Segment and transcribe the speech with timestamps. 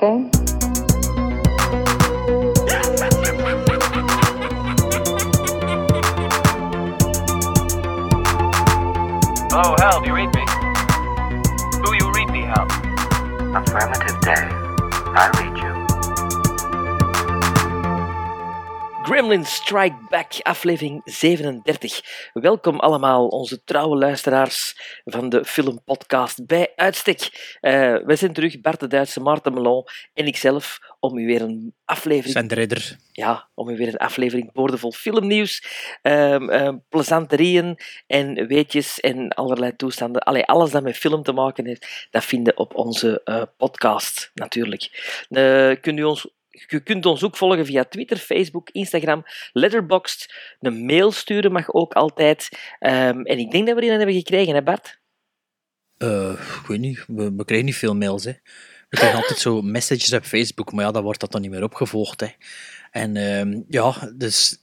[0.00, 0.47] that
[19.28, 22.30] Gremlin Strike Back, aflevering 37.
[22.32, 27.20] Welkom allemaal, onze trouwe luisteraars van de filmpodcast bij uitstek.
[27.60, 31.74] Uh, wij zijn terug, Bart de Duitse, Maarten Melon en ikzelf, om u weer een
[31.84, 32.50] aflevering...
[32.50, 32.96] Sven de.
[33.12, 35.64] Ja, om u weer een aflevering boordevol filmnieuws,
[36.02, 40.22] um, um, plezanterieën en weetjes en allerlei toestanden.
[40.22, 45.26] Allee, alles dat met film te maken heeft, dat vinden op onze uh, podcast, natuurlijk.
[45.30, 46.28] Uh, kunt u ons
[46.66, 50.34] je kunt ons ook volgen via Twitter, Facebook, Instagram, Letterboxd.
[50.60, 52.48] Een mail sturen mag ook altijd.
[52.80, 54.98] Um, en ik denk dat we die hebben gekregen, hè Bart?
[55.98, 58.24] Uh, ik weet niet, we, we krijgen niet veel mails.
[58.24, 58.32] Hè.
[58.88, 61.62] We krijgen altijd zo messages op Facebook, maar ja, dan wordt dat dan niet meer
[61.62, 62.20] opgevolgd.
[62.20, 62.28] Hè.
[62.98, 64.58] En um, ja, dus...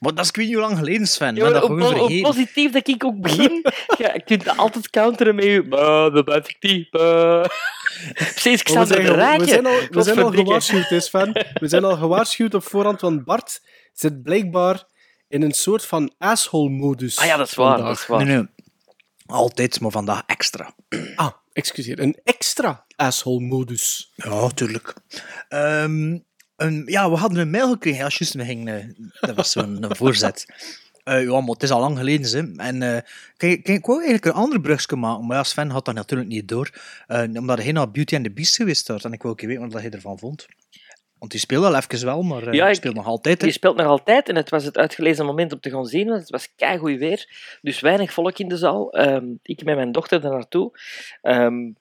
[0.00, 1.34] Maar dat is ik weet niet hoe lang geleden, Sven.
[1.34, 3.64] Ja, dat hoe, hoe positief dat ik ook begin,
[3.98, 5.68] ja, je kunt altijd counteren met je...
[6.12, 6.90] dat ben ik niet.
[8.14, 9.40] Precies, ik sta er raken.
[9.40, 11.32] We zijn al, we zijn al gewaarschuwd, hè, Sven.
[11.60, 14.84] We zijn al gewaarschuwd op voorhand, want Bart zit blijkbaar
[15.28, 17.18] in een soort van asshole-modus.
[17.18, 17.78] Ah ja, dat is waar.
[17.78, 18.24] Dat is waar.
[18.24, 18.46] Nee, nee.
[19.26, 20.74] Altijd, maar vandaag extra.
[21.16, 22.00] Ah, excuseer.
[22.00, 24.12] Een extra asshole-modus.
[24.14, 24.94] Ja, tuurlijk.
[25.48, 26.24] Um,
[26.64, 28.04] een, ja, we hadden een mail gekregen.
[28.04, 30.46] Als juist, we gingen, dat was zo'n voorzet.
[31.04, 32.56] Uh, ja, maar het is al lang geleden.
[32.56, 32.64] Hè.
[32.64, 32.98] En uh,
[33.36, 36.48] kijk, ik wou eigenlijk een andere brugje maken, maar ja, Sven had dat natuurlijk niet
[36.48, 36.70] door.
[37.08, 39.04] Uh, omdat hij naar Beauty and the Beast geweest was.
[39.04, 40.46] En ik wil ook weten wat hij ervan vond.
[41.18, 43.40] Want die speelde al even wel, maar ja, speelt nog altijd.
[43.40, 46.20] Die speelt nog altijd en het was het uitgelezen moment om te gaan zien, want
[46.20, 47.28] het was keigoed weer.
[47.62, 48.98] Dus weinig volk in de zaal.
[49.00, 50.78] Um, ik met mijn dochter daar naartoe.
[51.22, 51.76] Um,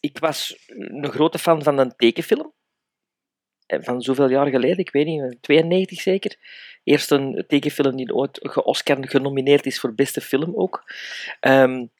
[0.00, 2.52] ik was een grote fan van een tekenfilm
[3.66, 6.36] van zoveel jaar geleden, ik weet niet, 92 zeker.
[6.84, 10.84] Eerst een tekenfilm die ooit ge-Oscar genomineerd is voor beste film ook.
[11.40, 11.90] Um,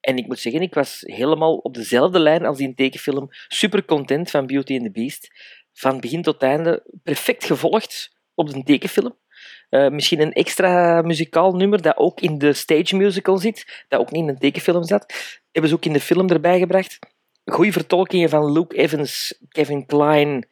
[0.00, 3.28] en ik moet zeggen, ik was helemaal op dezelfde lijn als die tekenfilm.
[3.48, 5.28] Super content van Beauty and the Beast.
[5.72, 9.16] Van begin tot einde perfect gevolgd op de tekenfilm.
[9.70, 14.10] Uh, misschien een extra muzikaal nummer dat ook in de stage musical zit, dat ook
[14.10, 15.14] niet in een tekenfilm zat.
[15.52, 16.98] Hebben ze ook in de film erbij gebracht.
[17.44, 20.42] Goeie vertolkingen van Luke Evans, Kevin Kline,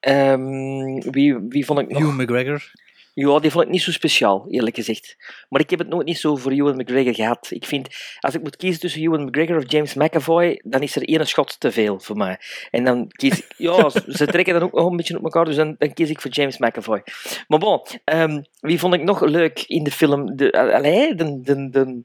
[0.00, 2.02] Um, wie, wie vond ik nog?
[2.02, 2.70] Hugh McGregor.
[3.14, 5.16] Ja, die vond ik niet zo speciaal, eerlijk gezegd.
[5.48, 7.46] Maar ik heb het nooit niet zo voor Ewan McGregor gehad.
[7.50, 7.88] Ik vind,
[8.20, 11.60] als ik moet kiezen tussen Ewan McGregor of James McAvoy, dan is er één schot
[11.60, 12.38] te veel voor mij.
[12.70, 13.48] En dan kies ik...
[13.60, 16.20] Ja, ze trekken dan ook nog een beetje op elkaar, dus dan, dan kies ik
[16.20, 17.02] voor James McAvoy.
[17.48, 20.36] Maar bon, um, wie vond ik nog leuk in de film?
[20.36, 22.02] De, allee, de, de, de,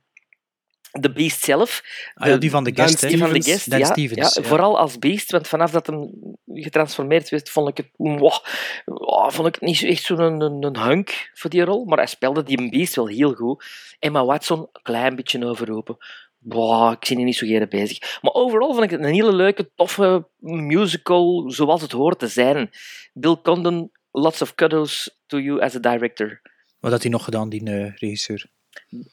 [1.00, 1.84] de Beast zelf.
[2.14, 4.80] Ah, ja, die van de guest, Die van de guest, Dan ja, Stevens, ja, Vooral
[4.80, 6.12] als Beast, want vanaf dat hem
[6.46, 8.34] getransformeerd werd, vond ik het, wow,
[8.86, 11.86] wow, vond ik het niet echt zo'n een, een, hunk voor die rol.
[11.86, 13.66] Maar hij speelde die Beast wel heel goed.
[14.00, 15.98] Emma Watson, een klein beetje overroepen.
[16.38, 18.20] Wow, ik zie die niet zo graag bezig.
[18.22, 22.70] Maar overal vond ik het een hele leuke, toffe musical, zoals het hoort te zijn.
[23.14, 26.42] Bill Condon, lots of kudos to you as a director.
[26.80, 28.46] Wat had hij nog gedaan, die uh, regisseur?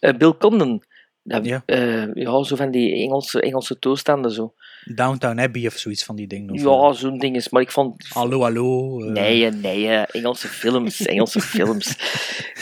[0.00, 0.82] Uh, Bill Condon.
[1.24, 1.62] Dat, ja.
[1.66, 4.30] Uh, ja, zo van die Engelse, Engelse toestanden.
[4.30, 4.54] Zo.
[4.84, 6.50] Downtown Abbey of zoiets van die dingen.
[6.50, 7.48] Of, ja, zo'n ding is.
[7.48, 8.06] Maar ik vond.
[8.08, 9.00] Hallo, hallo.
[9.04, 9.12] Uh...
[9.12, 11.06] Nee, nee, Engelse films.
[11.06, 11.96] Engelse films.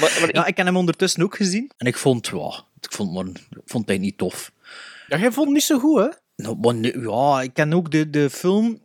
[0.00, 0.48] Maar, maar ja, ik...
[0.48, 1.70] ik heb hem ondertussen ook gezien.
[1.76, 4.52] En ik vond, wow, ik vond, man, ik vond hij niet tof.
[5.06, 6.08] Ja, jij vond het niet zo goed, hè?
[6.36, 8.80] Nou, maar, ja, ik ken ook de, de film.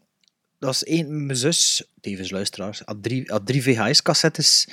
[0.60, 4.68] Dat is één, mijn zus, tevens luisteraars, had drie, had drie VHS-cassettes.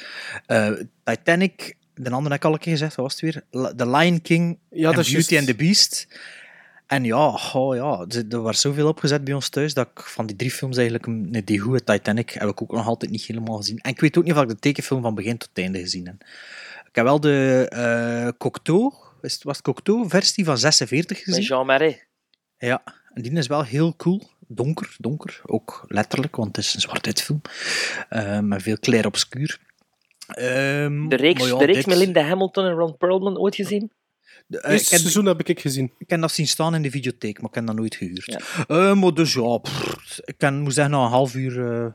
[0.46, 0.70] Uh,
[1.04, 3.75] Titanic de andere heb ik al een keer gezegd, wat was het weer?
[3.76, 5.36] The Lion King ja, en Beauty just...
[5.36, 6.06] and the Beast.
[6.86, 10.37] En ja, oh ja, er was zoveel opgezet bij ons thuis dat ik van die
[10.37, 13.78] drie films eigenlijk, net die goede Titanic, heb ik ook nog altijd niet helemaal gezien.
[13.78, 16.14] En ik weet ook niet of ik de tekenfilm van begin tot einde gezien heb.
[16.88, 21.34] Ik heb wel de uh, Cocteau, was het Cocteau-versie van 46 gezien.
[21.34, 22.05] Met Jean Marais.
[22.58, 22.82] Ja,
[23.14, 24.31] en die is wel heel cool.
[24.49, 25.40] Donker, donker.
[25.44, 27.40] Ook letterlijk, want het is een zwart-wit film.
[28.11, 29.61] Uh, met veel clair-obscuur.
[30.38, 31.87] Um, de reeks, ja, de reeks dit...
[31.87, 33.90] met Linda Hamilton en Ron Perlman ooit gezien?
[34.46, 35.93] De uh, eerste seizoen heb ik gezien.
[35.99, 38.38] Ik heb dat zien staan in de videotheek, maar ik heb dat nooit gehuurd.
[38.69, 38.90] Ja.
[38.90, 41.87] Uh, maar dus ja, pff, ik kan, moet zeggen, na een half uur uh,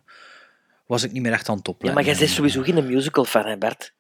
[0.86, 1.90] was ik niet meer echt aan het opletten.
[1.90, 3.96] Ja, maar jij bent sowieso geen musical-fan, hè Bert?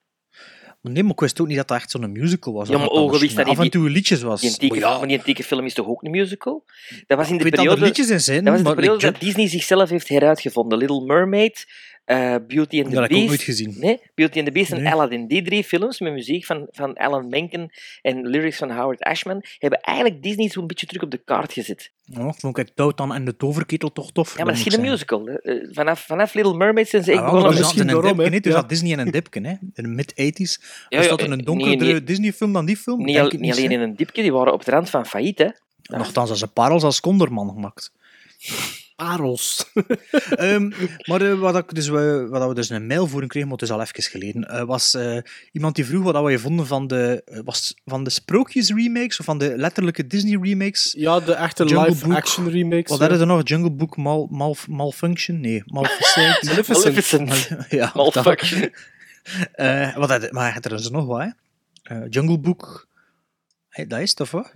[0.81, 2.69] Maar nee, maar ik wist ook niet dat dat echt zo'n musical was.
[2.69, 4.41] Ja, maar ogen wist dat af en toe liedjes was.
[4.41, 4.97] Die ja.
[4.97, 6.65] Maar die tekenfilm is toch ook een musical?
[7.07, 9.11] Dat was in de ik periode, dat liedjes in zijn, dat, was in de periode
[9.11, 10.77] dat Disney zichzelf heeft heruitgevonden.
[10.77, 11.67] Little Mermaid,
[12.07, 13.27] eh, Beauty and the Dat heb ik ook Beast.
[13.27, 13.75] nooit gezien.
[13.79, 14.91] Nee, Beauty and the Beast en Nee.
[14.93, 15.27] Aladdin.
[15.27, 17.69] Die drie films met muziek van, van Alan Menken
[18.01, 21.91] en lyrics van Howard Ashman hebben eigenlijk Disney zo'n beetje terug op de kaart gezet.
[22.17, 24.37] Oh, vond ik Touwtan en de Toverketel toch tof.
[24.37, 25.27] Ja, maar geen ik musical.
[25.27, 27.19] Eh, Vanaf, vanaf Little Mermaid zijn ze echt.
[27.21, 28.39] Ah, wel, begonnen misschien in een dipken, hè.
[28.39, 28.61] Er Ja.
[28.67, 29.51] Disney in een dipken, hè.
[29.73, 30.15] in de mid-80s.
[30.89, 32.03] Ja, Was ja, dat een eh, donkerdere.
[32.03, 32.97] Disney-film dan die film?
[32.97, 35.05] Niet, Denk al- ik niet alleen in een dipje, die waren op de rand van
[35.05, 35.37] failliet.
[35.37, 35.47] Hè.
[35.81, 37.91] Nochtans, als een parels als Konderman gemaakt.
[38.97, 39.71] Parels.
[40.35, 40.71] Ehm,
[41.05, 43.67] maar eh, wat, ik dus, we- wat we dus een mail voor kregen, maar het
[43.67, 45.17] is al even geleden, eh, was eh,
[45.51, 49.37] iemand die vroeg wat we vonden van de, eh, was van de sprookjes-remakes, of van
[49.37, 50.93] de letterlijke Disney-remakes.
[50.97, 52.89] Ja, de echte Jungle live-action remakes.
[52.89, 53.41] Wat hadden er nog?
[53.47, 55.39] Jungle Book mal, mal, Malfunction?
[55.39, 56.43] Nee, Maleficent.
[56.43, 57.25] Maleficent.
[57.27, 57.71] Maleficent.
[57.79, 58.71] ja, Malfunction.
[59.51, 61.29] Eh, wat had, maar er is er nog wat, hè?
[61.95, 62.87] Eh, Jungle Book.
[63.69, 64.53] Hey, dat is toch wat?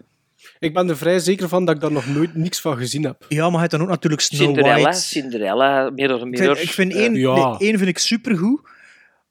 [0.62, 3.26] Ik ben er vrij zeker van dat ik daar nog nooit niks van gezien heb.
[3.30, 5.00] Ja, maar hij had dan ook natuurlijk Snow Cinderella, White.
[5.00, 6.56] Cinderella, Mirror Ik Mirror.
[6.56, 7.34] vind, ik vind eh, één, ja.
[7.34, 8.62] nee, één vind ik supergoed.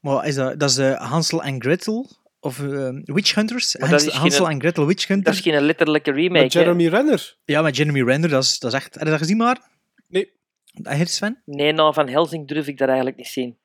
[0.00, 2.10] Maar is dat, dat is de Hansel en Gretel.
[2.40, 3.72] Of eh, Witch Hunters.
[3.72, 5.36] Dat Hansel, Hansel en Gretel Witch dat Hunters.
[5.36, 6.42] is geen letterlijke remake.
[6.42, 6.60] Met hè.
[6.60, 7.36] Jeremy Renner.
[7.44, 8.28] Ja, met Jeremy Renner.
[8.30, 8.94] Dat is, dat is echt...
[8.94, 9.58] Heb je dat gezien, maar?
[10.08, 10.32] Nee.
[10.72, 11.42] Dat heet Sven?
[11.44, 13.58] Nee, nou, van Helsing durf ik dat eigenlijk niet zien.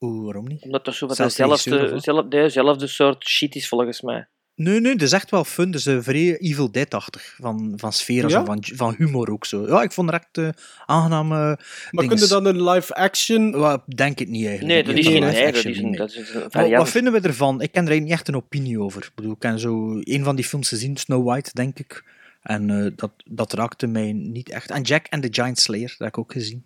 [0.00, 0.62] Oeh, waarom niet?
[0.62, 4.00] Omdat dat zo wat Zelfs regisseur, dezelfde, of zelf, nee, dezelfde soort shit is volgens
[4.00, 4.28] mij.
[4.56, 5.70] Nee, nee, dat is echt wel fun.
[5.70, 7.34] Dus vrij Evil Dead-achtig.
[7.40, 8.28] Van, van sfeer, Ja?
[8.28, 9.66] zo, van, van humor ook zo.
[9.66, 11.58] Ja, ik vond het echt eh aangename Maar
[11.90, 12.08] dinges.
[12.08, 13.52] kun je dan een live-action...
[13.60, 14.74] Wel, denk het niet eigenlijk.
[14.74, 16.88] Nee, dat is geen live-action is is Maar wat variant.
[16.88, 17.60] vinden we ervan?
[17.60, 19.02] Ik ken er eigenlijk niet echt een opinie over.
[19.02, 22.04] Ik bedoel, ik ken zo een van die films gezien, Snow White, denk ik.
[22.42, 24.70] En eh, dat, dat raakte mij niet echt.
[24.70, 26.64] En Jack and the Giant Slayer, dat heb ik ook gezien.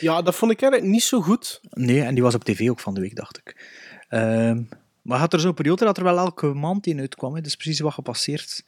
[0.00, 1.60] Ja, dat vond ik eigenlijk niet zo goed.
[1.70, 3.56] Nee, en die was op tv ook van de week, dacht ik.
[4.08, 4.62] Ehm,
[5.04, 7.30] maar had er zo'n periode dat er wel elke maand in uitkwam.
[7.34, 7.36] Hè?
[7.40, 8.64] Dat is precies wat gepasseerd.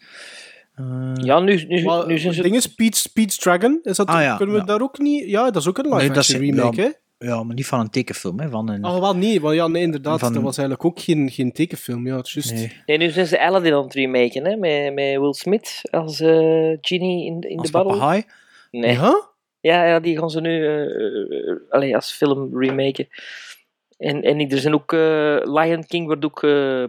[0.74, 2.40] Eh, Ja, nu, nu, Maar nu zijn ze...
[2.40, 4.66] het ding is, Pete's, Pete's Dragon, is dat, Ah, ja, kunnen we ja.
[4.66, 5.28] daar ook niet...
[5.28, 6.92] Ja, dat is ook een Nee, dat is- live-action remake, ja.
[7.18, 7.26] hè?
[7.26, 8.40] ja, maar niet van een tekenfilm.
[8.40, 8.48] Hè?
[8.48, 11.30] Van een, Ah, wel nee, want ja, nee, inderdaad, Van- dat was eigenlijk ook geen,
[11.30, 12.06] geen tekenfilm.
[12.06, 12.52] Ja, het is juist.
[12.52, 16.20] nee, Nee, nu zijn ze Aladdin aan het remaken, hè, met, met Will Smith als
[16.20, 16.28] eh,
[16.80, 17.92] genie in, in als de battle.
[17.92, 18.24] papegaai.
[18.70, 18.92] Nee.
[18.92, 19.28] Ja?
[19.60, 23.08] Ja, ja, die gaan ze nu eh, eh, allee, als film remaken.
[23.96, 26.84] En, en er zijn ook eh, Lion King wordt ook eh,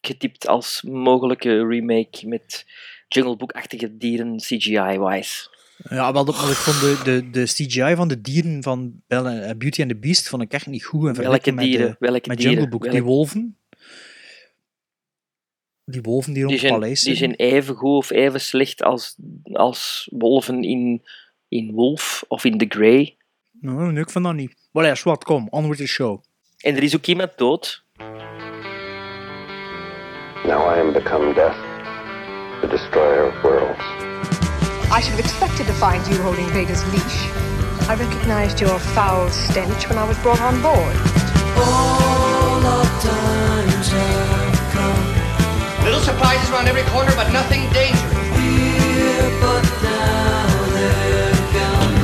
[0.00, 2.66] getypt als mogelijke remake met
[3.08, 5.50] Jungle Book-achtige dieren CGI-wise.
[5.88, 9.40] Ja, wel, dat- maar ik vond de, de, de CGI van de dieren van Belle-
[9.40, 10.98] eh, Beauty and the Beast vond ik echt niet goed.
[10.98, 11.86] In Welke vergelijking met, dieren?
[11.90, 12.54] de- welke met dieren?
[12.56, 12.90] Jungle Book.
[12.90, 13.56] Die wolven.
[15.84, 18.82] Die wolven die rond die het zijn, paleis die zijn even goed of even slecht
[18.82, 19.16] als,
[19.52, 21.02] als wolven in,
[21.48, 23.16] in Wolf of in The Grey.
[23.60, 24.54] Nou, nee, ik vind dat niet.
[24.72, 26.22] Maar ja, zwart, kom, on with the show.
[26.62, 27.82] En er is ook iemand dood.
[30.44, 31.56] Now I am become death,
[32.60, 33.84] the destroyer of worlds.
[34.90, 37.18] I should have expected to find you holding Vader's leash.
[37.88, 40.96] I recognized your foul stench when I was brought on board.
[41.56, 45.84] All our times have come.
[45.84, 48.12] Little surprises around every corner, but nothing dangerous.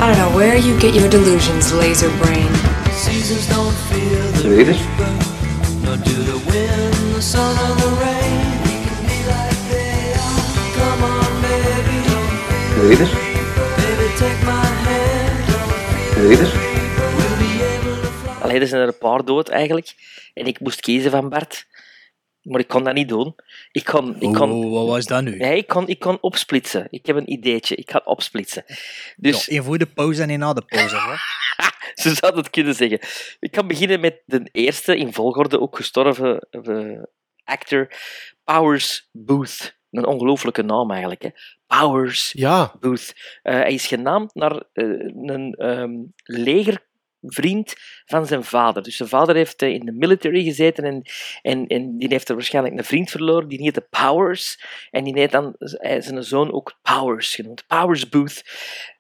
[0.01, 2.51] I don't know where you get your delusions, laser brain.
[4.45, 4.79] Read it.
[12.81, 13.13] Read it.
[16.17, 16.53] Read it.
[18.43, 19.95] Alleen er zijn er een paar dood eigenlijk.
[20.35, 21.67] En ik moest kiezen van Bart.
[22.43, 23.35] Maar ik kon dat niet doen.
[23.73, 25.37] Ik kon, ik kon, Oh, wat was dat nu?
[25.37, 26.87] nee, ik kon, ik kon opsplitsen.
[26.91, 27.75] Ik heb een ideetje.
[27.75, 28.65] Ik ga opsplitsen.
[29.17, 30.97] Dus Ja, één voor de pauze en één na de pauze.
[30.97, 31.15] Hè?
[32.03, 32.99] ze zouden het kunnen zeggen.
[33.41, 37.03] Ik kan beginnen met de eerste in volgorde ook gestorven eh,
[37.45, 37.89] actor,
[38.45, 39.77] Powers Booth.
[39.91, 41.23] Een ongelooflijke naam eigenlijk.
[41.23, 41.31] Hè.
[41.67, 42.75] Powers Ja.
[42.81, 43.15] Booth.
[43.43, 44.85] Eh, hij is genaamd naar eh,
[45.27, 47.75] een ehm, legervriend
[48.05, 48.83] van zijn vader.
[48.83, 51.03] Dus zijn vader heeft in de military gezeten en,
[51.43, 54.65] en, en die heeft er waarschijnlijk een vriend verloren, die heette Powers.
[54.91, 55.55] En die heeft dan
[55.99, 57.67] zijn zoon ook Powers genoemd.
[57.67, 58.43] Powers Booth.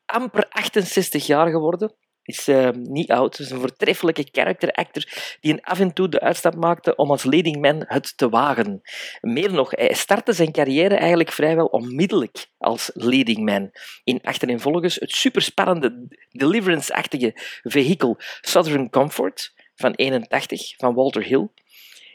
[0.07, 1.95] Amper 68 jaar geworden.
[2.29, 3.39] Is eh, niet oud.
[3.39, 5.05] is een voortreffelijke character actor
[5.41, 8.81] die een af en toe de uitstap maakte om als leading man het te wagen.
[9.21, 13.71] Meer nog, hij startte zijn carrière eigenlijk vrijwel onmiddellijk als leading man.
[14.05, 17.33] In achtereenvolgens het superspannende Deliverance-achtige
[17.63, 21.49] vehikel Southern Comfort van 81 van Walter Hill.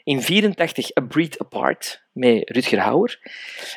[0.04, 3.18] In 84 A Breed Apart met Rutger Hauer.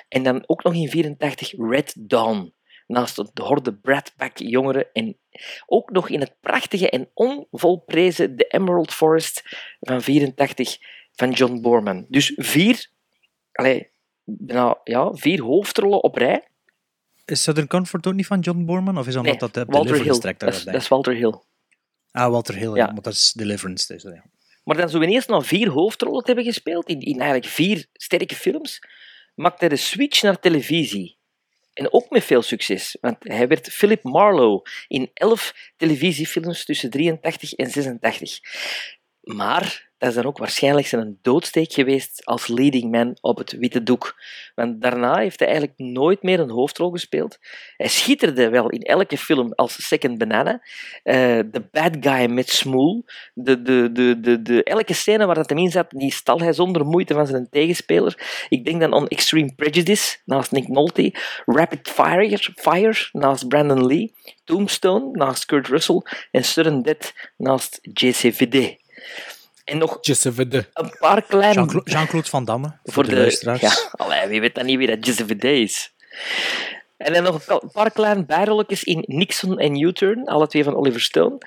[0.09, 2.55] En dan ook nog in 84 Red Dawn.
[2.87, 4.91] Naast de horde Brad Pack jongeren.
[4.93, 5.17] En
[5.65, 9.43] ook nog in het prachtige en onvolprezen The Emerald Forest
[9.79, 10.77] van 84
[11.11, 12.05] van John Borman.
[12.09, 12.89] Dus vier,
[13.51, 13.89] allee,
[14.23, 16.47] nou, ja, vier hoofdrollen op rij.
[17.25, 18.97] Is Southern Comfort ook niet van John Borman?
[18.97, 20.35] Of is dat Nee, omdat dat de Walter Deliverance Hill.
[20.37, 21.39] Dat is, dat is Walter Hill.
[22.11, 22.85] Ah, Walter Hill, ja.
[22.85, 23.93] Maar dat is Deliverance.
[23.93, 24.25] Dus, ja.
[24.63, 28.35] Maar dan zo ineens nog vier hoofdrollen te hebben gespeeld, in, in eigenlijk vier sterke
[28.35, 28.81] films,
[29.35, 31.16] maakte hij de switch naar televisie.
[31.77, 37.53] En ook met veel succes, want hij werd Philip Marlowe in elf televisiefilms tussen 83
[37.53, 38.39] en 86.
[39.21, 43.83] Maar dat is dan ook waarschijnlijk zijn doodsteek geweest als leading man op het witte
[43.83, 44.15] doek.
[44.55, 47.37] Want daarna heeft hij eigenlijk nooit meer een hoofdrol gespeeld.
[47.77, 50.61] Hij schitterde wel in elke film als Second Banana.
[51.03, 53.05] Eh, The Bad Guy met Smoel.
[53.33, 56.53] De, de, de, de, de, elke scène waar dat hem in zat, die stal hij
[56.53, 58.45] zonder moeite van zijn tegenspeler.
[58.49, 61.13] Ik denk dan aan Extreme Prejudice, naast Nick Nolte.
[61.45, 64.13] Rapid Fire, Fire naast Brandon Lee.
[64.43, 66.01] Tombstone, naast Kurt Russell.
[66.31, 68.75] En Sudden Death, naast JCVD.
[69.67, 70.65] En nog Jesse de.
[70.73, 71.53] een paar kleine...
[71.53, 73.61] Jean-Cla- Jean-Claude Van Damme, voor, voor de, de, luisteraars.
[73.61, 75.93] ja, allee, wie weet dan niet wie dat JCVD is.
[76.97, 81.01] En dan nog een paar kleine bijrolletjes in Nixon en U-Turn, alle twee van Oliver
[81.01, 81.37] Stone.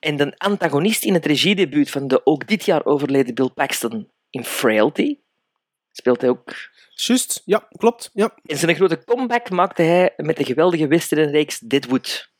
[0.00, 4.44] En de antagonist in het regiedebuut van de ook dit jaar overleden Bill Paxton in
[4.44, 5.18] Frailty.
[5.92, 6.54] Speelt hij ook.
[6.94, 8.10] Juist, ja, klopt.
[8.12, 8.34] Ja.
[8.44, 12.30] En zijn grote comeback maakte hij met de geweldige westernreeks Deadwood.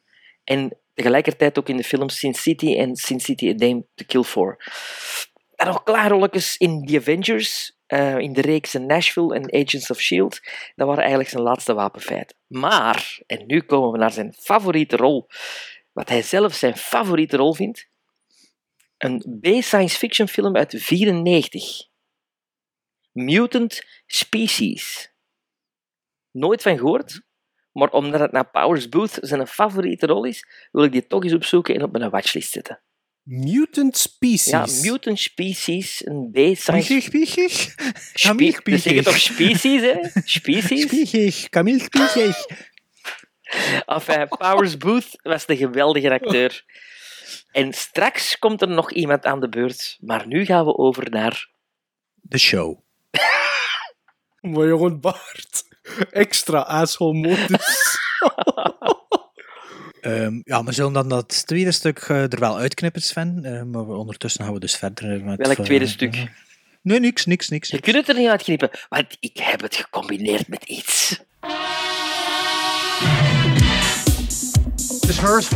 [0.45, 4.23] En tegelijkertijd ook in de films Sin City en Sin City A Dame to Kill
[4.23, 4.57] For.
[5.57, 10.41] En nog klaarrolletjes in The Avengers, eh, in de reeks Nashville en Agents of S.H.I.E.L.D.
[10.75, 12.37] Dat waren eigenlijk zijn laatste wapenfeiten.
[12.47, 15.27] Maar, en nu komen we naar zijn favoriete rol,
[15.93, 17.89] wat hij zelf zijn favoriete rol vindt,
[18.99, 21.89] een B-science fiction film uit 94.
[23.13, 25.13] Mutant Species.
[26.31, 27.23] Nooit van gehoord,
[27.73, 31.35] maar omdat het naar Powers Booth zijn favoriete rol is, wil ik die toch eens
[31.35, 32.81] opzoeken en op mijn watchlist zetten.
[33.23, 34.47] Mutant Species.
[34.47, 36.83] Ja, Mutant Species, een B-science...
[36.83, 37.53] Spiegig, spiegig.
[37.53, 40.21] Spe- Camille We zeggen toch species, hè?
[40.25, 40.83] Species?
[40.83, 42.47] Spiegig, Camille Spiegig.
[43.87, 46.65] Enfin, Powers Booth was de geweldige acteur.
[47.51, 51.51] En straks komt er nog iemand aan de beurt, maar nu gaan we over naar...
[52.15, 52.79] De show.
[54.41, 55.65] Maar jongen, Bart.
[56.11, 57.99] Extra asshole modus.
[60.01, 63.41] Ehm, ja, we zullen dan dat tweede stuk eh, er wel uitknippen, Sven.
[63.45, 65.39] Eh, maar we- ondertussen gaan we dus verder met...
[65.39, 66.31] Welk eh, tweede stuk?
[66.83, 67.69] Nee, niks, niks, niks.
[67.69, 71.21] Je kunt het er niet uitknippen, want ik heb het gecombineerd met iets.
[75.01, 75.49] This hers?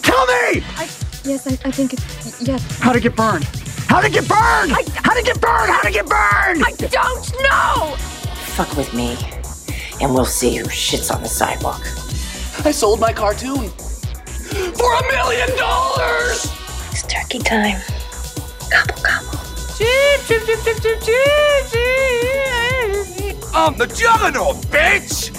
[0.00, 0.62] Tell me!
[1.22, 2.38] Yes, I, I think it's.
[2.38, 2.62] Yes.
[2.80, 3.44] How to get burned?
[3.86, 4.70] How to get burned?
[5.02, 5.70] How to get burned?
[5.70, 6.64] How to get burned?
[6.66, 7.96] I don't know!
[8.56, 9.16] Fuck with me,
[10.02, 11.80] and we'll see who shits on the sidewalk.
[12.66, 16.52] I sold my cartoon for a million dollars!
[16.90, 17.80] It's turkey time.
[18.70, 19.38] Gobble, gobble.
[23.54, 25.30] I'm the juggernaut, bitch!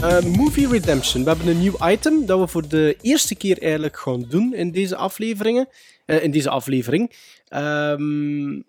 [0.00, 1.22] Movie Redemption.
[1.22, 4.70] We hebben een nieuw item dat we voor de eerste keer eigenlijk gaan doen in
[4.70, 5.68] deze afleveringen.
[6.06, 7.12] eh, in deze aflevering.
[7.48, 8.60] Ehm,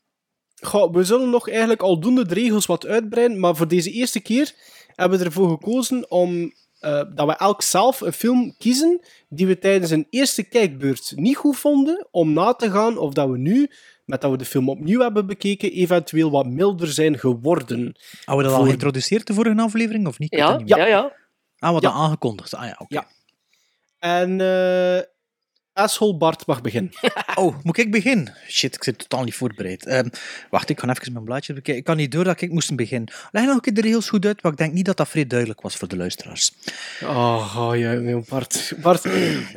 [0.62, 4.52] goh, we zullen nog eigenlijk aldoende de regels wat uitbreiden, maar voor deze eerste keer
[4.96, 9.60] hebben we ervoor gekozen om eh, dat we elk zelf een film kiezen die we
[9.60, 13.70] tijdens een eerste kijkbeurt niet goed vonden, om na te gaan of dat we nu,
[14.06, 17.96] met dat we de film opnieuw hebben bekeken, eventueel wat milder zijn geworden.
[18.26, 20.36] Hadden we dat al geïntroduceerd de vorige aflevering, of niet?
[20.36, 20.78] Ja, niet meer.
[20.78, 21.20] ja, ja.
[21.62, 21.90] Ah, wat Ja.
[21.90, 22.54] dan aangekondigd.
[22.56, 22.94] Ah ja, oké.
[22.96, 23.08] Ja.
[24.00, 25.04] En eh
[25.74, 26.92] asshole Bart mag beginnen.
[27.36, 28.36] Oh, moet ik beginnen?
[28.48, 29.86] Shit, ik zit totaal niet voorbereid.
[29.86, 30.08] Ehm,
[30.50, 31.80] wacht, ik ga even mijn blaadje bekijken.
[31.82, 33.14] Ik kan niet door dat ik moest beginnen.
[33.32, 35.28] Leg nog een keer de regels goed uit, maar ik denk niet dat dat vrij
[35.28, 36.52] duidelijk was voor de luisteraars.
[37.04, 38.74] Oh, oh ja, ja, Bart.
[38.82, 39.04] Bart.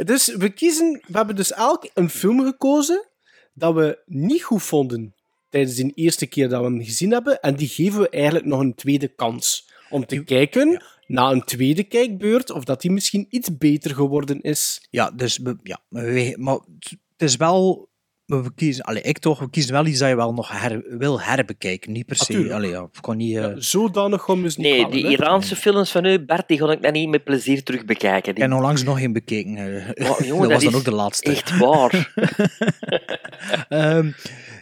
[0.06, 3.06] Dus we kiezen, we hebben dus elk een film gekozen
[3.54, 5.14] dat we niet goed vonden
[5.50, 7.40] tijdens de eerste keer dat we hem gezien hebben.
[7.40, 9.72] En die geven we eigenlijk nog een tweede kans.
[9.90, 14.86] Om te kijken na een tweede kijkbeurt of dat die misschien iets beter geworden is.
[14.90, 15.84] Ja, dus ja,
[16.36, 16.58] maar
[17.16, 17.92] het is wel...
[18.26, 21.20] We kiezen, allee, ik toch, we kiezen wel iets dat je wel nog her, wil
[21.20, 21.92] herbekijken.
[21.92, 22.54] Niet per se.
[22.54, 23.36] Allee, ja, ik kan niet...
[23.36, 25.10] eh, Zodanig niet Nee, halen, die hè.
[25.10, 28.28] Iraanse films van u, Bart, die ga ik dan niet met plezier terug bekijken.
[28.30, 28.44] Ik Die...
[28.44, 29.56] heb onlangs nog geen bekeken.
[29.94, 30.10] eh.
[30.10, 31.30] Oh, jongen, dat was dan is ook de laatste.
[31.30, 32.12] Echt waar.
[33.68, 34.10] Ehm,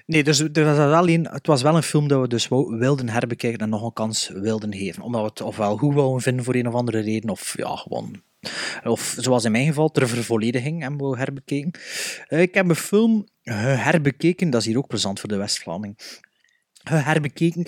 [0.07, 3.09] nee, dus er was wel een, het was wel een film dat we dus wilden
[3.09, 5.03] herbekijken en nog een kans wilden geven.
[5.03, 8.23] Omdat we het ofwel goed wouden vinden voor een of andere reden, of ja, gewoon...
[8.85, 11.81] Of zoals in mijn geval, ter vervollediging hebben we herbekeken.
[12.29, 15.99] Eh, ik heb een film eh, herbekeken, dat is hier ook plezant voor de West-Vlaming.
[16.83, 17.65] Eh, herbekeken.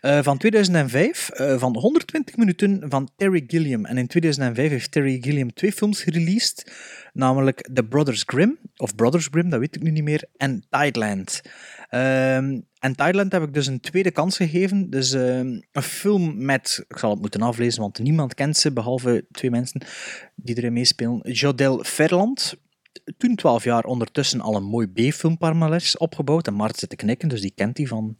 [0.00, 3.84] Eh, van 2005, eh, van 120 minuten van Terry Gilliam.
[3.84, 6.72] En in 2005 heeft Terry Gilliam twee films gereleased,
[7.12, 11.42] namelijk The Brothers Grimm, of Brothers Grimm, dat weet ik nu niet meer, en Tideland.
[11.88, 14.90] Ehm, en Tideland heb ik dus een tweede kans gegeven.
[14.90, 19.24] Dus ehm, een film met, ik zal het moeten aflezen, want niemand kent ze, behalve
[19.30, 19.80] twee mensen
[20.34, 21.32] die erin meespelen.
[21.32, 22.56] Jodel Ferland,
[23.16, 26.46] toen 12 jaar ondertussen al een mooi B-filmpalmarès opgebouwd.
[26.46, 28.16] En Mart zit te knikken, dus die kent die van...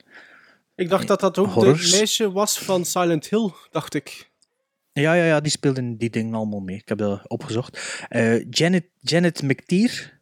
[0.79, 1.91] Ik dacht dat dat ook Horrors.
[1.91, 4.31] de meisje was van Silent Hill, dacht ik.
[4.93, 6.77] Ja, ja, ja, die speelde in die dingen allemaal mee.
[6.77, 8.03] Ik heb dat opgezocht.
[8.09, 10.19] Eh, Janet, Janet McTeer,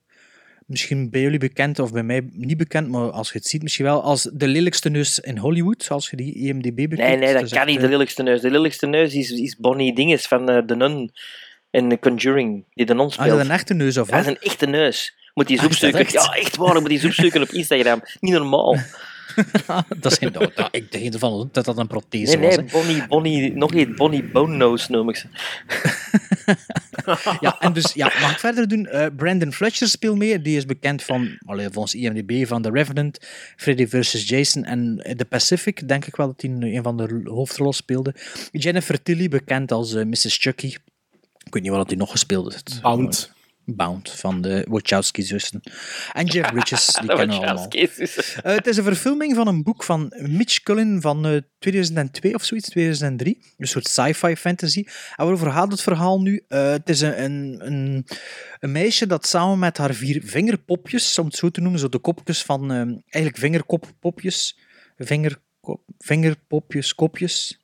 [0.67, 3.85] misschien bij jullie bekend of bij mij niet bekend, maar als je het ziet misschien
[3.85, 6.99] wel, als de lelijkste neus in Hollywood, als je die IMDb bekijkt.
[6.99, 8.41] Nee, nee, dat is kan echt, niet, eh, de lelijkste neus.
[8.41, 11.11] De lelijkste neus is, is Bonnie Dinges van eh, The Nun
[11.71, 13.29] in The Conjuring, die de non Ah, speelt.
[13.29, 14.35] is dat een echte neus of Dat is wat?
[14.35, 15.15] een echte neus.
[15.35, 16.13] Moet die Ah, is echt?
[16.13, 18.01] Ja, echt waar, moet die zoekzoeken op Instagram.
[18.21, 18.77] Niet normaal.
[20.01, 22.57] dat is geen, dat- ik denk ervan dat dat een Nee, prothese nee, was.
[22.57, 22.63] hè.
[22.63, 25.27] Bonnie, Bonnie, nog niet Bonnie Bone Nose noem ik ze.
[27.41, 28.87] Ja, en dus, ja, mag ik verder doen?
[28.87, 30.43] Eh, Brandon Fletcher speelt mee.
[30.43, 33.19] Die is bekend van, allee, volgens IMDb, van The Revenant,
[33.57, 34.29] Freddy vs.
[34.29, 35.89] Jason en The Pacific.
[35.89, 38.15] Denk ik wel dat hij een, van de hoofdrollen speelde.
[38.53, 40.37] Jennifer Tilly, bekend als eh, Mrs.
[40.41, 40.67] Chucky.
[41.45, 42.79] Ik weet niet wat hij nog gespeeld heeft.
[42.83, 43.33] Bound.
[43.67, 45.61] Bound, van de Wachowski-zussen.
[46.13, 47.69] En Jeff Bridges, die kennen we allemaal.
[47.69, 52.45] Eh, het is een verfilming van een boek van Mitch Cullen van eh, 2002 of
[52.45, 53.39] zoiets, 2003.
[53.59, 54.85] Een soort sci-fi fantasy.
[54.87, 56.45] En waarover gaat het verhaal nu?
[56.49, 58.07] Eh, het is een, een, een,
[58.61, 61.99] een meisje dat samen met haar vier vingerpopjes, om het zo te noemen, zo de
[61.99, 64.59] kopjes van, eh, eigenlijk vingerkoppopjes,
[64.97, 67.61] vingerkop, vingerpopjes, kopjes.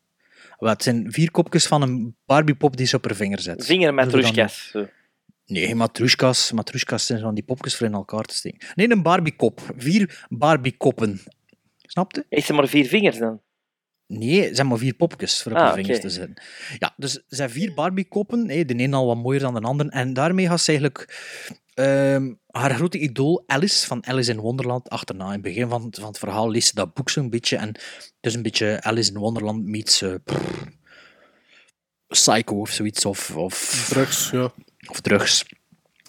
[0.58, 3.64] Wel, het zijn vier kopjes van een Barbiepop die ze op haar vinger zet.
[3.64, 4.90] Vinger met Zullen
[5.52, 6.52] Nee, geen matroeskas.
[6.52, 8.68] Matroeskas zijn van die popjes voor in elkaar te steken.
[8.74, 9.60] Nee, een Barbiekop.
[9.76, 11.20] Vier Barbiekoppen.
[11.82, 12.26] Snapte?
[12.28, 13.40] Heeft ze maar vier vingers dan?
[14.06, 16.42] Nee, ze zijn maar vier popjes voor op Ah, haar vingers te zetten.
[16.78, 18.48] Ja, dus ze zijn vier Barbiekoppen.
[18.50, 19.88] hè, De een al wat mooier dan de ander.
[19.88, 21.20] En daarmee gaat ze eigenlijk
[21.74, 25.26] ehm, haar grote idool Alice van Alice in Wonderland achterna.
[25.26, 27.56] In het begin van het, van het verhaal leest ze dat boek zo'n beetje.
[27.56, 30.64] En het is een beetje Alice in Wonderland meets pff,
[32.08, 33.04] Psycho of zoiets.
[33.04, 34.52] Of, of Drugs, ja.
[34.88, 35.44] Of drugs.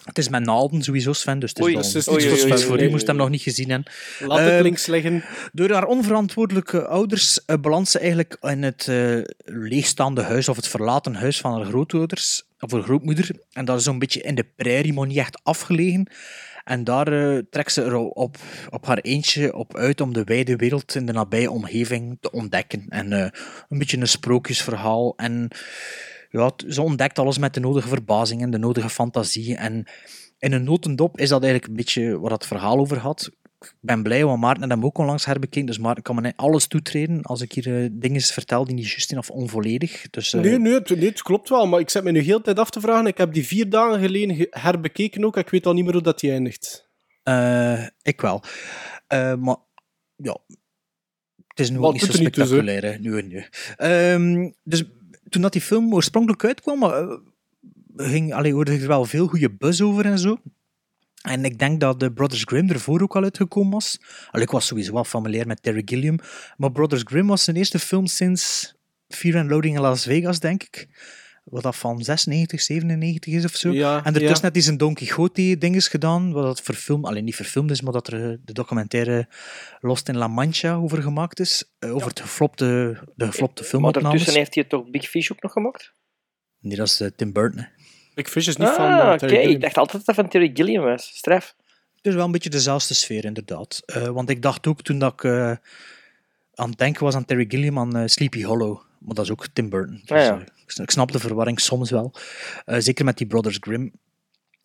[0.04, 2.44] Het is met naalden sowieso, Sven, dus het is Oei, wel dus het is iets
[2.44, 2.90] niet voor- u.
[2.90, 3.92] Moest hem nog niet gezien hebben.
[4.18, 5.24] Laat het Ehm, links liggen.
[5.52, 10.68] Door haar onverantwoordelijke ouders uh, belandt ze eigenlijk in het eh, leegstaande huis of het
[10.68, 13.30] verlaten huis van haar grootouders, of haar grootmoeder.
[13.52, 16.06] En dat is zo'n beetje in de prairie, maar niet echt afgelegen.
[16.64, 18.36] En daar eh, trekt ze er op,
[18.70, 22.84] op haar eentje op uit om de wijde wereld in de nabije omgeving te ontdekken.
[22.88, 23.28] En eh,
[23.68, 25.12] een beetje een sprookjesverhaal.
[25.16, 25.48] En
[26.40, 29.56] ja, ze ontdekt alles met de nodige verbazing en de nodige fantasie.
[29.56, 29.84] En
[30.38, 33.30] in een notendop is dat eigenlijk een beetje waar het verhaal over had.
[33.60, 35.66] Ik ben blij, want Maarten had hem ook onlangs herbekeken.
[35.66, 39.08] Dus Maarten kan me alles toetreden als ik hier eh, dingen vertel die niet juist
[39.08, 40.10] zijn of onvolledig.
[40.10, 42.36] Dus, eh, Nee, nee het, nee, het klopt wel, maar ik zet me nu heel
[42.38, 43.06] de tijd af te vragen.
[43.06, 45.36] Ik heb die vier dagen geleden ge- herbekeken ook.
[45.36, 46.88] Ik weet al niet meer hoe dat die eindigt.
[47.22, 48.42] eh, ik wel.
[49.38, 49.56] Maar
[50.16, 50.38] ja,
[51.46, 52.82] het is nu ook niet zo spectaculair.
[52.84, 52.98] hè.
[52.98, 53.44] Nu en nu.
[53.76, 54.84] Ehm, dus
[55.34, 57.16] toen dat die film oorspronkelijk uitkwam, eh,
[57.96, 60.36] ging, allee, hoorde ik er wel veel goede buzz over en zo.
[61.22, 63.98] En ik denk dat de Brothers Grimm ervoor ook al uitgekomen was.
[64.30, 66.18] Allee, ik was sowieso wel familiair met Terry Gilliam.
[66.56, 68.74] Maar Brothers Grimm was zijn eerste film sinds
[69.08, 70.88] Fear and Loading in Las Vegas, denk ik.
[71.44, 73.72] Wat dat van 96, 97 is of zo.
[73.72, 74.42] Ja, en ertussen ja.
[74.42, 76.32] had hij zijn Don Quixote-dinges gedaan.
[76.32, 79.28] Wat dat verfilmd, alleen niet verfilmd is, maar dat er eh, de documentaire
[79.80, 81.64] Lost in La Mancha over gemaakt is.
[81.78, 82.64] Eh, over het geflopte,
[83.14, 84.08] de geflopte Maar filmopnames.
[84.10, 85.92] daartussen heeft hij toch Big Fish ook nog gemaakt?
[86.60, 87.58] Nee, dat is eh, Tim Burton.
[87.58, 87.64] hè.
[88.14, 89.18] Big Fish is niet Ah, van eh, oké.
[89.18, 89.54] Terry Gilliam.
[89.54, 91.06] Ik dacht altijd dat dat van Terry Gilliam was.
[91.16, 91.54] Straf.
[91.96, 93.82] Het is wel een beetje dezelfde sfeer, inderdaad.
[93.86, 95.50] Eh, want ik dacht ook toen dat ik eh,
[96.54, 98.80] aan het denken was aan Terry Gilliam aan eh, Sleepy Hollow.
[99.04, 100.00] Maar dat is ook Tim Burton.
[100.04, 100.40] Dus, ja.
[100.40, 102.14] ik sn- ik snap de verwarring soms wel.
[102.64, 103.92] Eh, zeker met die Brothers Grimm.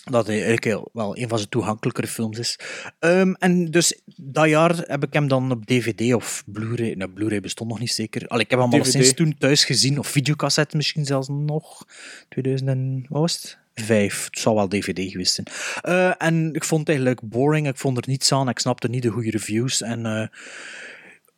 [0.04, 2.60] Dat hij eigenlijk wel een van zijn toegankelijkere films is.
[3.00, 6.94] Ehm, en dus dat jaar heb ik hem dan op DVD of Blu-ray.
[6.94, 8.28] Nou, Blu-ray bestond nog niet zeker.
[8.28, 10.00] Allee, ik heb hem al sinds toen thuis gezien.
[10.00, 11.86] Of videocassette misschien zelfs nog.
[12.30, 13.58] 2000 en, wat was het?
[13.74, 14.26] Vijf.
[14.26, 15.48] Het zal wel DVD geweest zijn.
[15.82, 17.68] Eh, en ik vond het eigenlijk boring.
[17.68, 18.50] Ik vond er niets aan.
[18.50, 19.82] Ik snapte niet de goede reviews.
[19.82, 20.28] En eh,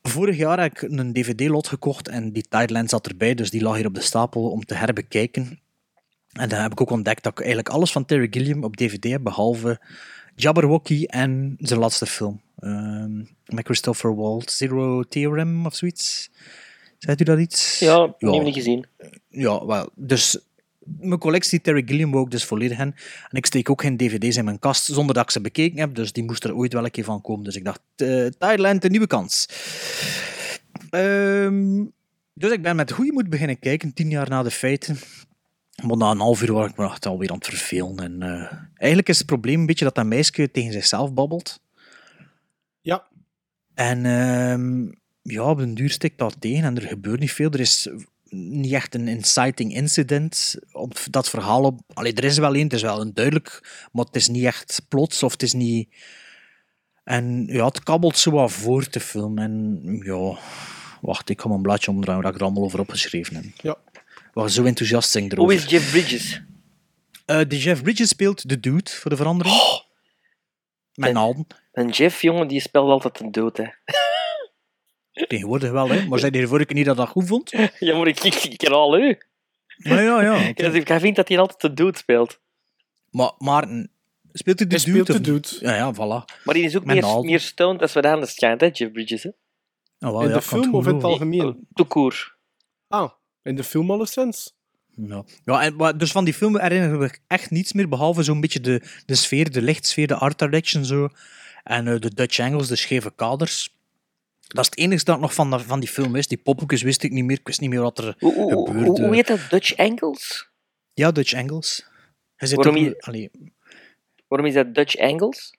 [0.01, 3.33] vorig jaar heb ik een DVD-lot gekocht en die Tideland zat erbij.
[3.33, 5.59] Dus die lag hier op de stapel om te herbekijken.
[6.31, 9.03] En dan heb ik ook ontdekt dat ik eigenlijk alles van Terry Gilliam op DVD
[9.03, 9.79] heb, behalve
[10.35, 12.41] Jabberwocky en zijn laatste film.
[12.59, 16.29] Ehm, met Christopher Waltz, Zero Theorem of zoiets.
[16.97, 17.79] Zegt u dat iets?
[17.79, 18.41] Ja, ja.
[18.41, 18.85] niet gezien.
[19.29, 19.89] Ja, wel.
[19.95, 20.39] Dus
[20.85, 22.95] mijn collectie Terry Gilliam wou ik dus volledig in.
[23.29, 25.95] En ik steek ook geen dvd's in mijn kast zonder dat ik ze bekeken heb.
[25.95, 27.43] Dus die moest er ooit wel een keer van komen.
[27.43, 29.47] Dus ik dacht, eh Thailand, een nieuwe kans.
[30.89, 31.85] Ehm,
[32.33, 34.97] dus ik ben met goede moed beginnen kijken, tien jaar na de feiten.
[35.83, 37.99] Maar na een half uur was ik me echt alweer aan het vervelen.
[37.99, 41.61] En, eh, eigenlijk is het probleem een beetje dat dat meisje tegen zichzelf babbelt.
[42.81, 43.07] Ja.
[43.73, 44.91] En ehm,
[45.21, 47.51] ja, op den duur stikt dat tegen en er gebeurt niet veel.
[47.51, 47.89] Er is
[48.33, 51.63] niet echt een inciting incident op dat verhaal.
[51.63, 51.79] Op...
[51.93, 53.59] Allee, er is wel één, het is wel een duidelijk,
[53.91, 55.89] maar het is niet echt plots of het is niet...
[57.03, 59.37] En ja, het kabbelt zo wat voor te film.
[59.37, 60.37] En ja,
[61.01, 63.43] wacht, ik ga mijn bladje omdraaien waar ik er allemaal over opgeschreven heb.
[63.55, 63.77] Ja.
[64.33, 65.43] Waar zo enthousiast zijn erover.
[65.43, 66.41] Hoe is Jeff Bridges?
[67.25, 69.55] Eh, de Jeff Bridges speelt de dude, voor de verandering.
[70.93, 71.47] Met En- Alden.
[71.71, 73.63] En Jeff, jongen, die speelt altijd een dood, hè.
[75.11, 76.05] Tegenwoordig wel, hè.
[76.07, 77.51] Maar zei de vorige keer niet dat dat goed vond?
[77.79, 79.17] Ja, maar ik, ik, ik herhaal u.
[79.77, 80.35] Ja, ja, ja.
[80.55, 82.39] Ik, ik vind dat hij altijd een dood speelt.
[83.09, 83.91] Maar Maarten,
[84.31, 85.03] speelt hij de Hij dude?
[85.03, 85.47] speelt de dude.
[85.59, 86.43] Ja, ja, voilà.
[86.43, 88.91] Maar die is ook Met meer, meer stoned als we aan de schijnt, hè, Jeff
[88.91, 89.29] Bridges, hè.
[89.99, 91.67] Oh, wel, in ja, de ik kan het film of in het algemeen?
[91.73, 92.35] Toekoer.
[92.87, 93.11] Ah,
[93.43, 94.55] in de film alleszins.
[94.95, 98.23] Ja, ja en, maar dus van die film herinner ik me echt niets meer, behalve
[98.23, 101.09] zo'n beetje de, de sfeer, de lichtsfeer, de art direction zo.
[101.63, 103.75] En eh, de Dutch angles, de scheve kaders.
[104.53, 106.27] Dat is het enige dat nog van, dat- van die film is.
[106.27, 107.37] Die pophoekjes wist ik niet meer.
[107.39, 109.05] Ik wist niet meer wat er Hoe, hoe, hoe, gebeurde.
[109.05, 109.39] hoe heet dat?
[109.49, 110.49] Dutch Angles?
[110.93, 111.85] Ja, Dutch angles.
[112.35, 112.81] Hij zit Waarom op-
[113.13, 113.31] je-
[114.27, 115.53] Waarom is dat Dutch Angles?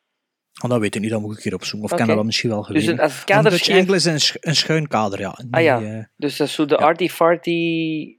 [0.63, 1.91] oh, dat weet ik niet, dat moet ik een keer opzoeken.
[1.91, 2.93] Of kan dat misschien wel Dus geweten.
[2.93, 5.39] een- als het Een kader Dutch scheef- angle is een, sch- een schuin kader, ja.
[5.51, 8.17] Ah ja, eh, dus dat is zo de arty-farty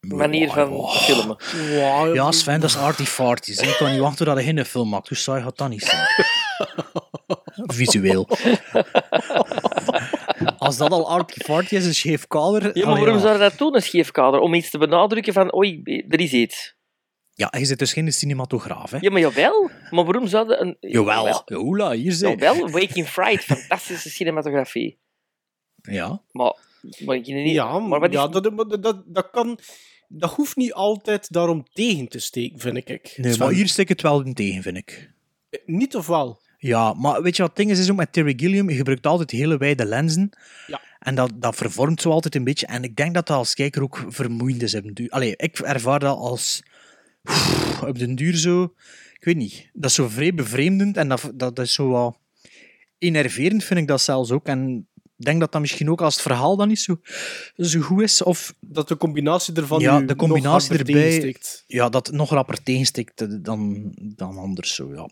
[0.00, 0.86] manier ja, van ja.
[0.88, 1.36] filmen.
[1.70, 3.50] Wow, Ja, Sven, dat is arty farty.
[3.50, 5.08] Ik kan niet wachten tot hij geen film maakt.
[5.08, 6.06] Hoe saai gaat dat niet zijn?
[7.76, 8.28] Visueel.
[10.58, 12.78] Als dat al arty farty is, een scheef kader...
[12.78, 14.40] Ja, maar waarom zou je dat doen, een scheef kader?
[14.40, 16.74] Om iets te benadrukken van, oei, er is iets.
[17.34, 18.98] Ja, je zit dus geen cinematograaf, hè?
[19.00, 19.70] Ja, maar jawel.
[19.90, 20.76] Maar waarom zou je een...
[20.80, 21.42] Jawel.
[21.52, 22.38] Oela, hier zijn.
[22.38, 24.98] Jawel, Waking Fright, fantastische cinematografie.
[25.82, 26.22] Ja.
[26.30, 26.56] Maar,
[27.04, 28.14] maar, ik niet, Ja, maar wat is...
[28.14, 29.58] ja dat, dat, dat, kan...
[30.08, 33.14] Dat hoeft niet altijd daarom tegen te steken, vind ik.
[33.16, 35.10] Nee, maar hier stik het wel in tegen, vind ik.
[35.64, 36.40] Niet of wel?
[36.62, 39.06] Ja, maar weet je wat het ding is, is ook met Terry Gilliam, je gebruikt
[39.06, 40.30] altijd hele wijde lenzen.
[40.66, 40.80] Ja.
[40.98, 42.66] En dat, dat vervormt zo altijd een beetje.
[42.66, 44.80] En ik denk dat dat als kijker ook vermoeiend is.
[45.08, 46.62] Allee, ik ervaar dat als...
[47.88, 48.74] op den duur zo...
[49.18, 49.70] Ik weet niet.
[49.72, 50.96] Dat is zo vrij bevreemdend.
[50.96, 52.18] En dat, dat is zo wat...
[52.98, 54.46] Enerverend vind ik dat zelfs ook.
[54.46, 54.88] En
[55.24, 57.00] denk dat dat misschien ook als het verhaal dan niet zo,
[57.56, 58.22] zo goed is.
[58.22, 61.36] Of Dat de combinatie ervan ja, de combinatie erbij.
[61.66, 65.08] Ja, dat het nog rapper tegenstikt eh, dan, dan anders zo, ja.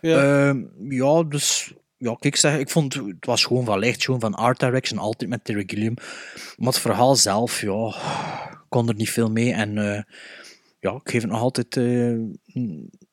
[0.00, 0.48] Ja.
[0.48, 1.72] Ehm, ja, dus...
[1.96, 4.98] Ja, kijk, ik zeg, ik vond het was gewoon van licht, gewoon van art direction,
[4.98, 5.94] altijd met Terry Gilliam.
[6.56, 7.94] Maar het verhaal zelf, ja,
[8.68, 9.52] kon er niet veel mee.
[9.52, 10.02] En eh,
[10.80, 11.76] ja, ik geef het nog altijd...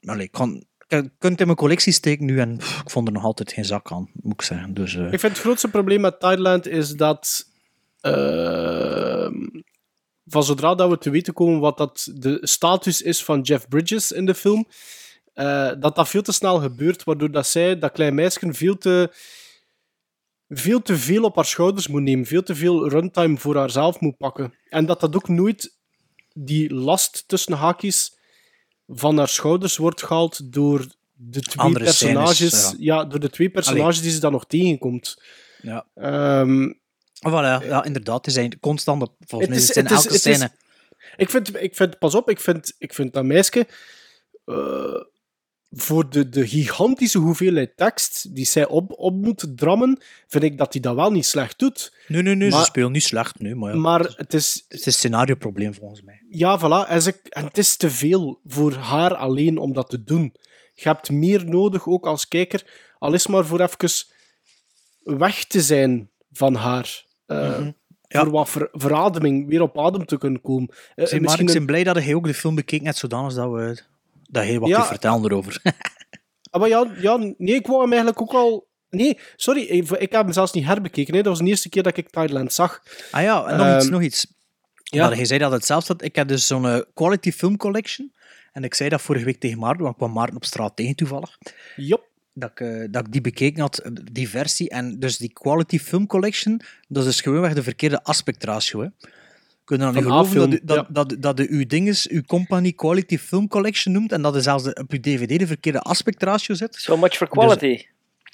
[0.02, 0.64] allee, ik kan...
[0.92, 3.66] Ik kan het in mijn collectie steken nu en ik vond er nog altijd geen
[3.66, 4.74] zak aan, moet ik zeggen.
[4.74, 7.50] Dus, eh, Ik vind het grootste probleem met Thailand is dat
[8.02, 9.34] ehm,
[10.26, 14.12] van zodra dat we te weten komen wat dat de status is van Jeff Bridges
[14.12, 14.68] in de film,
[15.34, 19.12] eh, dat dat veel te snel gebeurt, waardoor dat zij, dat klein meisje, veel te,
[20.48, 24.18] veel te veel op haar schouders moet nemen, veel te veel runtime voor haarzelf moet
[24.18, 24.54] pakken.
[24.70, 25.78] En dat dat ook nooit
[26.34, 28.20] die last tussen haakjes
[28.94, 32.74] van haar schouders wordt gehaald door de twee Andere scènes, personages.
[32.78, 32.96] ja.
[32.96, 33.06] ja.
[33.06, 35.22] door de twee personages die ze dan nog tegenkomt.
[35.62, 35.86] ja.
[35.96, 36.74] Ehm,
[37.30, 38.26] Voilà, ja, inderdaad.
[38.26, 40.52] Het zijn constant, op- volgens mij is het is- elke is- scène.
[41.16, 43.68] ik, vind, ik vind, pas op, ik vind, ik vind dat meisje
[44.46, 45.02] eh,
[45.72, 50.74] voor de, de gigantische hoeveelheid tekst die zij op, op moet drammen, vind ik dat
[50.74, 51.94] hij dat wel niet slecht doet.
[52.08, 53.80] Nee, nee, nee, Maar- ze speelt niet slecht nu, maar ja.
[53.80, 56.22] Maar het is, Het is een scenarioprobleem volgens mij.
[56.30, 60.04] ja, voilà, en, ze, en het is te veel voor haar alleen om dat te
[60.04, 60.36] doen.
[60.74, 62.66] Je hebt meer nodig, ook als kijker,
[63.00, 63.90] al is maar voor even
[65.04, 67.06] weg te zijn van haar.
[67.26, 67.72] Eh, Mhm.
[68.08, 68.22] Ja.
[68.24, 70.70] Voor wat ver- verademing, weer op adem te kunnen komen.
[70.96, 73.52] Eh, misschien ik een- ben blij dat hij ook de film bekeken net zodanig dat,
[73.52, 73.82] we,
[74.32, 74.76] dat hij wat Ja.
[74.76, 75.62] kunt vertellen erover.
[76.54, 78.68] Ah, maar ja, ja, nee, ik wou hem eigenlijk ook al...
[78.90, 81.14] Nee, sorry, ik, ik heb hem zelfs niet herbekeken.
[81.16, 81.22] Hè.
[81.22, 82.84] Dat was de eerste keer dat ik Thailand zag.
[83.12, 84.28] ah ja, en nog iets, Ehm, nog iets.
[84.84, 85.10] ja.
[85.10, 85.16] Ja.
[85.16, 86.04] hij zei dat het zelfs had.
[86.04, 88.14] Ik heb dus zo'n eh, quality film collection.
[88.52, 90.96] En ik zei dat vorige week tegen Maarten, want ik kwam Maarten op straat tegen
[90.96, 91.38] toevallig.
[91.76, 92.08] Jop.
[92.34, 94.70] Dat ik, eh, dat ik die bekeken had, die versie.
[94.70, 98.82] En dus die quality film collection, dat is dus gewoonweg de verkeerde aspectratio.
[98.82, 98.88] Hè.
[99.64, 100.86] Kunnen dan niet geloven dat, u- dat, ja.
[100.90, 104.64] dat, dat de uw dinges, uw company quality film collection noemt en dat er zelfs
[104.64, 106.76] de, op uw dvd de verkeerde aspectratio zit.
[106.76, 107.86] So much for quality.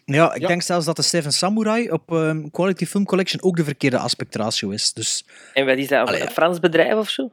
[0.05, 0.47] Ja, ik Ja.
[0.47, 4.69] denk zelfs dat de Seven Samurai op ehm, Quality Film Collection ook de verkeerde aspectratio
[4.69, 4.93] is.
[4.93, 6.29] Dus En wat is dat, Allee, een.
[6.29, 7.29] Frans bedrijf of zo?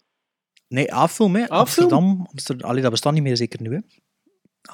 [0.68, 1.40] nee, A-film, hè.
[1.42, 1.58] A-film?
[1.58, 2.26] Amsterdam.
[2.30, 2.68] Amsterdam.
[2.70, 3.78] Allee, dat bestaat niet meer zeker nu, hè.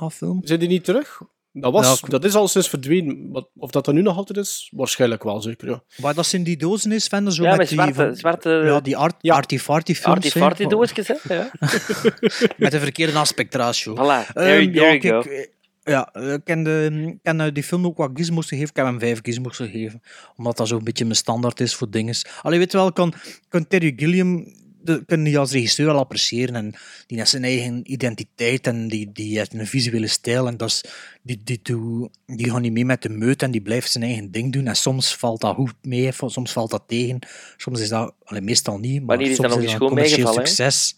[0.05, 0.41] A-film.
[0.45, 1.21] Zijn die niet terug?
[1.53, 3.47] Dat, was, Ja, dat is al sinds verdwenen.
[3.57, 4.73] Of dat dat nu nog altijd is?
[4.77, 5.69] Waarschijnlijk wel, zeker.
[5.69, 5.83] Ja.
[5.97, 7.77] Waar dat ze in die dozen is, Vende, zo Ja, met, met die...
[7.79, 10.17] zwarte, van- zwarte ja, die art, arty-farty films.
[10.17, 10.41] arty hè.
[10.41, 11.15] farty doosjes, hè?
[11.35, 11.51] Ja.
[12.57, 13.95] Met een verkeerde aspectratio.
[13.95, 15.21] Voilà, there, Ehm, there ja, you go.
[15.21, 15.47] kijk, eh,
[15.93, 18.71] ja, eh, ik ken, de, ik ken eh, die film ook wat gizmos gegeven.
[18.71, 20.01] Ik heb hem vijf gizmos gegeven.
[20.37, 22.15] Omdat dat zo'n beetje mijn standaard is voor dingen.
[22.43, 24.47] Allee, weet je wel, kan, ik kan Terry Gilliam
[24.83, 26.55] de, kan die als regisseur wel appreciëren.
[26.55, 26.75] En
[27.07, 30.47] die heeft zijn eigen identiteit en die, die heeft een visuele stijl.
[30.47, 30.85] En dat is,
[31.23, 34.31] die, die, doe- die gaat niet mee met de meut en die blijft zijn eigen
[34.31, 34.67] ding doen.
[34.67, 37.19] En soms valt dat goed mee, soms valt dat tegen.
[37.57, 40.33] Soms is dat, allee, meestal niet, maar Wanneer is dat soms is dat een commercieel
[40.33, 40.97] succes.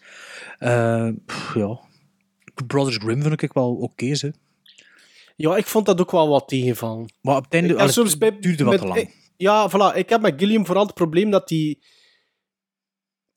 [0.59, 1.81] Eh, pff, ja.
[2.67, 4.33] Brothers Grimm vind ik wel oké, ze.
[5.37, 7.13] ja, ik vond dat ook wel wat tegenvallen.
[7.21, 9.01] Maar op het einde Ja, allee, soms bij- het duurde wat met- te lang.
[9.01, 9.97] ik- Ja, voilà.
[9.97, 11.79] Ik heb met Gilliam vooral het probleem dat hij...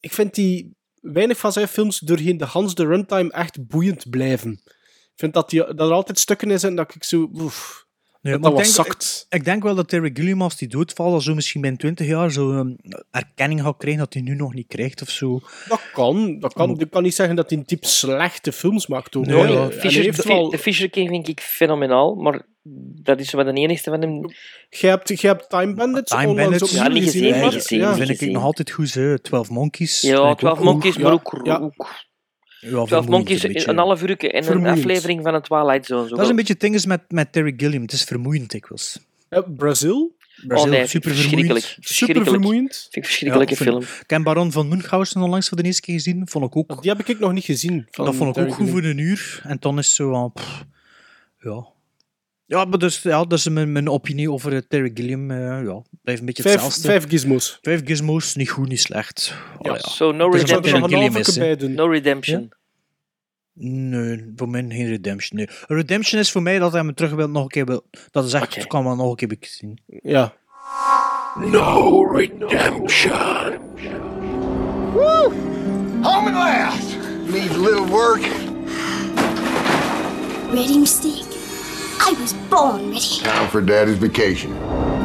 [0.05, 4.51] Ik vind die weinig van zijn films doorheen de Hans de runtime echt boeiend blijven.
[4.63, 7.29] Ik vind dat, die, dat er altijd stukken in zijn dat ik zo...
[7.33, 7.84] Oef,
[8.31, 9.25] Nee, dat ik denk- zakt.
[9.29, 12.31] Ik denk wel dat Terry Gilliam, als die doodvalt, al zo misschien binnen 20 jaar
[12.31, 12.75] zo um,
[13.11, 15.39] erkenning gaat krijgen dat hij nu nog niet krijgt of zo.
[15.67, 16.39] Dat kan.
[16.39, 16.79] Dat kan.
[16.79, 19.15] Ik kan niet zeggen dat hij een type slechte films maakt.
[19.15, 19.25] Ook.
[19.25, 19.45] Nee, hoor.
[19.47, 19.51] ja.
[19.53, 22.45] En hij Fisher, heeft de, wel- de Fisher King vind ik fenomenaal, maar
[23.01, 24.21] dat is wel de enigste van hem.
[24.69, 26.71] Jij hebt, jij hebt Time Bandits Time Bandits.
[26.71, 27.87] Ja, niet gezien, gezien, ja.
[27.89, 28.33] niet vind ik gezien.
[28.33, 29.19] nog altijd goed, hè.
[29.19, 30.01] 12 Monkeys.
[30.01, 31.57] Ja, vind ik 12 ook Monkeys, maar Ja, ook, ja.
[31.57, 31.87] ook
[32.65, 33.69] Ja, 12 vermoeiend Monkeys, een beetje.
[33.69, 36.07] een half uur en een aflevering van een Twilight Zone.
[36.07, 37.81] Zo Dat is een beetje het ding is met, met Terry Gilliam.
[37.81, 38.99] Het is vermoeiend dikwijls.
[39.29, 40.13] Ja, Brazil.
[40.47, 41.63] Brazil, oh nee, super verschrikkelijk.
[41.65, 41.77] vermoeiend.
[41.79, 42.73] Super vermoeiend.
[42.75, 43.81] Vind ik een verschrikkelijke Ja, film.
[43.81, 46.27] Ik heb Baron van Munchausen onlangs voor de eerste keer gezien.
[46.27, 47.87] Vond ik ook, Die heb ik nog niet gezien.
[47.91, 49.41] van dat vond ik Terry ook goed voor een uur.
[49.43, 50.31] En dan is het zo van...
[50.31, 50.65] pff,
[51.39, 51.65] ja.
[52.47, 55.31] Ja, maar dus, ja, dat is mijn, mijn opinie over eh, Terry Gilliam.
[55.31, 56.87] eh, ja, blijft een beetje Vijf, hetzelfde.
[56.87, 57.57] vijf gizmos.
[57.61, 59.35] Vijf gizmos, niet goed, niet slecht.
[59.57, 59.77] Oh, ja.
[59.79, 60.83] So, no redemption.
[60.83, 61.41] Gilliam halve is, hè.
[61.41, 61.73] bij doen.
[61.73, 62.51] No redemption.
[63.57, 65.37] Nee, voor mij geen Redemption.
[65.39, 65.47] Nee.
[65.67, 67.85] Redemption is voor mij dat hij me terug wil nog een keer wil.
[68.11, 68.67] Dat is echt, Oké.
[68.67, 69.79] kan wel nog een keer zien.
[69.85, 70.33] Ja.
[71.51, 73.57] No redemption.
[74.93, 75.31] Woo!
[76.01, 76.97] Home at last.
[77.31, 78.21] Needs a little work.
[80.53, 81.34] Ready, Mystique?
[81.99, 83.21] I was born ready.
[83.23, 84.51] Time for Daddy's vacation.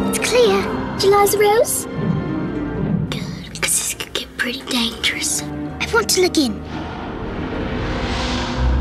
[0.09, 0.57] It's clear.
[1.03, 1.87] Like the rose?
[3.09, 5.43] Good, because this could get pretty dangerous.
[5.81, 6.53] I want to look in.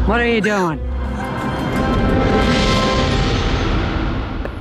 [0.08, 0.80] What are you doing?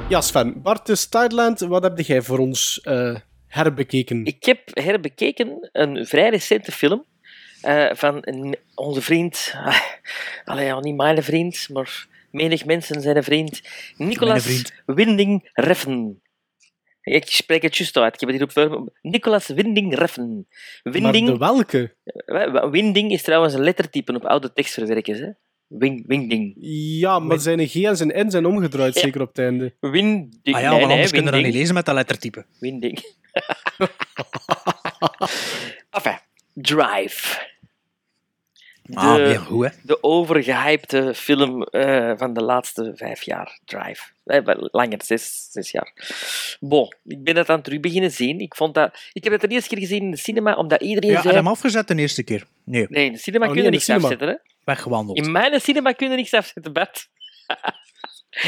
[0.08, 0.62] Ja, Sven.
[0.62, 3.14] Bart, dus Thailand, wat heb jij voor ons eh,
[3.46, 4.24] herbekeken?
[4.24, 7.04] Ik heb herbekeken een vrij recente film
[7.62, 9.76] eh, van een- onze vriend, ah,
[10.44, 13.60] allee, ja, niet mijn vriend, maar menig mensen zijn een vriend,
[13.96, 14.72] Nicolas vriend.
[14.86, 16.20] Winding Refn.
[17.02, 18.88] Ik spreek het juist uit, ik heb het hier op.
[19.02, 20.46] Nicolas Winding Refn.
[20.82, 21.94] Maar Winding, de welke?
[22.04, 25.18] eh, Winding is trouwens een lettertype op oude tekstverwerkers.
[25.18, 25.28] Hè?
[25.66, 26.54] Wing, wingding.
[27.00, 29.00] Ja, maar zijn G en zijn N zijn omgedraaid, Ja.
[29.00, 29.74] zeker op het einde.
[29.80, 30.54] Winding.
[30.54, 32.46] Ah ja, nee, want nee, anders kunnen we dat niet lezen met dat lettertype.
[32.60, 32.98] Winding.
[35.90, 36.18] enfin,
[36.54, 37.46] Drive.
[38.94, 39.70] Ah, De- weer goed, hè.
[39.82, 44.02] de overgehypte film eh, van de laatste vijf jaar, Drive.
[44.24, 45.92] Eh, langer, zes, zes jaar.
[46.60, 48.40] Bon, ik ben dat aan het terug beginnen zien.
[48.40, 51.08] Ik, vond dat, ik heb het de eerste keer gezien in de cinema, omdat iedereen
[51.10, 51.34] Ja, heb zei...
[51.34, 52.44] je hem afgezet de eerste keer?
[52.64, 54.28] Nee, Nee, in de cinema Oh, kun niet je de niks afzetten.
[54.28, 54.34] Hè?
[54.64, 55.18] weggewandeld.
[55.18, 57.08] In mijn cinema kun je niks afzetten, Bart.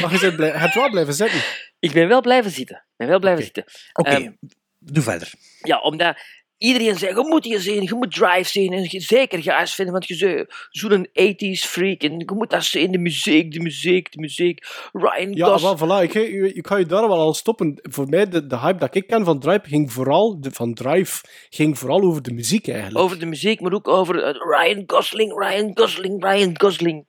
[0.01, 1.41] Maar je bent hebt wel blijven zitten.
[1.79, 2.75] Ik ben wel blijven zitten.
[2.75, 3.63] Ik ben wel blijven zitten.
[3.93, 4.31] Oké, Ehm,
[4.79, 5.31] doe verder.
[5.61, 6.17] Ja, omdat
[6.61, 8.73] iedereen zei, je moet je zien, je moet Drive zien.
[8.73, 12.03] En je, zeker Gijs vinden, want je bent zo'n 80s freak.
[12.03, 14.65] En je moet dat zien, de muziek, de muziek, de muziek.
[14.93, 15.79] Ryan Ja, Gosling.
[15.79, 16.03] wel, voilà.
[16.03, 17.79] Ik, ik, ik ga je daar wel al stoppen.
[17.81, 21.23] Voor mij, de, de hype dat ik ken van Drive ging vooral, de, van Drive,
[21.49, 23.03] ging vooral over de muziek eigenlijk.
[23.05, 27.05] Over de muziek, maar ook over eh, Ryan Gosling, Ryan Gosling, Ryan Gosling.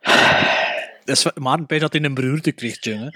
[1.04, 3.12] Dat is, maar een dat in een beroerte kreeg, jongen.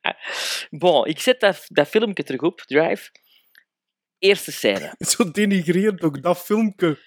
[0.70, 3.10] Bon, ik zet dat, dat filmpje terug op, Drive.
[4.20, 4.94] Eerste scène.
[5.16, 6.98] Zo denigrerend ook, dat filmpje.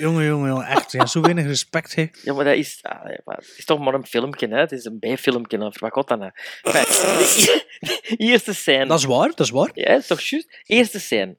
[0.00, 0.92] Jongen, jongen, jongen, echt.
[0.92, 2.06] Ja, zo weinig respect, hè.
[2.22, 4.58] Ja, maar dat is, ah, ja, maar het is toch maar een filmpje, hè?
[4.58, 6.32] Het is een bijfilmpje, over wat de,
[6.62, 8.86] de eerste scène.
[8.86, 9.70] Dat is waar, dat is waar.
[9.74, 10.62] Ja, is toch juist?
[10.62, 11.36] Eerste scène.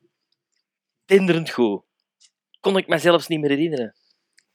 [1.06, 1.84] Tinderend goed.
[2.60, 3.96] Kon ik me zelfs niet meer herinneren.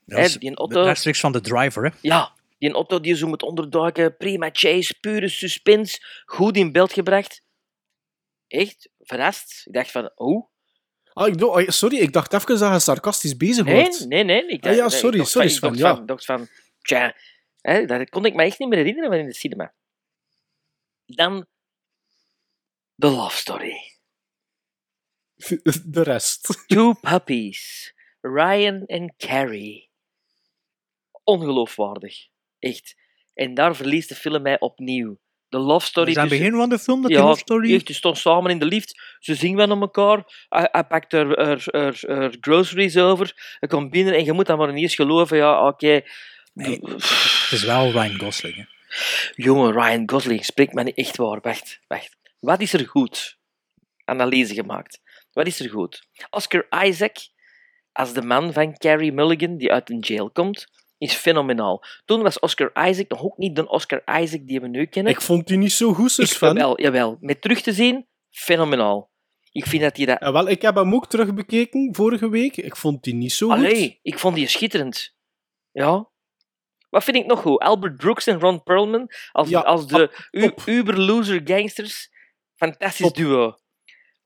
[0.04, 1.90] Dat Hè, is die auto, rechtstreeks van de driver, hè.
[2.00, 4.16] ja, die auto die zo moet onderduiken.
[4.16, 5.98] Prima chase, pure suspense.
[6.24, 7.42] Goed in beeld gebracht.
[8.46, 9.62] Echt, verrast.
[9.66, 10.48] Ik dacht van, oh.
[11.18, 14.06] Ah, ik dacht- ah, sorry, ik dacht even dat je sarcastisch bezig Nee, wordt.
[14.08, 14.46] nee, nee.
[14.46, 15.96] Ik Ah, dacht, ja, nee, sorry, ik dacht sorry, van, ik Sven, dacht ja.
[15.96, 16.48] van, dacht van,
[16.82, 17.16] tja,
[17.60, 19.74] hè, dat kon ik me echt niet meer herinneren van in de cinema.
[21.06, 21.46] Dan
[22.96, 23.72] The Love Story.
[25.84, 26.64] De rest.
[26.66, 27.92] Two puppies.
[28.20, 29.90] Ryan en Carrie.
[31.24, 32.28] Ongeloofwaardig.
[32.58, 32.94] Echt.
[33.34, 35.18] En daar verliest de film mij opnieuw.
[35.48, 37.74] De love story Is dat het begin van de film, dat ja, love story?
[37.74, 39.16] echt, die staan samen in de lift.
[39.18, 40.44] Ze zingen wel naar elkaar.
[40.48, 43.56] Hij, hij pakt er, er, er, er groceries over.
[43.58, 45.36] Hij komt binnen en je moet dan maar niet eens geloven.
[45.36, 46.00] Ja, oké.
[46.54, 48.56] Het is wel Ryan Gosling.
[48.56, 48.64] Hè.
[49.34, 51.40] Jongen, Ryan Gosling, spreekt me niet echt waar.
[51.40, 52.16] Wacht, wacht.
[52.40, 53.38] Wat is er goed?
[54.04, 55.00] Analyse gemaakt.
[55.32, 56.08] Wat is er goed?
[56.30, 57.16] Oscar Isaac,
[57.92, 60.66] als de man van Carrie Mulligan, die uit een jail komt,
[60.98, 61.84] is fenomenaal.
[62.04, 65.12] Toen was Oscar Isaac nog ook niet de Oscar Isaac die we nu kennen.
[65.12, 66.48] Ik vond die niet zo goed, Ik- van.
[66.48, 67.16] Jawel, jawel.
[67.20, 69.10] Met terug te zien, fenomenaal.
[69.52, 70.16] Ik vind dat hij dat...
[70.20, 72.56] Ja, wel, ik heb hem ook terugbekeken vorige week.
[72.56, 73.56] Ik vond die niet zo goed.
[73.56, 75.14] Allee, ik vond die schitterend.
[75.72, 76.10] Ja.
[76.90, 77.58] Wat vind ik nog goed?
[77.60, 82.10] Albert Brooks en Ron Perlman als, Ja, als de u- uber-loser gangsters.
[82.54, 83.42] Fantastisch duo.
[83.42, 83.56] Ron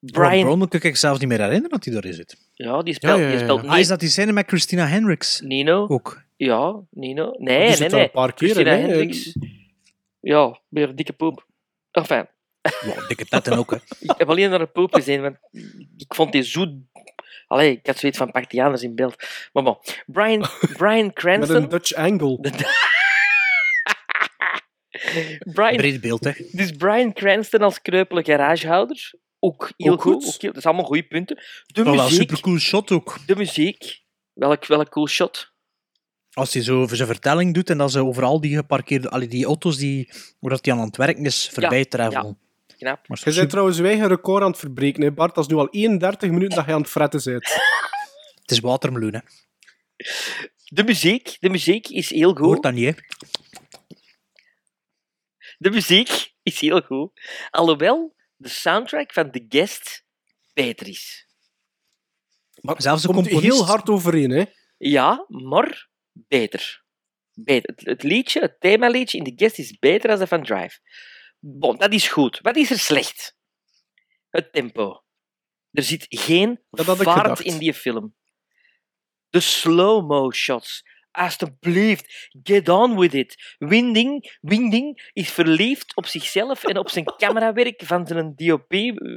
[0.01, 0.41] Brian...
[0.45, 2.37] Perlman kan ik zelfs niet meer herinneren dat hij daarin zit.
[2.63, 3.43] Ja, die speelt, Ja, ja, Die ja.
[3.45, 5.41] speelt Ah, is dat die scène met Christina Hendricks?
[5.41, 5.87] Nino?
[5.89, 6.23] Ook.
[6.37, 7.31] Ja, Nino.
[7.31, 8.03] Die Nee, zit nee, nee.
[8.03, 8.81] een paar keer in, Christina hè.
[8.83, 9.37] Hendricks.
[10.21, 11.47] Ja, weer een dikke poep.
[11.91, 12.27] Enfin,
[12.63, 13.77] Ja, dikke tetten ook, hè.
[14.13, 15.37] ik heb alleen naar een poep gezien, want
[15.97, 16.67] ik vond die zo...
[17.47, 19.17] Allee, ik had zoiets van pak die anders in beeld.
[19.53, 19.77] Maar bon.
[20.07, 20.47] Brian,
[20.79, 21.57] Brian Met Cranston...
[21.57, 22.39] een Dutch angle.
[25.53, 26.33] Brian, Breed beeld, hè.
[26.51, 29.15] Dus Brian Cranston als kreupele garagehouder.
[29.45, 30.25] Ook heel Ook goed.
[30.25, 30.35] goed.
[30.35, 31.37] ook heel- dat is allemaal goede punten.
[31.67, 32.21] De Oh, wel een muziek.
[32.21, 33.17] supercool shot ook.
[33.27, 34.01] De muziek.
[34.33, 35.51] Welk, welk cool shot.
[36.33, 39.45] Als hij zo over zijn vertelling doet en dat ze overal die geparkeerde, allee, die
[39.45, 42.39] auto's die, hoe dat die aan het werken is, voorbij travelen.
[42.79, 43.09] Knap.
[43.09, 45.35] Maar Je bent trouwens wij een record aan het verbreken, hè, Bart.
[45.35, 47.45] Dat is nu al 31 minuten dat je aan het fretten bent.
[48.43, 49.21] Het is watermeloen, hè.
[50.65, 51.37] De muziek.
[51.41, 52.39] De muziek is heel goed.
[52.45, 53.03] Hoort dat niet, hè.
[55.59, 57.11] De muziek is heel goed.
[57.51, 60.05] Alhoewel de soundtrack van The Guest
[60.55, 61.27] beter is.
[62.61, 64.45] Maar Zelfs de komt componist- heel hard overeen, hè.
[64.79, 66.83] Ja, maar beter.
[67.33, 67.71] beter.
[67.75, 70.79] Het, het liedje, het themaliedje in The Guest is beter dan dat van Drive.
[71.39, 72.39] Bon, dat is goed.
[72.41, 73.37] Wat is er slecht?
[74.29, 75.05] Het tempo.
[75.71, 77.41] Er zit geen vaart gedacht.
[77.41, 78.15] in die film.
[79.29, 80.83] De slow-mo shots.
[81.13, 83.55] Alsjeblieft, get on with it.
[83.59, 88.71] Winding, Winding is verliefd op zichzelf en op zijn camerawerk van zijn DOP,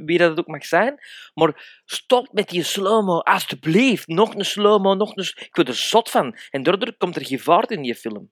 [0.04, 0.98] wie dat het ook mag zijn.
[1.34, 4.06] Maar stop met die slow-mo, alsjeblieft.
[4.06, 5.24] Nog een slow-mo, nog een...
[5.24, 6.36] Ik word er zot van.
[6.50, 8.30] En daardoor komt er geen vaart in die film.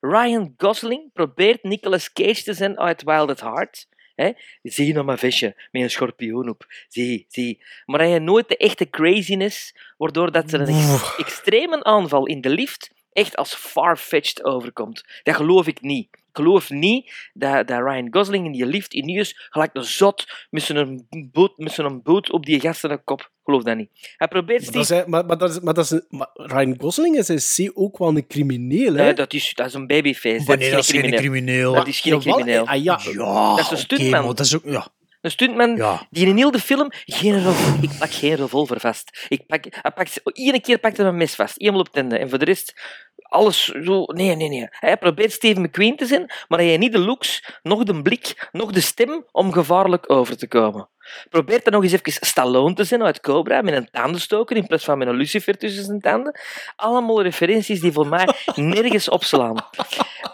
[0.00, 3.88] Ryan Gosling probeert Nicolas Cage te zijn uit Wild at Heart.
[4.20, 4.30] Hè?
[4.62, 6.66] Zie nog mijn visje met een schorpioen op.
[6.88, 7.62] Zie, zie.
[7.84, 12.40] Maar hij heeft nooit de echte craziness, waardoor dat er een ex- extreme aanval in
[12.40, 15.04] de lift echt als far-fetched overkomt.
[15.22, 16.08] Dat geloof ik niet.
[16.12, 20.62] Ik geloof niet dat, dat Ryan Gosling in die lift ineens gelijk een zot met
[20.62, 23.30] zijn boot, met zijn boot op die gasten kop.
[23.50, 23.90] Geloof dat niet.
[24.16, 27.16] Hij probeert Maar, dat is, maar, maar, dat is, maar, dat is maar Ryan Gosling
[27.16, 29.02] is in C ook wel een crimineel, hè?
[29.02, 30.44] Nee, dat is, dat is een babyface.
[30.44, 31.20] Wanneer dat is geen crimineel.
[31.20, 31.72] crimineel?
[31.72, 32.66] Dat is geen crimineel.
[32.66, 33.00] ah, ja.
[33.12, 34.10] Ja, Dat is een stuntman.
[34.10, 34.62] maar dat is ook...
[34.64, 34.88] Ja.
[35.20, 36.06] Een stuntman Ja.
[36.10, 37.82] die in heel de film geen revolver...
[37.82, 39.26] Ik pak geen revolver vast.
[39.28, 41.60] Ik pak, hij pakt, Iedere keer pakt hij een mes vast.
[41.60, 42.18] Eenmaal op tende.
[42.18, 42.80] En voor de rest...
[43.16, 44.02] Alles zo...
[44.06, 44.66] Nee, nee, nee.
[44.70, 48.48] Hij probeert Steven McQueen te zijn, maar hij heeft niet de looks, nog de blik,
[48.52, 50.88] nog de stem om gevaarlijk over te komen.
[51.28, 54.84] Probeert dan nog eens even Stallone te zijn uit Cobra, met een tandenstoker in plaats
[54.84, 56.40] van met een lucifer tussen zijn tanden.
[56.76, 59.56] Allemaal referenties die voor mij nergens opslaan.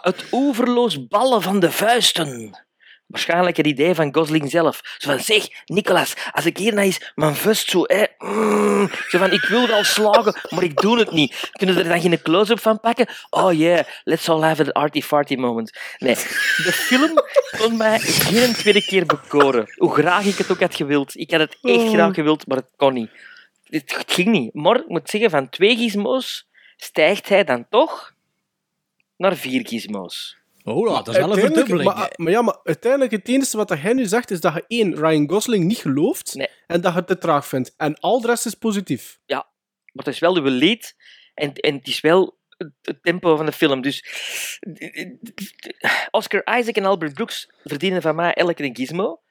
[0.01, 2.65] Het oeverloos ballen van de vuisten.
[3.07, 4.81] Waarschijnlijk het idee van Gosling zelf.
[4.97, 7.83] Zo van, zeg, Nicolas, als ik hier nou eens mijn vust zo...
[7.85, 11.49] Hè, mm, zo van, ik wil wel slagen, maar ik doe het niet.
[11.51, 13.07] Kunnen we er dan geen close-up van pakken?
[13.29, 15.77] Oh yeah, let's all have an arty-farty moment.
[15.97, 17.11] Nee, de film
[17.57, 19.73] kon mij geen tweede keer bekoren.
[19.75, 21.15] Hoe graag ik het ook had gewild.
[21.15, 23.09] Ik had het echt graag gewild, maar het kon niet.
[23.63, 24.53] Het het ging niet.
[24.53, 28.13] Maar ik moet zeggen, van twee gizmos stijgt hij dan toch
[29.17, 30.37] naar vier gizmos.
[30.69, 31.93] Oh, dat is wel een verdubbeling.
[31.93, 34.95] Maar, maar ja, maar uiteindelijk het enige wat hij nu zegt is dat je één,
[34.95, 36.47] Ryan Gosling niet gelooft Nee.
[36.67, 37.73] en dat je het te traag vindt.
[37.77, 39.19] En al de rest is positief.
[39.25, 39.47] Ja,
[39.93, 40.95] maar het is wel uw lead
[41.33, 42.37] en, en het is wel
[42.81, 43.81] het tempo van de film.
[43.81, 44.03] Dus
[46.11, 49.21] Oscar Isaac en Albert Brooks verdienen van mij elk een gizmo.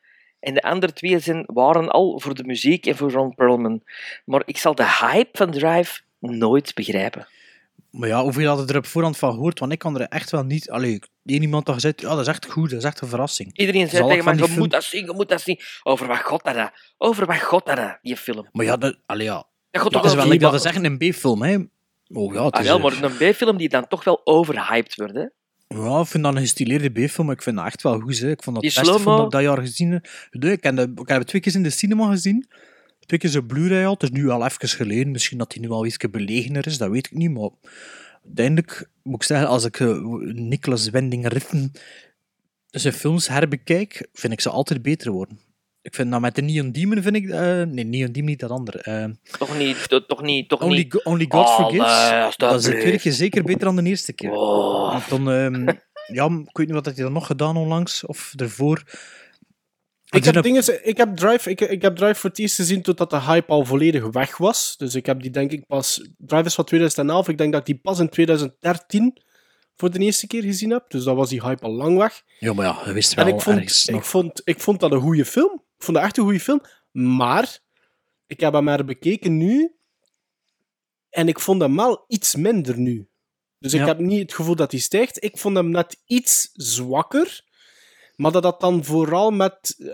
[0.41, 3.83] En de andere twee zijn, waren al voor de muziek en voor Ron Perlman.
[4.25, 7.29] Maar ik zal de hype van Drive nooit begrijpen.
[7.91, 9.59] Maar ja, hoeveel hadden er op voorhand van gehoord?
[9.59, 10.71] Want ik kan er echt wel niet...
[10.71, 13.59] Allee, één iemand had gezegd, ja, dat is echt goed, dat is echt een verrassing.
[13.59, 15.61] Iedereen zei ik tegen mij, je moet dat zien, je moet dat zien.
[15.83, 18.49] Over wat god dat, over wat god dat, die film.
[18.53, 19.47] Maar ja, dat, allee, ja.
[19.71, 21.57] Dat is wel like dat is echt een B-film, hè.
[22.09, 22.67] Oh ja, het Ah, is...
[22.67, 25.27] wel, maar een B-film die dan toch wel overhyped wordt, hè.
[25.69, 28.19] Ja, ik vind dat een gestileerde B-film, ik vind dat echt wel goed.
[28.19, 28.31] Hè.
[28.31, 30.07] Ik vond dat het beste film dat ik dat jaar gezien heb.
[30.31, 32.47] Ik, ik heb het twee keer in de cinema gezien.
[33.07, 33.93] Twee keer zo'n Blu-ray al.
[33.93, 35.11] Het is nu al even geleden.
[35.11, 37.31] Misschien dat hij nu al iets belegener is, dat weet ik niet.
[37.31, 37.51] Maar
[38.25, 39.97] uiteindelijk moet ik zeggen, als ik uh,
[40.33, 41.73] Nicolas Winding Refn
[42.71, 45.39] zijn films herbekijk, vind ik ze altijd beter worden.
[45.83, 47.25] Ik vind dat met de Neon Demon vind ik...
[47.25, 49.07] Uh, nee, Neon Demon niet dat andere.
[49.09, 51.05] Uh, toch niet, to, toch niet, toch only, niet.
[51.05, 52.11] Only God oh, Forgives.
[52.11, 54.31] Nee, dat is de tweede keer zeker beter dan de eerste keer.
[54.31, 55.09] Oh.
[55.09, 55.67] Dan, um,
[56.07, 58.83] ja, ik weet niet wat hij dan nog gedaan onlangs, of ervoor.
[60.11, 63.11] Ik heb, dingen, ik, heb Drive, ik, ik heb Drive voor het eerst gezien totdat
[63.11, 64.75] de hype al volledig weg was.
[64.77, 66.09] Dus ik heb die denk ik pas...
[66.19, 67.29] Drive is van 2011.
[67.29, 69.23] Ik denk dat ik die pas in 2013
[69.77, 70.85] voor de eerste keer gezien heb.
[70.89, 72.23] Dus dan was die hype al lang weg.
[72.39, 74.93] Ja, maar ja, je wist wel en ik vond, ergens ik vond, ik vond dat
[74.93, 75.53] een goede film.
[75.53, 76.61] Ik vond dat echt een goede film.
[76.93, 77.59] Maar
[78.27, 79.77] ik heb hem maar bekeken nu.
[81.11, 83.09] En ik vond hem wel iets minder nu.
[83.59, 85.25] Dus ik heb niet het gevoel dat hij stijgt.
[85.25, 87.45] Ik vond hem net iets zwakker.
[88.17, 89.87] Maar dat had dan vooral met eh,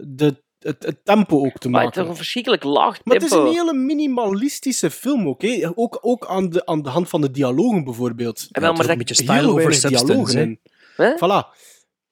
[0.00, 2.02] de, het, het tempo ook te Maar het maken.
[2.02, 3.00] is een verschrikkelijk laag tempo.
[3.04, 5.42] Maar het is een hele minimalistische film ook.
[5.42, 5.68] Hè?
[5.74, 8.48] Ook, ook aan, de, aan de hand van de dialogen bijvoorbeeld.
[8.50, 10.04] En wel, maar dat- een beetje style over substance.
[10.06, 10.60] dialogen in.
[11.16, 11.58] Voilà.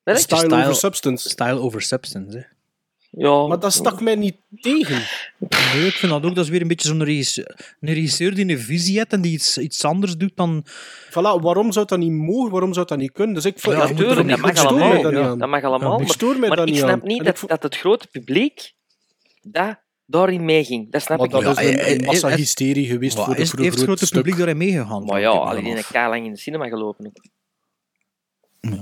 [0.04, 1.28] Style, Style- over substance.
[1.28, 2.36] Style over substance.
[2.38, 2.42] Hè.
[3.18, 5.02] Ja, Maar dat stak mij niet tegen.
[5.38, 8.48] Nee, ik vind dat ook, dat is weer een beetje zo'n regisseur, een regisseur die
[8.48, 10.64] een visie heeft en die iets, iets anders doet dan...
[11.08, 12.50] Voilà, waarom zou dat niet mogen?
[12.50, 13.34] Waarom zou dat niet kunnen?
[13.34, 15.02] Dus ik, Ja, natuurlijk, ik, dat mag ik stoor mij allemaal.
[15.02, 15.36] daar niet Ja.
[15.36, 15.92] dat mag allemaal.
[15.92, 17.00] Ik maar stoor mij maar daar ik snap aan.
[17.02, 18.72] niet dat, ik dat het grote publiek
[19.42, 20.90] dat daarin meeging.
[20.92, 21.56] Dat snap Maar ik dat niet.
[21.56, 23.74] Ja, is een, eh, een eh, massa eh, hysterie geweest Wat, voor de voor heeft
[23.74, 24.18] het grote stuk.
[24.18, 25.04] publiek daarin meegegaan?
[25.04, 27.12] Maar ja, alleen een lang in de cinema gelopen.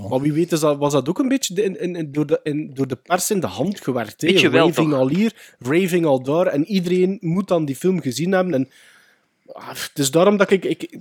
[0.09, 2.39] Maar wie weet is dat, was dat ook een beetje in, in, in- door, de,
[2.43, 4.21] in, door de pers in de hand gewerkt.
[4.21, 4.27] hè?
[4.27, 4.99] Beetje wel, raving toch?
[4.99, 6.45] al hier, raving al daar.
[6.47, 8.53] En iedereen moet dan die film gezien hebben.
[8.53, 8.69] En,
[9.47, 10.65] ah, het is daarom dat ik...
[10.65, 10.97] Ik,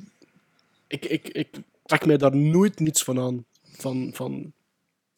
[0.88, 1.48] ik, ik, ik
[1.84, 3.44] trek mij daar nooit niets van aan.
[3.76, 4.52] Van, van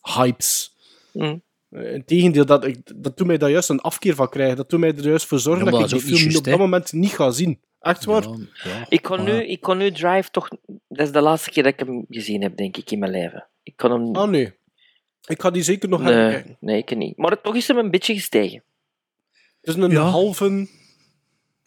[0.03, 0.75] hypes.
[1.13, 1.37] Hm.
[1.71, 4.57] Eh, Integendeel, dat, ik, dat doet mij daar juist een afkeer van krijgen.
[4.57, 6.93] Dat doet mij er juist voor zorgen Ja, dat ik die film op dat moment
[6.93, 7.61] niet ga zien.
[7.81, 8.23] Echt waar?
[8.23, 8.87] Ja, ja.
[8.89, 10.49] Ik kon, nu, ik kon nu Drive toch...
[10.89, 13.47] Dat is de laatste keer dat ik hem gezien heb, denk ik, in mijn leven.
[13.69, 14.17] Ik kon hem...
[14.17, 14.53] Ah, nee.
[15.27, 16.57] Ik ga die zeker nog nee, herbekijken.
[16.61, 17.17] nee, ik niet.
[17.17, 18.63] Maar toch is hem een beetje gestegen.
[19.61, 20.01] Is een Ja.
[20.03, 20.69] halve...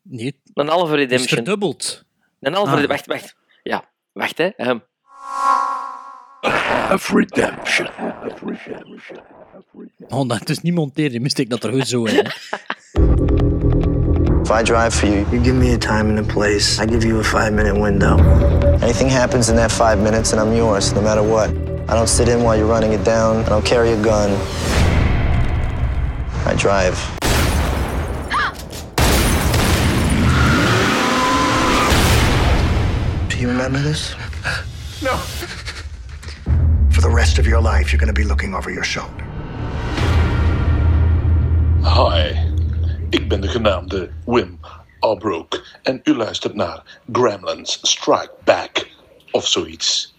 [0.04, 1.36] Nee, Een halve het is redemption.
[1.38, 2.06] verdubbeld.
[2.40, 2.76] Een halve...
[2.76, 2.86] Ah.
[2.86, 3.36] Wacht, wacht.
[3.64, 4.48] Ja, wacht, hè.
[4.48, 4.80] Ehm,
[6.94, 7.88] Of redemption.
[10.10, 12.26] Oh, dat is niet monteren, die miste ik dat er goed zo in.
[14.44, 16.84] If I drive for you, you give me a time and a place.
[16.84, 18.20] I give you a five minute window.
[18.82, 21.50] Anything happens in that five minutes, and I'm yours, no matter what.
[21.92, 23.44] I don't sit in while you're running it down.
[23.44, 24.32] I don't carry a gun.
[26.46, 26.96] I drive.
[33.28, 34.16] Do you remember this?
[35.02, 35.18] No.
[36.92, 39.26] For the rest of your life, you're going to be looking over your shoulder.
[41.84, 42.32] Hi,
[43.10, 44.60] ik ben de genaamde Wim
[45.00, 48.88] Albrook en u luistert naar Gremlins Strike Back
[49.32, 50.11] of zoiets.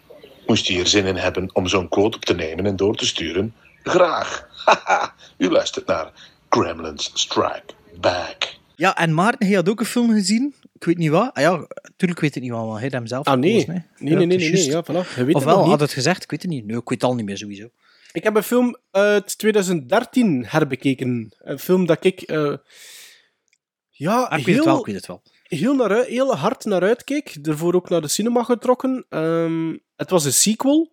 [0.53, 3.07] Moest u hier zin in hebben om zo'n quote op te nemen en door te
[3.07, 3.55] sturen?
[3.82, 4.48] Graag.
[4.64, 6.12] Haha, u luistert naar
[6.48, 8.55] Gremlins Strike Back.
[8.76, 10.55] Ja, en Maarten, hij had ook een film gezien.
[10.74, 11.30] Ik weet niet wat.
[11.34, 13.50] Ah ja, natuurlijk weet ik niet wat, want hij had hem zelf Ah, nee.
[13.61, 13.72] gekozen.
[13.74, 14.62] Nee, nee, nee, het nee, nee.
[14.64, 14.66] juist.
[14.66, 15.09] Ja, voilà.
[15.16, 15.70] Je weet het Ofwel, nog niet.
[15.70, 16.22] had het gezegd?
[16.22, 16.66] Ik weet het niet.
[16.66, 17.68] Nee, ik weet het al niet meer, sowieso.
[18.12, 21.34] Ik heb een film uit 2013 herbekeken.
[21.38, 22.20] Een film dat ik...
[22.20, 22.55] eh,
[23.90, 25.22] ja, Ah, ik weet heel, het wel, ik weet het wel.
[25.42, 27.44] heel, naar, uit- heel hard naar uitkeek.
[27.44, 29.07] Daarvoor ook naar de cinema getrokken.
[29.09, 30.92] Ehm, het was een sequel.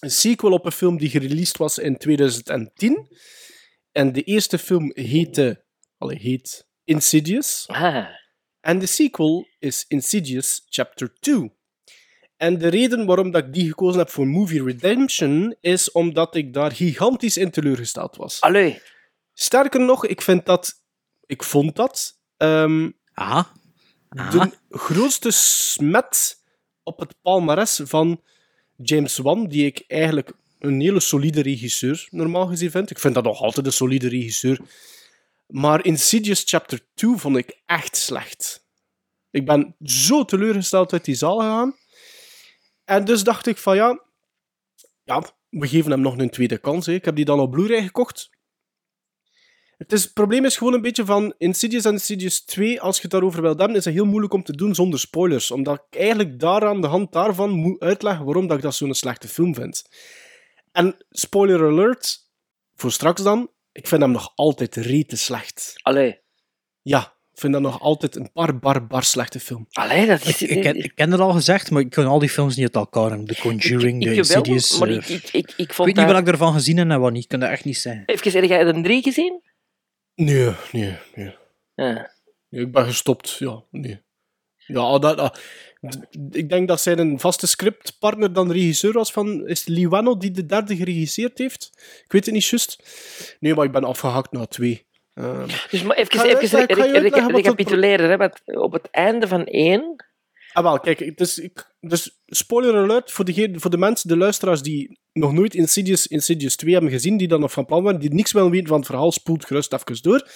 [0.00, 3.08] Een sequel op een film die gereleased was in 2010.
[3.92, 5.64] En de eerste film heette...
[5.98, 7.64] Allee, heet Insidious.
[7.68, 8.06] ah,
[8.60, 11.52] En de sequel is Insidious Chapter 2.
[12.36, 16.52] En de reden waarom dat ik die gekozen heb voor Movie Redemption is omdat ik
[16.52, 18.40] daar gigantisch in teleurgesteld was.
[18.40, 18.80] allee.
[19.32, 20.72] Sterker nog, ik vind dat...
[21.26, 22.20] Ik vond dat...
[22.36, 23.52] ehm, Aha.
[24.08, 24.30] Ah.
[24.32, 26.39] de grootste smet
[26.90, 28.20] op het palmares van
[28.76, 32.90] James Wan, die ik eigenlijk een hele solide regisseur normaal gezien vind.
[32.90, 34.60] Ik vind dat nog altijd een solide regisseur.
[35.46, 38.66] Maar Insidious Chapter 2 vond ik echt slecht.
[39.30, 41.76] Ik ben zo teleurgesteld uit die zaal gegaan.
[42.84, 44.04] En dus dacht ik van ja,
[45.04, 46.86] ja we geven hem nog een tweede kans.
[46.86, 46.92] Hè.
[46.92, 48.30] Ik heb die dan op Blu-ray gekocht.
[49.80, 53.02] Het, is, het probleem is gewoon een beetje van Insidious en Insidious 2, als je
[53.02, 55.50] het daarover wilt hebben, is het heel moeilijk om te doen zonder spoilers.
[55.50, 58.94] Omdat ik eigenlijk daar aan de hand daarvan moet uitleggen waarom dat ik dat zo'n
[58.94, 59.84] slechte film vind.
[60.72, 62.18] En spoiler alert,
[62.74, 65.72] voor straks dan, ik vind hem nog altijd rete slecht.
[65.82, 66.18] Allee.
[66.82, 67.00] Ja,
[67.32, 69.66] ik vind dat nog altijd een bar, bar, bar slechte film.
[69.72, 70.42] Allee, dat is...
[70.42, 72.64] Ik, ik, ken, ik ken het al gezegd, maar ik kan al die films niet
[72.64, 73.26] uit elkaar hebben.
[73.26, 74.78] The Conjuring, ik, The ik wel, Insidious...
[74.78, 76.06] maar eh, ik, ik, ik, vond weet niet dat...
[76.06, 77.22] wat ik ervan gezien heb en wat niet.
[77.22, 78.02] Ik kan dat echt niet zeggen.
[78.06, 79.48] Even, heb jij de drie gezien?
[80.24, 81.34] Nee, nee, nee.
[81.74, 82.10] Ja.
[82.48, 84.02] Nee, Ik ben gestopt, ja, nee.
[84.66, 85.40] Ja, dat, dat-
[85.90, 89.46] d- ik denk dat zij een vaste scriptpartner dan regisseur was van...
[89.48, 91.70] Is het Lee Wano die de derde geregisseerd heeft?
[92.04, 92.82] Ik weet het niet juist.
[93.40, 94.86] Nee, maar ik ben afgehakt na twee.
[95.14, 96.70] Ehm, Dus maar even, even het
[97.36, 98.10] recapituleren.
[98.20, 100.04] Hè, op het einde van één...
[100.52, 104.62] Ah, wel, kijk, is, ik, dus spoiler alert voor, degene, voor de mensen, de luisteraars
[104.62, 108.14] die nog nooit Insidious, Insidious 2 hebben gezien, die dan nog van plan waren, die
[108.14, 110.28] niks willen weten van het verhaal, spoelt gerust even door.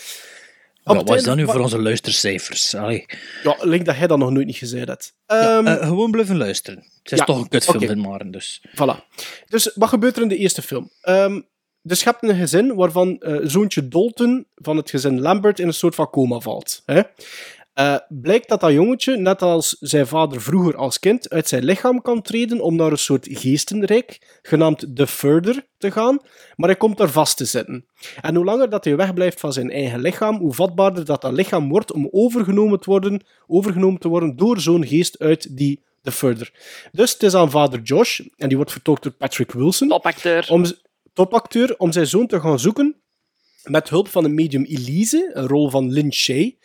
[0.86, 2.74] Op Wat was einde- dat nu voor onze luistercijfers?
[2.74, 3.04] Allee.
[3.42, 5.14] Ja, link dat hij dat nog nooit niet gezegd hebt.
[5.26, 6.78] Ja, Ehm, eh, gewoon blijven luisteren.
[7.02, 7.86] Het is ja, toch een kutfilm oké.
[7.86, 8.62] van Maren, dus.
[8.68, 9.08] Voilà.
[9.48, 10.90] Dus wat gebeurt er in de eerste film?
[11.00, 11.40] Ehm,
[11.82, 15.74] dus je hebt een gezin waarvan eh, zoontje Dalton van het gezin Lambert in een
[15.74, 16.82] soort van coma valt.
[16.86, 17.00] Hè?
[17.74, 22.02] Eh, blijkt dat dat jongetje, net als zijn vader vroeger als kind, uit zijn lichaam
[22.02, 26.20] kan treden om naar een soort geestenrijk, genaamd The Further, te gaan,
[26.56, 27.86] maar hij komt daar vast te zitten.
[28.20, 31.68] En hoe langer dat hij wegblijft van zijn eigen lichaam, hoe vatbaarder dat dat lichaam
[31.68, 36.52] wordt om overgenomen te worden, overgenomen te worden door zo'n geest uit die The Further.
[36.92, 40.46] Dus het is aan vader Josh, en die wordt vertolkt door Patrick Wilson, Topacteur.
[40.50, 40.64] om,
[41.12, 42.96] topacteur, om zijn zoon te gaan zoeken
[43.64, 46.56] met hulp van een medium Elise, een rol van Lin Shay.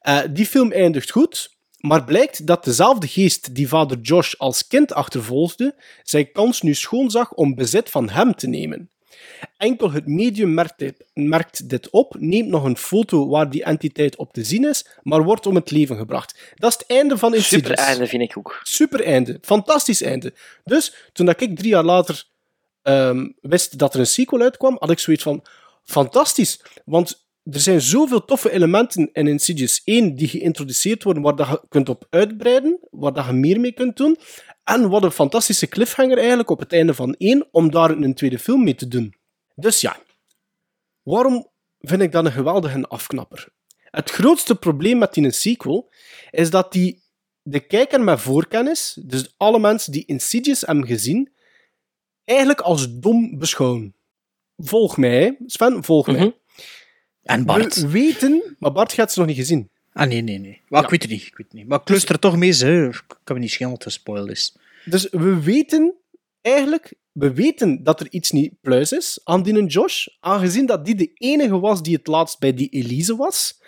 [0.00, 4.92] Eh, die film eindigt goed, maar blijkt dat dezelfde geest die vader Josh als kind
[4.92, 8.90] achtervolgde, zijn kans nu schoonzag om bezit van hem te nemen.
[9.56, 14.16] Enkel het medium merkt dit, merkt dit op, neemt nog een foto waar die entiteit
[14.16, 16.54] op te zien is, maar wordt om het leven gebracht.
[16.54, 17.68] Dat is het einde van Insidious.
[17.68, 18.60] Super einde, vind ik ook.
[18.62, 19.38] Super einde.
[19.42, 20.32] Fantastisch einde.
[20.64, 22.24] Dus toen dat ik drie jaar later
[22.82, 25.44] ehm, wist dat er een sequel uitkwam, had ik zoiets van:
[25.84, 26.60] fantastisch.
[26.84, 31.62] Want er zijn zoveel toffe elementen in Insidious 1 die geïntroduceerd worden, waar dat je
[31.68, 34.16] kunt op uitbreiden, waar dat je meer mee kunt doen.
[34.64, 38.38] En wat een fantastische cliffhanger eigenlijk op het einde van 1 om daar een tweede
[38.38, 39.14] film mee te doen.
[39.54, 39.96] Dus ja,
[41.02, 43.48] waarom vind ik dat een geweldige afknapper?
[43.80, 45.92] Het grootste probleem met die sequel
[46.30, 47.02] is dat die
[47.42, 51.32] de kijker met voorkennis, dus alle mensen die Insidious hebben gezien,
[52.24, 53.94] eigenlijk als dom beschouwen.
[54.56, 55.36] Volg mij.
[55.46, 56.16] Sven, volg Mhm.
[56.16, 56.39] mij.
[57.30, 57.74] En Bart.
[57.80, 59.70] We weten, maar Bart gaat ze nog niet gezien.
[59.92, 60.60] Ah, nee, nee, nee.
[60.68, 60.84] Maar Ja.
[60.84, 61.20] ik weet het niet.
[61.26, 61.68] Ik weet het niet.
[61.68, 62.86] Maar ik luister toch mee, hè.
[62.88, 64.56] Ik kan me niet schelen dat het gespoild is.
[64.84, 65.94] Dus we weten
[66.40, 70.94] eigenlijk, we weten dat er iets niet pluis is aan die Josh, aangezien dat die
[70.94, 73.60] de enige was die het laatst bij die Elise was.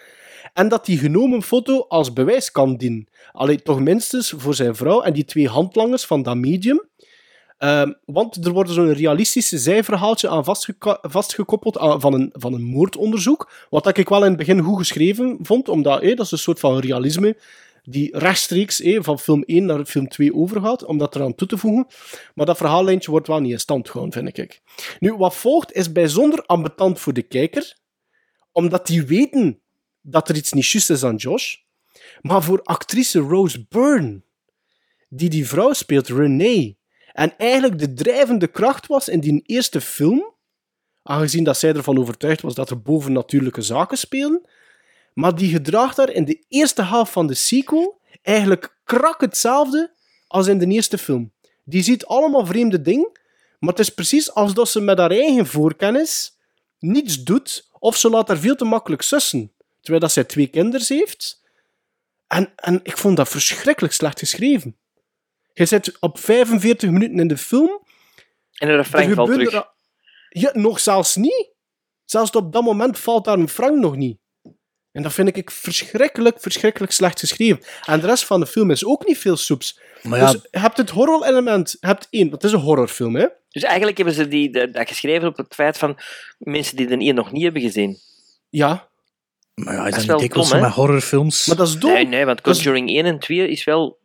[0.53, 3.09] En dat die genomen foto als bewijs kan dienen.
[3.33, 6.89] Allee, toch minstens voor zijn vrouw en die twee handlangers van dat medium.
[7.63, 10.45] Ehm, want er wordt zo'n realistisch zijverhaaltje aan
[11.03, 13.53] vastgekoppeld van, een, van een moordonderzoek.
[13.71, 16.79] Wat ik wel in het begin goed geschreven vond, omdat dat is een soort van
[16.79, 17.37] realisme
[17.83, 21.87] die rechtstreeks van film 1 naar film 2 overgaat, om dat eraan toe te voegen.
[22.35, 24.63] Maar dat verhaallijntje wordt wel niet in stand gehouden, vind ik.
[24.99, 27.77] Nu, wat volgt is bijzonder ambetant voor de kijker,
[28.53, 29.61] omdat die weten
[30.01, 31.57] dat er iets niet juist is aan Josh.
[32.21, 34.23] Maar voor actrice Rose Byrne,
[35.09, 36.81] die die vrouw speelt, Renee,
[37.13, 40.35] en eigenlijk de drijvende kracht was in die eerste film,
[41.03, 44.47] aangezien dat zij ervan overtuigd was dat er bovennatuurlijke zaken spelen,
[45.15, 49.93] maar die gedraagt daar in de eerste helft van de sequel eigenlijk krak hetzelfde
[50.27, 51.33] als in de eerste film.
[51.65, 53.11] Die ziet allemaal vreemde dingen,
[53.59, 56.37] maar het is precies alsof ze met haar eigen voorkennis
[56.79, 60.87] niets doet, of ze laat haar veel te makkelijk sussen, terwijl dat zij twee kinderen
[60.89, 61.43] heeft.
[62.27, 64.77] En, en ik vond dat verschrikkelijk slecht geschreven.
[65.55, 67.81] Je zit op 45 minuten in de film.
[68.53, 69.53] En de refrein er valt terug.
[69.53, 69.71] er-
[70.29, 71.51] Ja, nog zelfs niet.
[72.05, 74.19] Zelfs op dat moment valt daar een frank nog niet.
[74.93, 77.63] En dat vind ik verschrikkelijk, verschrikkelijk slecht geschreven.
[77.85, 79.81] En de rest van de film is ook niet veel soeps.
[80.03, 81.77] Maar ja- Dus je hebt het horror-element.
[81.81, 83.27] Je hebt één, want het is een horrorfilm, hè?
[83.49, 85.99] Dus eigenlijk hebben ze die, de- dat geschreven op het feit van
[86.39, 87.99] mensen die de hier nog niet hebben gezien.
[88.49, 88.89] Ja.
[89.55, 91.47] Maar ja, Dat is dat wel niet dikwijls met horrorfilms?
[91.47, 91.93] Maar dat is dom.
[91.93, 93.99] Nee, nee, want Dat is- Conjuring 1 en 2 is wel...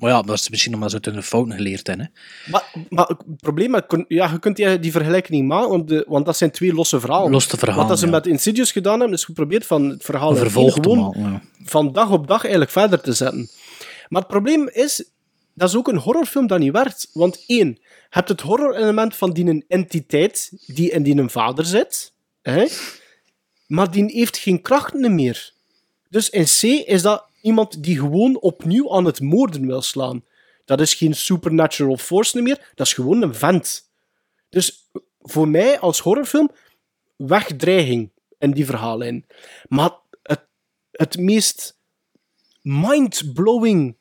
[0.00, 2.10] Maar ja, dat is misschien omdat ze het in de fouten geleerd hebben.
[2.14, 2.50] Hè.
[2.50, 3.74] Maar, maar het probleem
[4.08, 7.00] Ja, je kunt die, die vergelijking niet maken, want, de, want dat zijn twee losse
[7.00, 7.30] verhalen.
[7.30, 8.10] Losse verhalen, Wat dat ze ja.
[8.10, 11.42] met Insidious gedaan hebben, is geprobeerd van het verhaal gewoon ja.
[11.64, 13.50] van dag op dag eigenlijk verder te zetten.
[14.08, 15.10] Maar het probleem is,
[15.54, 17.10] dat is ook een horrorfilm dat niet werkt.
[17.12, 21.64] Want één, je hebt het horror-element van die een entiteit die in die een vader
[21.64, 22.66] zit, hè?
[23.66, 25.52] maar die heeft geen krachten meer.
[26.08, 30.24] Dus in C is dat iemand die gewoon opnieuw aan het moorden wil slaan.
[30.64, 33.90] Dat is geen supernatural force meer, dat is gewoon een vent.
[34.48, 36.50] Dus voor mij als horrorfilm,
[37.16, 39.26] wegdreiging in die verhaallijn.
[39.68, 39.90] Maar
[40.22, 40.46] het,
[40.90, 41.78] het meest
[42.62, 43.96] mind-blowing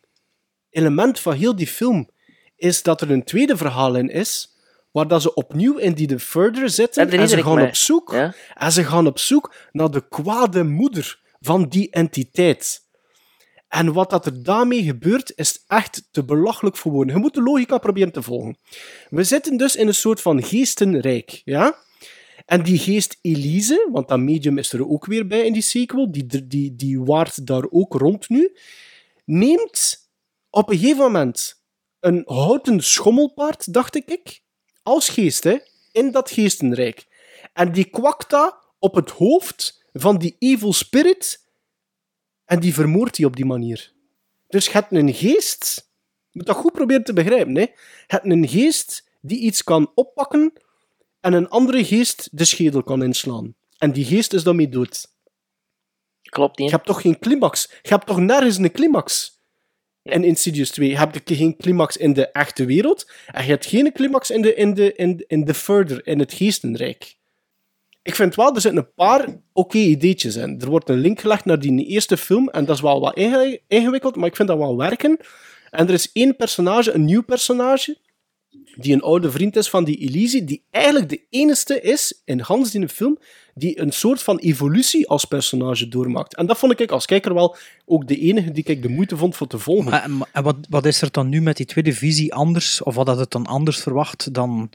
[0.69, 2.09] element van heel die film
[2.55, 4.57] is dat er een tweede verhaallijn is
[4.91, 8.33] waar dat ze opnieuw in die The Further zitten en ze gaan op zoek Ja?
[8.55, 12.87] en ze gaan op zoek naar de kwade moeder van die entiteit.
[13.69, 17.15] En wat dat er daarmee gebeurt, is echt te belachelijk voor woorden.
[17.15, 18.57] Je moet de logica proberen te volgen.
[19.09, 21.77] We zitten dus in een soort van geestenrijk, ja?
[22.45, 26.11] En die geest Elise, want dat medium is er ook weer bij in die sequel,
[26.11, 28.57] die, die, die waart daar ook rond nu,
[29.25, 30.09] neemt
[30.49, 31.63] op een gegeven moment
[31.99, 34.41] een houten schommelpaard, dacht ik,
[34.83, 35.57] als geest, hè,
[35.91, 37.07] in dat geestenrijk.
[37.53, 38.35] En die kwakt
[38.79, 41.48] op het hoofd van die evil spirit
[42.49, 43.93] en die vermoordt die op die manier.
[44.47, 45.89] Dus je hebt een geest,
[46.29, 47.61] je moet dat goed proberen te begrijpen, hè.
[47.61, 47.73] je
[48.07, 50.53] hebt een geest die iets kan oppakken
[51.19, 53.55] en een andere geest de schedel kan inslaan.
[53.77, 55.13] En die geest is daarmee dood.
[56.21, 56.69] Klopt niet.
[56.69, 57.69] Je hebt toch geen climax?
[57.81, 59.37] Je hebt toch nergens een climax?
[60.03, 63.91] In Insidious 2 heb je geen climax in de echte wereld en je hebt geen
[63.91, 67.17] climax in de, in de, in in de Further, in het geestenrijk.
[68.09, 70.61] Ik vind wel, er zitten een paar oké ideetjes in.
[70.61, 73.59] Er wordt een link gelegd naar die eerste film en dat is wel wat inge-
[73.67, 75.17] ingewikkeld, maar ik vind dat wel werken.
[75.69, 77.97] En er is één personage, een nieuw personage,
[78.75, 82.71] die een oude vriend is van die Elise, die eigenlijk de enige is in Hans
[82.71, 83.17] die film
[83.53, 86.35] die een soort van evolutie als personage doormaakt.
[86.35, 87.55] En dat vond ik als kijker wel
[87.85, 89.89] ook de enige die ik de moeite vond voor te volgen.
[89.91, 92.83] Maar, en- en wat, wat is er dan nu met die tweede visie anders?
[92.83, 94.69] Of wat had het dan anders verwacht dan...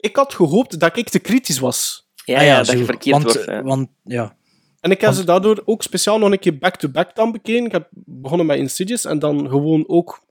[0.00, 2.10] Ik had gehoopt dat ik te kritisch was.
[2.24, 2.76] Ja, Ah ja, dat zo.
[2.76, 3.48] je verkeerd want, wordt.
[3.50, 3.62] ja.
[3.62, 4.36] Want, ja.
[4.80, 7.64] En ik heb ze daardoor ook speciaal nog een keer back-to-back dan bekeken.
[7.66, 10.24] Ik heb begonnen met Insidious en dan gewoon ook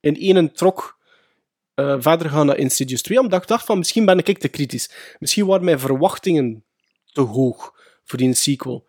[0.00, 0.98] in één trok
[1.74, 5.14] eh, verder gaan naar Insidious 2, omdat ik dacht van misschien ben ik te kritisch.
[5.18, 6.64] Misschien waren mijn verwachtingen
[7.04, 7.72] te hoog
[8.04, 8.86] voor die sequel.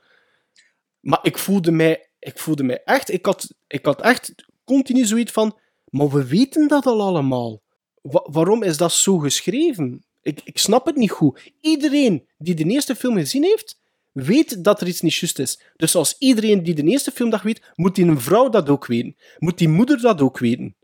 [0.99, 4.33] Maar ik voelde mij, ik voelde mij echt, ik had, ik had echt
[4.63, 7.61] continu zoiets van, maar we weten dat al allemaal.
[8.01, 10.05] Wa- waarom is dat zo geschreven?
[10.21, 11.51] Ik, ik snap het niet goed.
[11.61, 13.79] Iedereen die de eerste film gezien heeft,
[14.11, 15.61] weet dat er iets niet juist is.
[15.75, 18.85] Dus als iedereen die de eerste film dat weet, moet die een vrouw dat ook
[18.85, 19.15] weten.
[19.37, 20.75] Moet die moeder dat ook weten.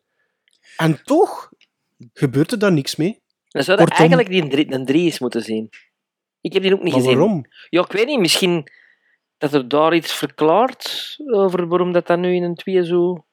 [0.78, 1.52] En toch
[2.14, 3.24] gebeurt er daar niks mee.
[3.48, 5.70] Dan zou dat Kortom- eigenlijk die een drie, een drie eens moeten zien.
[6.42, 7.18] Ik heb die ook niet Maar gezien.
[7.18, 7.46] waarom?
[7.70, 8.20] Ja, ik weet niet.
[8.20, 8.68] Misschien
[9.38, 13.26] dat er daar iets verklaart over waarom dat, dat nu in een twee zo...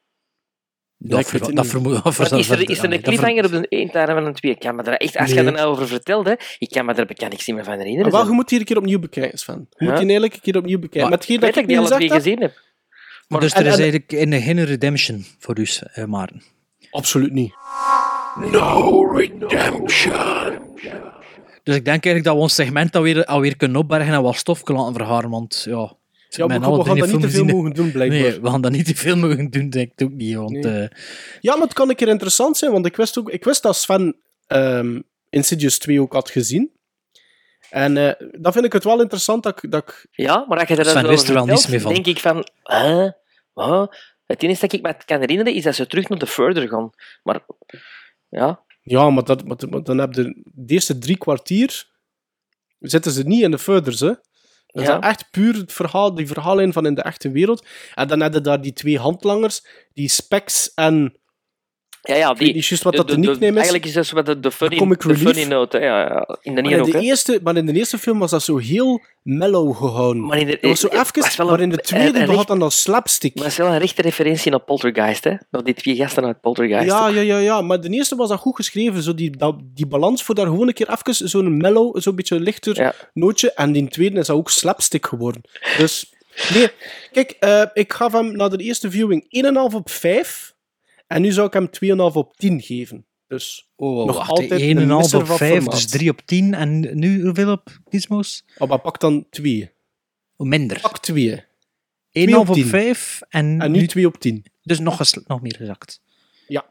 [1.04, 1.64] Dat, ik weet ver- dat
[2.38, 4.52] is, er, is er een cliffhanger op de einde van een twee?
[4.52, 5.44] Ik kan me daar echt, als je Nee.
[5.46, 8.12] er nou over vertelt, hè, ik kan me daar bekend niks meer van Maar herinneren.
[8.12, 9.68] wel, je moet hier een keer opnieuw bekijken, Sven.
[9.76, 11.00] Je moet die een keer opnieuw bekijken.
[11.00, 12.52] Maar Met hetgeen ik dat weet ik die alle twee heb, gezien heb.
[13.40, 16.42] dus en- er is en- eigenlijk in geen redemption voor u, eh, Maarten.
[16.90, 17.54] absoluut niet.
[18.50, 20.60] No redemption.
[21.62, 24.62] Dus ik denk eigenlijk dat we ons segment alweer, alweer kunnen opbergen en wat stof
[24.62, 25.92] kunnen laten vergaren, want ja...
[26.36, 28.20] Ja, maar we gaan drie dat niet te veel mogen doen, blijkbaar.
[28.20, 30.34] Nee, we gaan dat niet te veel mogen doen, denk ik ook niet.
[30.34, 30.82] Want, Nee.
[30.82, 30.88] eh,
[31.40, 33.76] Ja, maar het kan een keer interessant zijn, want ik wist, ook, ik wist dat
[33.76, 34.16] Sven
[34.46, 36.70] ehm, Insidious 2 ook had gezien.
[37.70, 39.70] En eh, dan vind ik het wel interessant dat ik...
[39.70, 41.92] Dat ik Ja, maar als je er Sven wist er wel niets meer van.
[41.94, 42.48] denk ik van...
[42.62, 43.08] Huh?
[43.52, 43.96] Wat?
[44.26, 46.90] Het enige dat ik me kan herinneren is dat ze terug naar de Further gaan.
[47.22, 47.40] Maar
[48.28, 51.90] ja, ja, maar, dat, maar, maar dan heb je de eerste drie kwartier...
[52.80, 54.12] Zitten ze niet in de furthers, hè.
[54.72, 54.98] Dat Ja.
[54.98, 57.66] is echt puur het verhaal, die verhaallijn van in de echte wereld.
[57.94, 61.16] En dan je daar die twee handlangers, die Specs en...
[62.02, 63.54] ja, ja die, niet juist wat dat de, nickname is.
[63.54, 65.78] Eigenlijk is dat wat de, de, funny, de funny note.
[65.78, 65.84] hè.
[65.84, 67.04] Ja, ja, in de Maar in, ook, de hè.
[67.04, 70.26] eerste, maar in de eerste film was dat zo heel mellow gehouden.
[70.26, 72.18] Maar in de- dat was zo eh, even, was wel een- maar in de tweede
[72.18, 73.34] een- recht- dan als slapstick.
[73.34, 75.34] Maar dat is wel een rechte referentie naar Poltergeist, hè?
[75.50, 76.86] Naar die twee gasten uit Poltergeist.
[76.90, 79.02] Ja, ja, ja, ja, maar de eerste was dat goed geschreven.
[79.02, 82.40] Zo die, dat, die balans voor daar gewoon een keer even zo'n mellow, zo'n beetje
[82.40, 82.94] lichter Ja.
[83.14, 83.52] nootje.
[83.52, 85.42] En die tweede is dat ook slapstick geworden.
[85.78, 86.12] Dus,
[86.54, 86.68] nee.
[87.12, 90.51] Kijk, eh, ik gaf hem na de eerste viewing 1,5 op 5.
[91.12, 91.68] En nu zou ik hem
[92.10, 93.06] 2,5 op 10 geven.
[93.26, 95.72] Dus oh, nog wacht, altijd 1,5 een misser op van 5, formaat.
[95.72, 96.54] dus 3 op 10.
[96.54, 98.44] En nu hoeveel op Gizmos?
[98.58, 99.70] Oh, maar pak dan 2.
[100.36, 100.76] Oh, minder.
[100.76, 101.44] 1,5 Pak 2.
[102.38, 102.66] op op 10.
[102.66, 104.44] 5 en, En nu 2 op 10.
[104.62, 106.00] dus nog, nog meer gezakt.
[106.46, 106.64] Ja.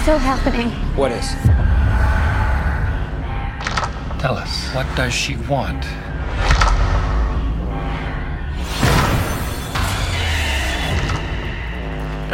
[0.00, 0.70] Still happening.
[0.94, 1.34] What is?
[4.18, 5.86] Tell us, what does she want?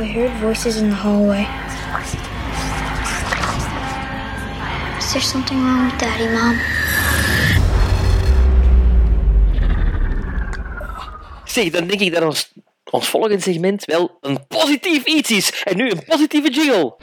[0.01, 1.45] I heard voices in the hallway.
[4.99, 6.57] Is there something wrong with Daddy, Mom?
[11.45, 12.53] Zeg, dan denk ik dat ons,
[12.91, 15.63] ons volgende segment wel een positief iets is.
[15.65, 16.95] En nu een positieve jingle.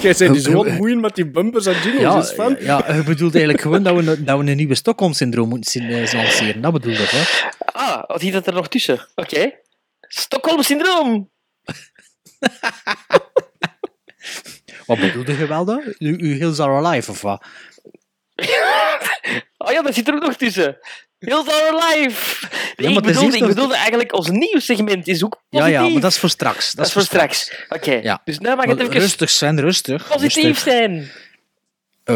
[0.00, 2.56] Jij zo aan het moeien met die bumpers en jingles, Ja, is van.
[2.60, 6.60] ja, je bedoelt eigenlijk gewoon dat we, dat we een nieuwe Stockholm-syndroom moeten eh, lanceren.
[6.60, 7.48] Dat bedoel ik, hè?
[7.72, 9.06] Ah, wat zit dat er nog tussen?
[9.14, 9.52] Oké.
[10.08, 11.30] Stockholm-syndroom.
[14.86, 15.82] Wat bedoelde je wel dan?
[15.98, 17.44] U, u Hills Are Alive, of wat?
[19.58, 20.78] Oh ja, dat zit er ook nog tussen.
[21.18, 22.46] Hills Our Life.
[22.76, 25.86] Nee, Ja, ik, bedoelde, ik eigenlijk ons nieuw segment is ook Ja, positief.
[25.86, 26.72] ja, maar dat is voor straks.
[26.72, 27.64] Dat is voor straks.
[27.68, 28.20] Oké, Ja.
[28.24, 30.08] dus mag het Maar even Rustig zijn, rustig.
[30.08, 30.58] positief rustig.
[30.58, 31.10] zijn.
[32.04, 32.14] Eh,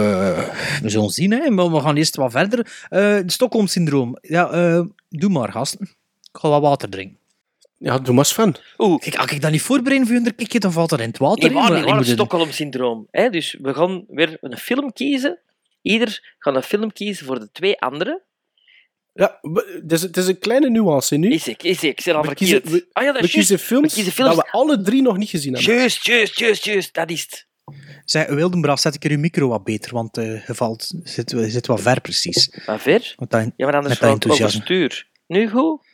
[0.82, 1.50] we zullen zien, hè.
[1.50, 2.86] maar we gaan eerst wat verder.
[2.88, 4.18] Eh het Stockholm-syndroom.
[4.20, 5.80] Ja, eh, doe maar, gasten.
[6.32, 7.18] Ik ga wat water drinken.
[7.82, 8.54] Ja, doe maar Sven.
[8.78, 9.00] Oeh.
[9.00, 11.44] Kijk, als ik dat niet voorbereid voor een kikje, dan valt dat in het water.
[11.44, 13.06] Nee, maar moet het Stockholm-syndroom.
[13.10, 13.30] hè.
[13.30, 15.38] Dus we gaan weer een film kiezen.
[15.82, 18.22] Ieder gaat een film kiezen voor de twee anderen.
[19.12, 19.38] Ja,
[19.82, 21.30] het is, het is een kleine nuance nu.
[21.32, 21.90] Is ik, is ik.
[21.90, 22.62] Ik zit al We verkeerd.
[22.62, 24.36] kiezen, we, ah ja, dat we kiezen films, We kiezen films.
[24.36, 25.74] dat we alle drie nog niet gezien hebben.
[25.74, 26.94] Juist, juist, juist, juist.
[26.94, 27.46] Dat is het.
[28.04, 31.66] Zeg, Wildenbraaf, zet ik er uw micro wat beter, want eh je valt, zit, zit
[31.66, 32.58] wat ver precies.
[32.66, 33.14] Maar ver?
[33.16, 35.08] Dat, Ja, maar anders valt het overstuur.
[35.26, 35.88] Nu goed?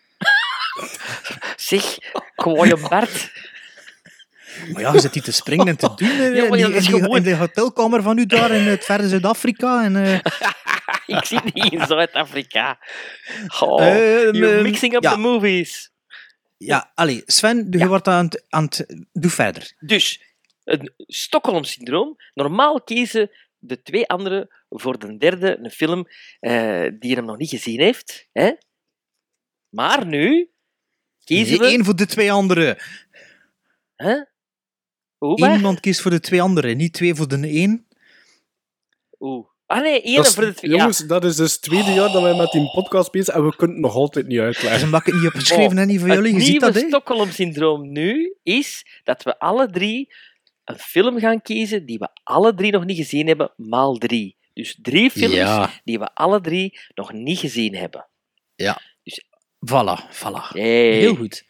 [1.56, 1.98] Zeg,
[2.34, 3.32] gewoon je Bart.
[4.72, 6.86] Maar ja, je zit hier te springen en te doen eh, Ja, in, die, is
[6.86, 9.84] die, gewoon- in de hotelkamer van u daar in het verre Zuid-Afrika.
[9.84, 10.14] En, eh,
[11.18, 12.78] ik zit niet in Zuid-Afrika.
[13.60, 15.12] Oh, Ehm, you're ehm, mixing up ja.
[15.12, 15.90] the movies.
[16.56, 19.06] ja, allee, Sven, je wordt aan het, aan het...
[19.12, 19.72] Doe verder.
[19.78, 20.20] Dus,
[20.64, 22.16] een Stockholm-syndroom.
[22.34, 26.06] Normaal kiezen de twee anderen voor de derde een film
[26.40, 28.28] eh, die hem nog niet gezien heeft.
[28.32, 28.50] Hè?
[29.68, 30.50] Maar nu
[31.26, 31.74] kiezen Nee, we...
[31.74, 32.76] één voor de twee anderen.
[33.96, 35.56] Hoe, Eén maar?
[35.56, 37.86] iemand kiest voor de twee anderen, niet twee voor de één.
[39.20, 39.46] Oeh.
[39.66, 40.70] Ah nee, één Dat is- voor de twee.
[40.70, 40.76] Ja.
[40.76, 43.44] jongens, dat is dus het tweede jaar dat wij met die podcast bezig zijn en
[43.50, 44.84] we kunnen het nog altijd niet uitleggen.
[44.84, 46.34] omdat ik het niet heb geschreven en niet voor Het jullie.
[46.34, 46.80] Je ziet dat, hè?
[46.80, 50.14] Stockholm-syndroom nu is dat we alle drie
[50.64, 54.36] een film gaan kiezen die we alle drie nog niet gezien hebben, maal drie.
[54.52, 55.70] Dus drie films Ja.
[55.84, 58.08] die we alle drie nog niet gezien hebben.
[58.54, 58.80] Ja.
[59.70, 60.48] Voilà, voilà.
[60.48, 60.92] Hey.
[60.98, 61.44] Heel goed.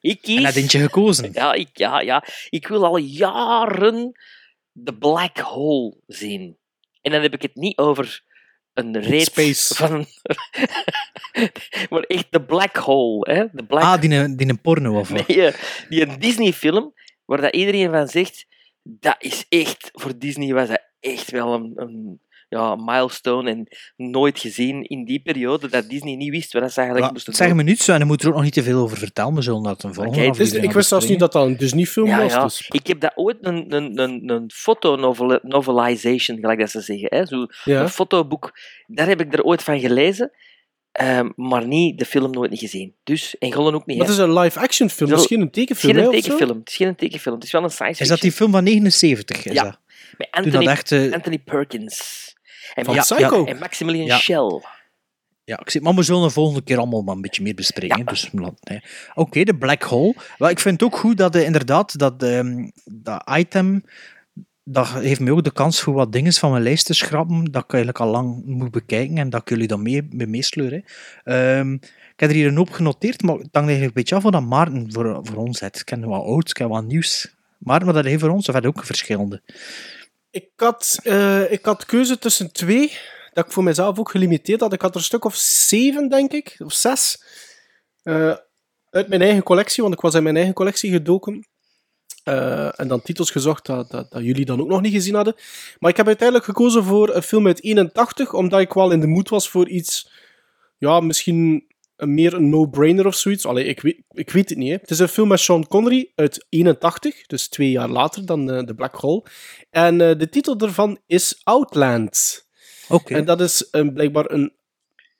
[0.00, 0.36] Ik kies...
[0.36, 1.30] En dat eentje gekozen.
[1.32, 4.12] Ja ik, ja, ja, ik wil al jaren
[4.72, 6.56] de Black Hole zien.
[7.02, 8.22] En dan heb ik het niet over
[8.74, 9.74] een reeks Space.
[9.74, 10.06] van...
[11.90, 13.32] maar echt de Black Hole.
[13.34, 13.44] Hè?
[13.52, 15.26] De Black Ah, die, een- die een porno of wat?
[15.28, 15.54] Nee, eh,
[15.88, 16.94] die een Disney-film,
[17.24, 18.46] waar dat iedereen van zegt,
[18.82, 23.66] dat is echt, voor Disney was dat echt wel een, een ja, milestone en
[23.96, 27.46] nooit gezien in die periode dat Disney niet wist wat ze eigenlijk Ja, moesten zeg
[27.48, 27.56] doen.
[27.56, 29.34] me niet zo, en je moet er ook nog niet te veel over vertellen.
[29.34, 32.06] We zullen dat een volgende Oké, Dus ik wist zelfs niet dat dat een Disney-film
[32.08, 32.32] Ja, was.
[32.32, 32.42] ja.
[32.42, 32.66] Dus.
[32.68, 37.08] Ik heb dat ooit een, een, een, een fotonovelization, gelijk dat ze zeggen.
[37.10, 37.26] Hè?
[37.26, 37.80] Zo, Ja.
[37.82, 38.52] Een fotoboek,
[38.86, 40.30] daar heb ik er ooit van gelezen,
[40.92, 42.94] ehm, maar niet de film nooit niet gezien.
[43.04, 43.96] Dus, en Golden ook niet.
[43.98, 45.92] Maar het is een live-action film, Zo- het is geen Het is tekenfilm.
[45.94, 46.20] geen of zo?
[46.20, 46.58] tekenfilm.
[46.58, 47.34] Het is geen tekenfilm.
[47.34, 49.44] Het is wel een science Is dat die film van 79?
[49.44, 49.62] Is Ja.
[49.64, 49.78] dat?
[50.18, 50.92] Met Anthony, dat echt...
[50.92, 52.24] eh, Anthony Perkins.
[52.74, 53.44] En, Van ja, Psycho.
[53.44, 54.18] en Maximilian Ja.
[54.18, 54.62] Schell.
[55.44, 58.06] Ja, ik zeg, maar we zullen de volgende keer allemaal maar een beetje meer bespreken.
[58.06, 58.30] Dus.
[59.14, 60.14] Oké, de black hole.
[60.38, 63.84] Wel, ik vind het ook goed dat eh, inderdaad dat, ehm, dat item,
[64.64, 67.64] dat heeft mij ook de kans voor wat dingen van mijn lijst te schrappen, dat
[67.64, 70.84] ik eigenlijk al lang moet bekijken en dat ik jullie dan mee, mee meesleuren.
[71.24, 74.22] Ehm, ik heb er hier een hoop genoteerd, maar het hangt eigenlijk een beetje af
[74.22, 75.78] wat dat Maarten voor, voor ons heeft.
[75.80, 77.34] Ik ken wat oud, ik heb wat nieuws.
[77.58, 79.42] Maarten, wat dat heeft voor ons, of had ook verschillende?
[80.36, 82.98] Ik had, eh, ik had keuze tussen twee,
[83.32, 84.72] dat ik voor mezelf ook gelimiteerd had.
[84.72, 87.22] Ik had er een stuk of zeven, denk ik, of zes.
[88.02, 88.34] Eh,
[88.90, 91.48] uit mijn eigen collectie, want ik was in mijn eigen collectie gedoken.
[92.24, 95.34] Eh, en dan titels gezocht dat, dat, dat jullie dan ook nog niet gezien hadden.
[95.78, 99.06] Maar ik heb uiteindelijk gekozen voor een film uit 81, omdat ik wel in de
[99.06, 100.10] mood was voor iets,
[100.78, 101.66] ja, misschien
[101.96, 103.46] een meer een no-brainer of zoiets.
[103.46, 104.70] Allee, ik weet, ik weet het niet.
[104.70, 104.76] Hè.
[104.76, 108.64] Het is een film met Sean Connery uit 81, dus twee jaar later dan eh,
[108.64, 109.24] The Black Hole.
[109.70, 112.46] En eh, de titel daarvan is Outland.
[112.88, 113.14] Oké.
[113.14, 114.56] En dat is eh, blijkbaar een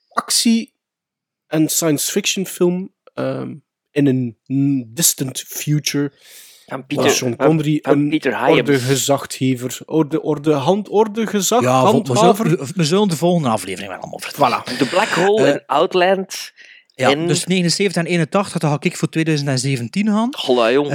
[0.09, 0.75] actie-
[1.47, 3.55] en science fiction film ehm,
[3.91, 6.11] in een distant future.
[6.87, 8.59] Peter, Sean van- Connery van een Peter Hyams.
[8.59, 12.49] ordegezachtgever, orde, orde, handorde gezag, Ja, we, handhaver.
[12.49, 14.63] zullen, we zullen de volgende aflevering wel allemaal vertellen.
[14.63, 14.77] Voilà.
[14.77, 16.51] De Black Hole Eh, en Outland.
[16.99, 20.29] Ja, dus 79 en 81, dan ga ik voor 2017 gaan.
[20.31, 20.89] Holla, jong.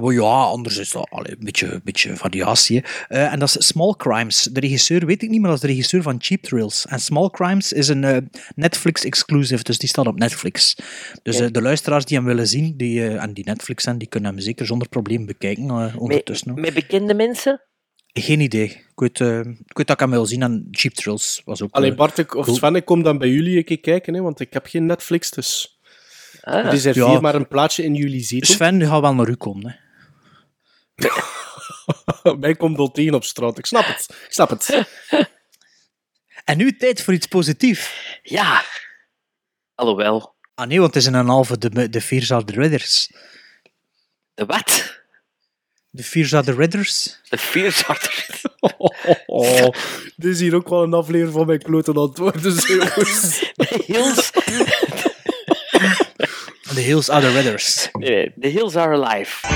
[0.00, 2.84] Maar ja, anders is dat allee, een beetje, een beetje variatie.
[3.08, 4.42] Eh, en dat is Small Crimes.
[4.42, 6.86] De regisseur weet ik niet, maar dat is de regisseur van Cheap Thrills.
[6.86, 8.16] En Small Crimes is een eh,
[8.54, 10.76] Netflix-exclusive, dus die staat op Netflix.
[11.22, 14.40] Dus de luisteraars die hem willen zien, die, en die Netflix zijn, die kunnen hem
[14.40, 16.54] zeker zonder probleem bekijken ondertussen.
[16.54, 17.65] met, met bekende mensen?
[18.20, 18.64] Geen idee.
[18.64, 21.72] Ik weet, eh, ik weet dat ik hem wil zien en Cheap Thrills was ook...
[21.72, 22.56] Allee, eh, Bart ik, of cool.
[22.56, 25.30] Sven, ik kom dan bij jullie een keer kijken, hè, want ik heb geen Netflix,
[25.30, 25.80] dus...
[26.40, 26.70] Ah.
[26.70, 27.20] Reserveer Ja.
[27.20, 28.54] maar een plaatsje in jullie zetel.
[28.54, 29.80] Sven die gaat wel naar u komen.
[30.94, 31.08] Hè.
[32.40, 34.06] Mij komt al tegen op straat, ik snap het.
[34.26, 34.68] Ik snap het.
[36.44, 38.20] En nu tijd voor iets positiefs.
[38.22, 38.62] Ja.
[39.74, 40.34] Alhoewel.
[40.54, 43.10] Ah nee, want het is in een halve de, de Vierzade Ridders.
[44.34, 45.00] De wat?
[45.96, 47.16] De Vierzade Ridders.
[47.30, 48.40] the Vierzarter.
[49.26, 49.68] Oh,
[50.16, 52.42] dit is hier ook wel een aflevering van mijn klote antwoorden.
[52.42, 53.38] dus jongens.
[53.56, 54.30] The Hills...
[56.74, 57.88] The Hills are the Redders.
[57.92, 59.46] Nee, The Hills are alive.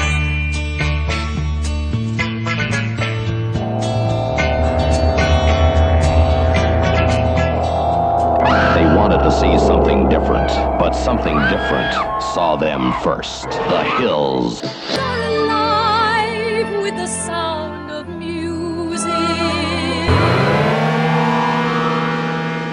[8.75, 11.93] They wanted to see something different, but something different
[12.33, 13.51] saw them first.
[13.51, 14.63] The Hills.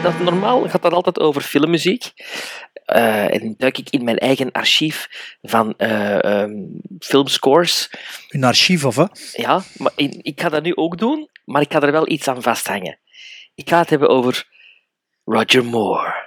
[0.08, 2.12] Dat, normaal gaat dat altijd over filmmuziek.
[2.86, 5.08] Eh, en duik ik in mijn eigen archief
[5.42, 6.52] van eh, ehm,
[7.00, 7.90] filmscores.
[8.30, 9.06] Een archief of hè?
[9.34, 12.28] Ja, maar in- ik ga dat nu ook doen, maar ik ga er wel iets
[12.28, 13.00] aan vasthangen.
[13.56, 14.48] Ik ga het hebben over
[15.26, 16.26] Roger Moore.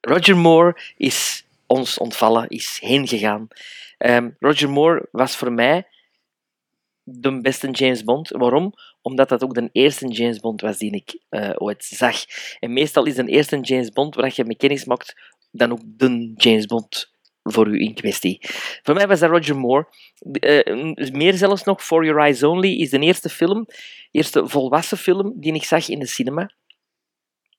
[0.00, 3.48] Roger Moore is ons ontvallen, is heen gegaan.
[3.98, 5.86] Ehm, Roger Moore was voor mij
[7.02, 8.28] de beste James Bond.
[8.28, 8.74] Waarom?
[9.02, 12.16] Omdat dat ook de eerste James Bond was die ik eh, ooit zag.
[12.58, 15.14] En meestal is de eerste James Bond waar je mee kennis maakt,
[15.50, 17.10] dan ook de James Bond
[17.42, 18.38] voor u in kwestie.
[18.82, 19.86] Voor mij was dat Roger Moore.
[20.32, 23.66] Eh, meer zelfs nog, For Your Eyes Only is de eerste film,
[24.10, 26.50] eerste volwassen film die ik zag in de cinema.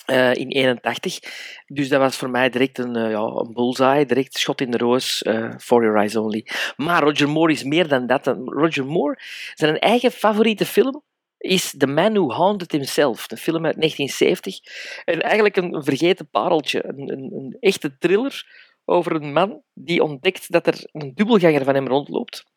[0.05, 1.19] eh, in 81.
[1.67, 5.17] Dus dat was voor mij direct een, ja, een bullseye, direct schot in de roos,
[5.59, 6.47] For Your Eyes Only.
[6.75, 8.27] Maar Roger Moore is meer dan dat.
[8.45, 9.19] Roger Moore,
[9.53, 11.03] zijn eigen favoriete film
[11.41, 14.59] is The Man Who Haunted Himself, een film uit 1970.
[15.05, 18.45] En eigenlijk een vergeten pareltje, een, een, een echte thriller
[18.85, 22.50] over een man die ontdekt dat er een dubbelganger van hem rondloopt.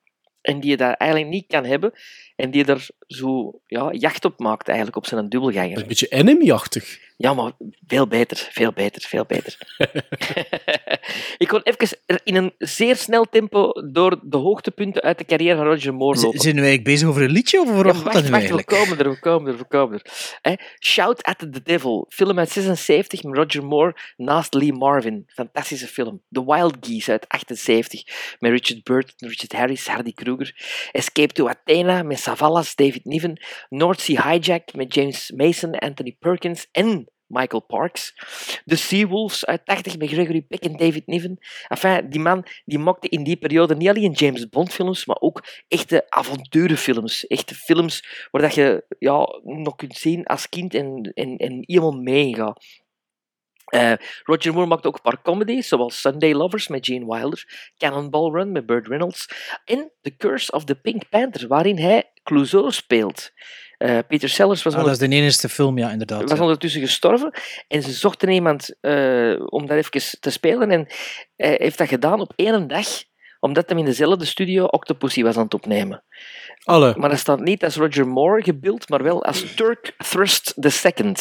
[0.45, 1.93] En die je dat eigenlijk niet kan hebben.
[2.37, 5.79] En die er zo ja, jacht op maakt, eigenlijk, op zijn dubbelganger.
[5.79, 6.99] Een beetje enemy-achtig.
[7.17, 7.53] Ja, maar
[7.87, 9.59] veel beter, veel beter, veel beter.
[11.45, 15.67] ik kon even in een zeer snel tempo door de hoogtepunten uit de carrière van
[15.67, 16.41] Roger Moore Z- lopen.
[16.41, 18.99] Zijn eigenlijk bezig over een liedje of over Ja, wat gaat wacht, wacht, we komen
[18.99, 20.01] er, we komen er, we komen
[20.43, 20.77] er.
[20.79, 25.25] Shout at the Devil, film uit 76 met Roger Moore naast Lee Marvin.
[25.27, 26.23] Fantastische film.
[26.31, 28.03] The Wild Geese uit 78
[28.39, 30.13] met Richard Burton, Richard Harris, Hardy
[30.93, 33.41] Escape to Athena met Savalas, David Niven.
[33.69, 38.15] North Sea Hijack met James Mason, Anthony Perkins en Michael Parks.
[38.67, 41.39] The Seawolves uit 80 met Gregory Peck en David Niven.
[41.69, 45.45] Enfin, die man die maakte in die periode niet alleen James Bond films, maar ook
[45.69, 47.27] echte avonturenfilms.
[47.27, 52.01] Echte films waar dat je ja, nog kunt zien als kind en, en, en helemaal
[52.01, 52.65] meegaat.
[53.65, 53.93] Eh,
[54.23, 58.53] Roger Moore maakte ook een paar comedies, zoals Sunday Lovers met Gene Wilder, Cannonball Run
[58.53, 59.29] met Burt Reynolds
[59.65, 63.31] en The Curse of the Pink Panther, waarin hij Clouseau speelt.
[63.79, 66.31] Eh, Peter Sellers was, Ah, dat is de enige film, ja, inderdaad.
[66.31, 67.31] was ondertussen gestorven
[67.69, 70.87] en ze zochten iemand eh, om dat even te spelen en
[71.37, 72.87] hij heeft dat gedaan op één dag,
[73.41, 76.05] omdat hij in dezelfde studio Octopussy was aan het opnemen.
[76.65, 76.95] Alle.
[76.97, 81.13] Maar dat staat niet als Roger Moore gebeeld, maar wel als Turk Thrust II.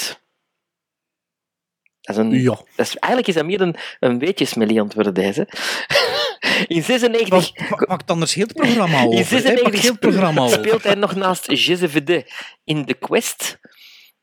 [2.04, 2.60] Dat is een, Ja.
[2.76, 5.48] dat is, eigenlijk is dat meer een, een weetjesmelie aan het worden, deze.
[6.68, 7.52] In 96...
[7.86, 9.12] Pak, anders heel het programma over.
[9.12, 9.30] In hè.
[9.30, 12.32] Pak 96 heel programma speelt hij nog naast Jezevede
[12.64, 13.60] in The Quest.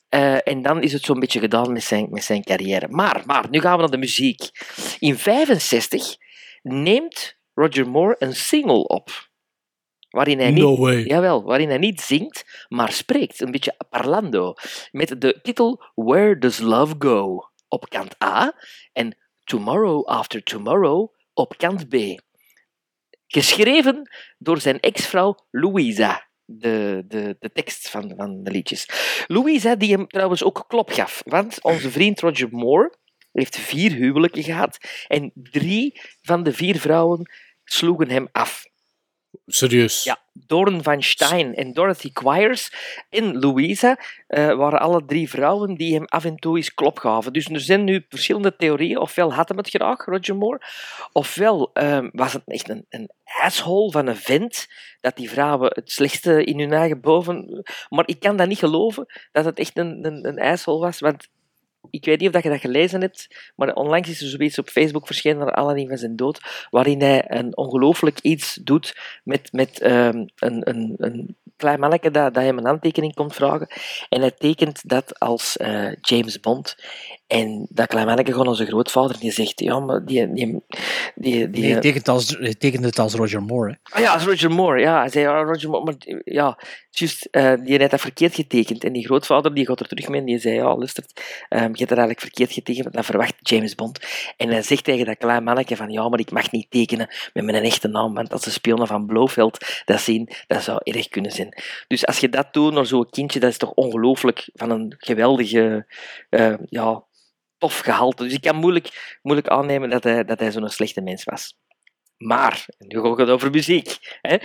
[0.09, 2.89] Eh, en dan is het zo'n beetje gedaan met zijn, met zijn carrière.
[2.89, 4.51] Maar, maar, nu gaan we naar de muziek.
[4.99, 6.17] In 65
[6.63, 9.29] neemt Roger Moore een single op.
[10.11, 11.05] Waarin hij niet, No way.
[11.05, 13.41] Jawel, waarin hij niet zingt, maar spreekt.
[13.41, 14.55] Een beetje parlando.
[14.91, 17.50] Met de titel Where Does Love Go?
[17.71, 18.55] Op kant A.
[18.93, 21.95] En Tomorrow After Tomorrow op kant B.
[23.27, 26.29] Geschreven door zijn ex-vrouw Louisa.
[26.45, 28.89] De, de, de tekst van, van de liedjes.
[29.27, 31.23] Louisa, die hem trouwens ook klop gaf.
[31.25, 32.95] Want onze vriend Roger Moore
[33.33, 34.79] heeft vier huwelijken gehad.
[35.07, 37.31] En drie van de vier vrouwen
[37.65, 38.67] sloegen hem af.
[39.47, 40.05] Serieus.
[40.05, 42.73] Ja, Doorn van Stein en Dorothy Quires
[43.09, 47.33] en Louisa eh, waren alle drie vrouwen die hem af en toe eens klop gaven.
[47.33, 48.99] Dus er zijn nu verschillende theorieën.
[48.99, 50.61] Ofwel had hem het graag, Roger Moore,
[51.13, 53.11] ofwel ehm, was het echt een, een
[53.41, 54.69] asshole van een vent,
[55.01, 57.65] dat die vrouwen het slechtste in hun eigen boven...
[57.89, 61.29] Maar ik kan dat niet geloven, dat het echt een, een, een asshole was, want
[61.91, 64.69] ik weet niet of dat je dat gelezen hebt, maar onlangs is er zoiets op
[64.69, 69.81] Facebook verschenen naar aanleiding van zijn dood, waarin hij een ongelooflijk iets doet met, met
[69.81, 73.69] ehm, een, een, een klein manneke dat, dat hem een handtekening komt vragen.
[74.09, 76.77] En hij tekent dat als eh, James Bond.
[77.31, 80.33] En dat klein manneke gewoon onze grootvader, die zegt, ja, maar die...
[80.33, 80.63] die,
[81.15, 83.79] die, die Nee, hij tekent, als, hij tekent het als Roger Moore.
[83.83, 83.97] Hè.
[83.97, 84.81] Ah ja, als Roger Moore.
[84.81, 86.59] Ja, hij zei, ja, Roger Moore, maar ja,
[86.91, 88.85] juist, eh, die heeft dat verkeerd getekend.
[88.85, 91.05] En die grootvader, die gaat er terug mee en die zei, ja, luister,
[91.49, 93.99] ehm, je hebt dat eigenlijk verkeerd getekend, dan verwacht James Bond.
[94.37, 97.45] En hij zegt tegen dat klein manneke van, ja, maar ik mag niet tekenen met
[97.45, 101.31] mijn echte naam, want als de spionnen van Blofeld dat zien, dat zou erg kunnen
[101.31, 101.55] zijn.
[101.89, 105.87] Dus als je dat doet naar zo'n kindje, dat is toch ongelooflijk van een geweldige,
[106.31, 107.05] eh, ja,
[107.61, 108.23] tof gehalte.
[108.25, 111.55] Dus ik kan moeilijk, moeilijk aannemen dat hij, dat hij zo'n slechte mens was.
[112.17, 113.97] Maar, nu gaat het over muziek.
[114.23, 114.37] Hè?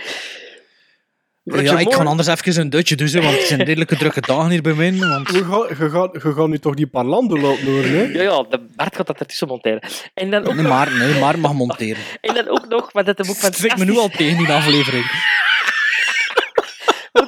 [1.44, 4.20] Roger Ja, ik Moore- ga anders even een dutje doen, want het zijn redelijke drukke
[4.20, 4.92] dagen hier bij mij.
[4.92, 5.30] Want...
[5.30, 8.02] Je gaat, je, gaat, je gaat nu toch die Parlando laten horen, hè?
[8.02, 9.82] Ja, ja, de Bart gaat dat ertussen monteren.
[10.14, 12.02] En dan ook, Nee, nog, maar, nee, maar mag monteren.
[12.20, 15.04] en dan ook nog, wat dat hem ook trekt me nu al tegen, die aflevering.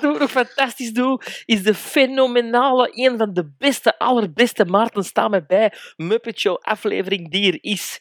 [0.03, 5.46] Ik ook fantastisch doe, is de fenomenale, een van de beste, allerbeste, Maarten, sta mij
[5.46, 8.01] bij, Muppet Show aflevering die er is.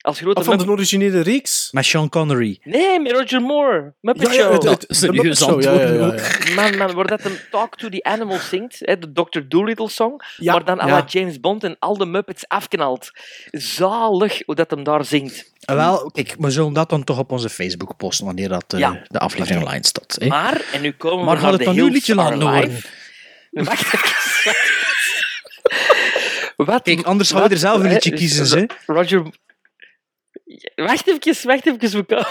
[0.00, 1.68] Als grote Of van de originele reeks?
[1.72, 2.60] Met Sean Connery.
[2.62, 3.94] Nee, met Roger Moore.
[4.00, 4.52] Muppet Ja, ja, Show.
[4.52, 6.54] het- het- de serieus ja, ja, ja, ja.
[6.54, 9.40] Man, man, waar dat een Talk to the Animal zingt, hè, de Dr.
[9.48, 10.92] Dolittle song, Ja, maar dan à ja.
[10.92, 13.10] la James Bond en al de Muppets afknalt.
[13.50, 15.52] Zalig hoe dat hem daar zingt.
[15.60, 18.78] Eh, Wel, kijk, we zullen dat dan toch op onze Facebook posten wanneer dat, eh,
[18.78, 19.02] Ja.
[19.08, 20.16] de aflevering online staat.
[20.20, 20.26] hè.
[20.26, 22.80] Maar, en nu komen Maar we naar het de dan Hills liedje laten horen?
[23.50, 24.54] Wacht even.
[26.66, 28.92] Wat, Kijk, anders gaan we er zelf een wat- liedje kiezen, hè.
[28.92, 29.22] Roger...
[30.74, 31.90] Wacht even, wacht even.
[31.90, 32.26] we komen-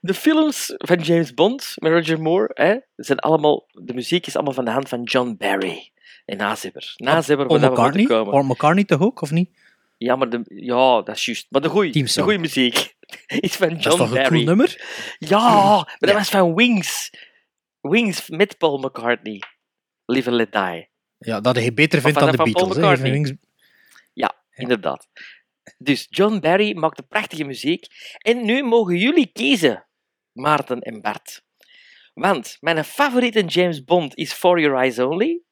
[0.00, 3.66] De films van James Bond met Roger Moore hè, zijn allemaal...
[3.72, 5.90] De muziek is allemaal van de hand van John Barry.
[6.24, 6.92] En Nazibber.
[6.96, 8.04] Nazibber, Paul we moeten McCartney?
[8.06, 8.30] komen.
[8.32, 9.50] Paul McCartney toch ook, of niet?
[9.98, 11.46] Ja, maar de, ja, dat is juist.
[11.50, 12.24] Maar de goeie, Team de song.
[12.24, 12.94] goeie muziek
[13.26, 14.28] is van Dat is John toch een Barry.
[14.28, 14.80] cool nummer?
[15.18, 15.38] Ja,
[15.76, 17.10] maar dat was van Wings.
[17.80, 19.42] Wings met Paul McCartney.
[20.04, 20.88] Live and Let Die.
[21.18, 22.76] Ja, dat hij beter vindt dan de Paul Beatles.
[22.76, 22.80] hè.
[22.82, 23.38] McCartney.
[24.12, 25.08] Ja, inderdaad.
[25.78, 27.86] Dus John Barry maakte prachtige muziek.
[28.18, 29.86] En nu mogen jullie kiezen,
[30.32, 31.44] Maarten en Bart.
[32.14, 35.42] Want mijn favoriete James Bond is For Your Eyes Only.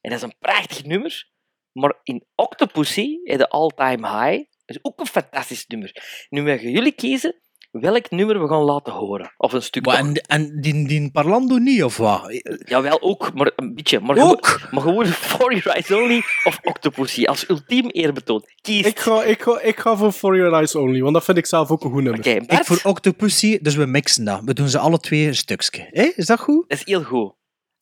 [0.00, 1.28] En dat is een prachtig nummer.
[1.72, 6.26] Maar in Octopussy, de All Time High, is ook een fantastisch nummer.
[6.28, 7.40] Nu mogen jullie kiezen
[7.70, 9.32] welk nummer we gaan laten horen.
[9.36, 9.86] Of een stuk.
[9.86, 12.42] Maar en, en die, die Parlando niet, of wat?
[12.64, 14.00] Jawel, ook, maar een beetje.
[14.00, 14.46] Maar Ook?
[14.46, 17.24] Gewoon, maar gewoon For Your Eyes Only of Octopussy.
[17.24, 18.44] Als ultiem eerbetoon.
[18.60, 18.86] Kies.
[18.86, 21.46] Ik ga, ik, ga, ik ga voor For Your Eyes Only, want dat vind ik
[21.46, 22.20] zelf ook een goed nummer.
[22.20, 24.40] Oké, Ik voor Octopussy, dus we mixen dat.
[24.44, 25.88] We doen ze alle twee een stukje.
[25.90, 26.64] Hé, is dat goed?
[26.68, 27.32] Dat is heel goed.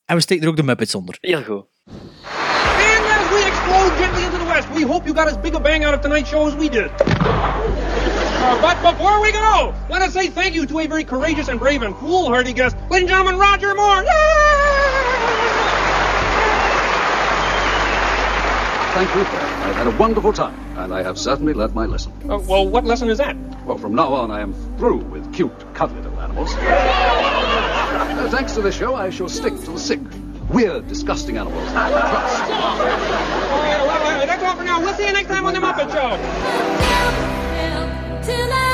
[0.04, 1.16] En we steken er ook de Muppets onder.
[1.20, 1.64] Heel goed.
[1.84, 5.60] And as we explode gently into the west, we hope you got as big a
[5.60, 6.90] bang out of tonight's show as we did.
[8.40, 11.58] Uh, but before we go, let us say thank you to a very courageous and
[11.58, 14.04] brave and foolhardy guest, ladies and gentlemen, Roger Moore.
[18.94, 19.20] Thank you.
[19.20, 22.12] I've had a wonderful time, and I have certainly learned my lesson.
[22.28, 23.36] Uh, well, what lesson is that?
[23.64, 26.54] Well, from now on, I am through with cute, cuddly little animals.
[27.88, 30.00] Uh, thanks to this show, I shall stick to the sick,
[30.50, 32.42] weird, disgusting animals I trust.
[32.42, 32.48] All
[33.62, 34.80] right, well, that's all for now.
[34.80, 37.37] We'll see you next time on The Muppet Show.
[38.28, 38.67] Till I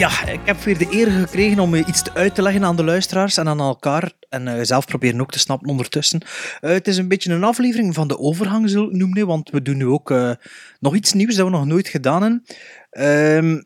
[0.00, 3.36] Ja, ik heb weer de eer gekregen om iets uit te leggen aan de luisteraars
[3.36, 4.12] en aan elkaar.
[4.28, 6.20] En eh, zelf proberen ook te snappen ondertussen.
[6.60, 9.26] Eh, het is een beetje een aflevering van de overgang, zullen noemen.
[9.26, 10.32] Want we doen nu ook eh,
[10.78, 12.44] nog iets nieuws dat we nog nooit gedaan hebben.
[12.90, 13.62] Ehm,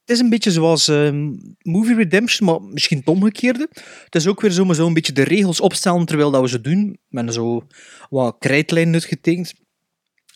[0.00, 1.32] het is een beetje zoals ehm,
[1.62, 3.68] Movie Redemption, maar misschien het omgekeerde.
[4.04, 6.60] Het is ook weer zo, zo een beetje de regels opstellen terwijl dat we ze
[6.60, 6.98] doen.
[7.08, 7.66] Met zo
[8.10, 9.54] wat krijtlijnen uitgetekend.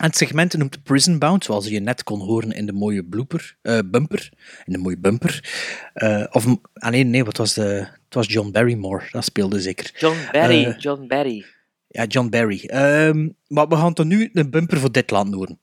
[0.02, 3.56] En het segment noemt Prison Bound, zoals je net kon horen in de mooie blooper,
[3.62, 4.32] eh, bumper.
[4.64, 5.50] In de mooie bumper.
[5.94, 7.62] Eh, of, ah nee, nee, wat was de...
[8.04, 9.90] Het was John Barrymore, dat speelde zeker.
[9.98, 11.44] John Barry, Eh, John Barry.
[11.88, 12.64] ja, John Barry.
[12.66, 15.58] Ehm, maar we gaan toch nu een bumper voor dit laten horen.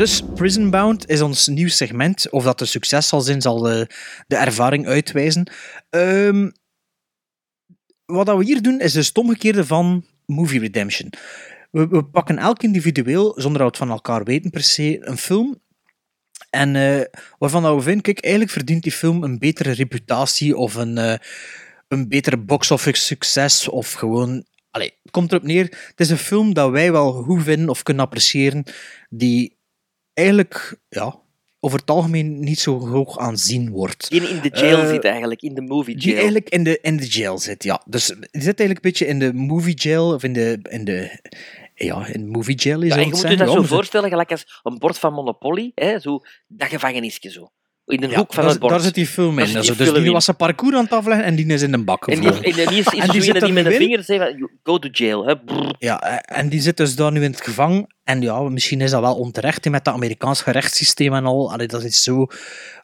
[0.00, 2.30] Dus Prison Bound is ons nieuw segment.
[2.30, 3.86] Of dat een succes zal zijn, zal de,
[4.26, 5.50] de ervaring uitwijzen.
[5.90, 6.50] Ehm,
[8.04, 11.12] wat dat we hier doen, is dus het omgekeerde van Movie Redemption.
[11.70, 15.18] We, we pakken elk individueel, zonder dat we het van elkaar weten per se, een
[15.18, 15.60] film.
[16.50, 17.04] En eh,
[17.38, 21.14] waarvan dat we vinden, kijk, eigenlijk verdient die film een betere reputatie of een, eh,
[21.88, 23.68] een betere box-office succes.
[23.68, 24.44] Of gewoon...
[24.70, 27.82] Allee, het komt erop neer, het is een film dat wij wel goed vinden of
[27.82, 28.64] kunnen appreciëren,
[29.08, 29.58] die
[30.20, 31.18] eigenlijk ja,
[31.60, 34.10] over het algemeen niet zo hoog aanzien wordt.
[34.10, 36.16] Die in de jail Eh, zit eigenlijk, in de movie Die jail.
[36.16, 37.82] eigenlijk in de, in de jail zit, ja.
[37.86, 40.58] Dus die zit eigenlijk een beetje in de movie jail, of in de...
[40.68, 41.20] In de
[41.74, 44.60] ja, in movie jail is Ja, je moet je dat Ja, zo voorstellen, gelijk als
[44.62, 47.50] een bord van Monopoly, hè, zo, dat gevangenisje zo.
[47.86, 48.72] In de Ja, hoek van het bord.
[48.72, 49.44] daar zit die film in.
[49.60, 52.06] die dus die was zijn parcours aan het afleggen en die is in een bak
[52.06, 53.76] En die, en die is, is En die zit die met de in.
[53.78, 54.04] vinger
[54.36, 55.26] "You go to jail.
[55.26, 55.38] Hè.
[55.38, 55.74] Brrr.
[55.78, 57.94] Ja, eh, en die zit dus daar nu in het gevangen.
[58.04, 61.52] En ja, misschien is dat wel onterecht met dat Amerikaans gerechtssysteem en al.
[61.52, 62.26] Allee, dat is zo.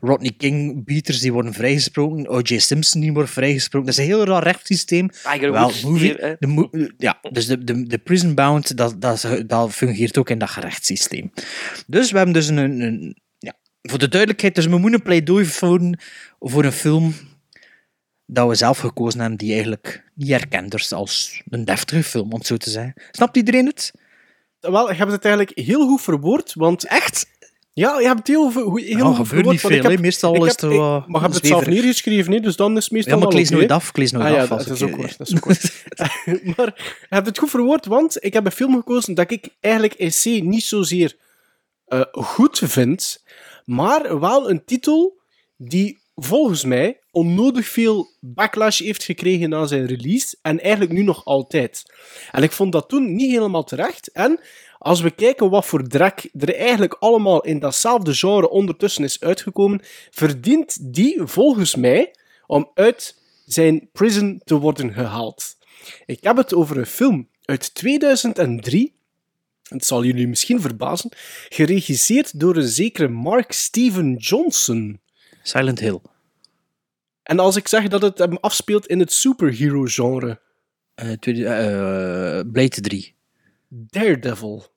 [0.00, 2.28] Rodney King beaters die worden vrijgesproken.
[2.28, 2.58] O.J.
[2.58, 3.86] Simpson die wordt vrijgesproken.
[3.88, 5.08] Dat is een heel raar rechtssysteem.
[5.10, 9.28] Tiger Wel, movie, hier, de mo- ja, dus de, de, de prison bound, dat, dat,
[9.46, 11.32] dat fungeert ook in dat gerechtssysteem.
[11.86, 13.24] Dus we hebben dus een, een, een-
[13.90, 15.98] voor de duidelijkheid, dus we moeten een pleidooi voeren
[16.40, 17.14] voor een film
[18.26, 22.38] dat we zelf gekozen hebben, die eigenlijk niet erkend is als een deftige film, om
[22.38, 22.94] het zo te zeggen.
[23.10, 23.92] Snapt iedereen het?
[24.60, 26.86] Wel, je hebt het eigenlijk heel goed verwoord, want...
[26.86, 27.26] Echt?
[27.72, 29.50] Ja, je hebt het heel, heel Ja, goed verwoord.
[29.50, 30.00] niet veel, heb-.
[30.00, 32.76] Meestal ik is het ik- wel Maar je hebt het zelf neergeschreven, hè, dus dan
[32.76, 34.48] is het meestal Ja, maar ik lees nooit af, ik lees nooit ah, ja, af
[34.48, 35.14] dat als is ook waar.
[35.18, 35.46] Dat is ook
[36.56, 39.94] maar je hebt het goed verwoord, want ik heb een film gekozen dat ik eigenlijk
[39.94, 41.16] in C niet zozeer
[41.86, 43.22] eh, goed vind,
[43.66, 45.20] maar wel een titel
[45.56, 51.24] die volgens mij onnodig veel backlash heeft gekregen na zijn release en eigenlijk nu nog
[51.24, 51.82] altijd.
[52.30, 54.12] En ik vond dat toen niet helemaal terecht.
[54.12, 54.40] En
[54.78, 59.80] als we kijken wat voor drek er eigenlijk allemaal in datzelfde genre ondertussen is uitgekomen,
[60.10, 62.14] verdient die volgens mij
[62.46, 65.56] om uit zijn prison te worden gehaald.
[66.06, 68.95] Ik heb het over een film uit 2003.
[69.68, 71.10] Het zal jullie misschien verbazen.
[71.48, 75.00] Geregisseerd door een zekere Mark Steven Johnson.
[75.42, 76.00] Silent Hill.
[77.22, 80.40] En als ik zeg dat het hem afspeelt in het superhero-genre.
[80.94, 83.14] Eh, tweede, eh, Blade 3.
[83.68, 84.74] Daredevil.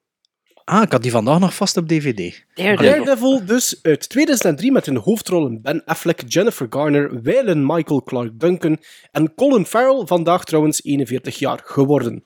[0.63, 2.45] Ah, ik had die vandaag nog vast op DVD.
[2.53, 3.45] Daredevil.
[3.45, 8.77] dus uit 2003 met in de hoofdrollen Ben Affleck, Jennifer Garner, wijlen Michael Clark Duncan
[9.11, 12.23] en Colin Farrell, vandaag trouwens 41 jaar geworden.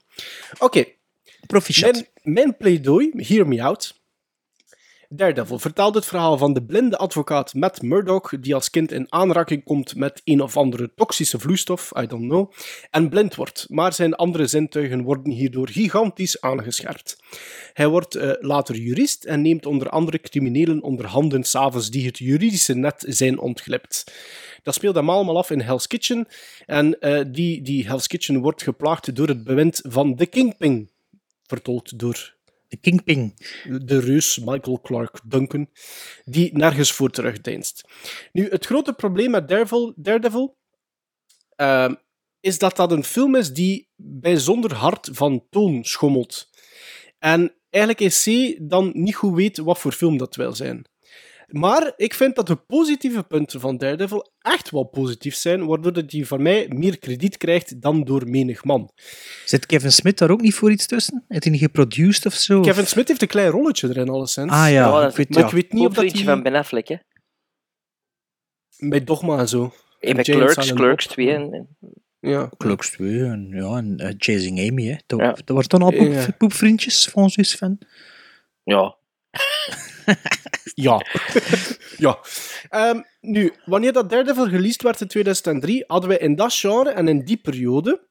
[0.60, 0.86] Oké.
[1.48, 1.94] Proficiat.
[1.94, 4.02] Mijn, mijn pleidooi, hear me out.
[5.16, 9.64] Daredevil vertelt het verhaal van de blinde advocaat Matt Murdock, die als kind in aanraking
[9.64, 12.52] komt met een of andere toxische vloeistof, I don't know,
[12.90, 17.18] en blind wordt, maar zijn andere zintuigen worden hierdoor gigantisch aangescherpt.
[17.74, 22.18] Hij wordt eh, later jurist en neemt onder andere criminelen onder handen s'avonds die het
[22.18, 24.14] juridische net zijn ontglipt.
[24.64, 26.28] Dat speelt hem allemaal af in Hell's Kitchen
[26.66, 30.90] en eh, die, die Hell's Kitchen wordt geplaagd door het bewind van de Kingpin,
[31.48, 32.36] vertolkt door
[32.68, 33.34] de Kingpin.
[33.86, 35.70] De reus Michael Clark Duncan,
[36.26, 37.88] die nergens voor terugdeinst.
[38.32, 39.48] Nu, het grote probleem met
[39.96, 40.58] Daredevil,
[41.56, 41.94] ehm,
[42.40, 46.50] is dat dat een film is die bijzonder hard van toon schommelt.
[47.20, 50.86] En eigenlijk is C dan niet goed weet wat voor film dat wil zijn.
[51.54, 56.10] Maar ik vind dat de positieve punten van Daredevil echt wel positief zijn, waardoor dat
[56.10, 58.92] die van mij meer krediet krijgt dan door menig man.
[59.46, 61.24] Zit Kevin Smith daar ook niet voor iets tussen?
[61.28, 62.62] Heeft hij niet geproduced of zo?
[62.62, 64.52] Kevin Smith heeft een klein rolletje erin, alleszins.
[64.52, 65.46] Ah ja, dat ik is weet, Maar ja.
[65.46, 66.24] ik weet niet of dat hij...
[66.24, 66.98] van Ben Affleck, hè.
[68.78, 69.74] Bij Dogma en zo.
[70.00, 71.14] En bij Clerks, Clerks Bob.
[71.14, 71.32] 2.
[71.32, 71.68] En,
[72.20, 72.50] Ja.
[72.58, 74.86] Clerks 2 en, ja, en eh, Chasing Amy.
[74.86, 74.96] Hè.
[75.06, 75.32] Dat, Ja.
[75.32, 77.78] dat wordt dan al poep, poepvriendjes van zo'n fan.
[78.64, 78.96] Ja.
[80.76, 81.06] Ja.
[81.98, 82.20] ja.
[82.70, 87.08] Ehm, nu, wanneer dat Daredevil released werd in 2003, hadden we in dat genre en
[87.08, 88.02] in die periode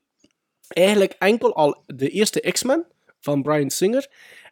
[0.69, 2.85] eigenlijk enkel al de eerste X-Men
[3.21, 4.07] van Bryan Singer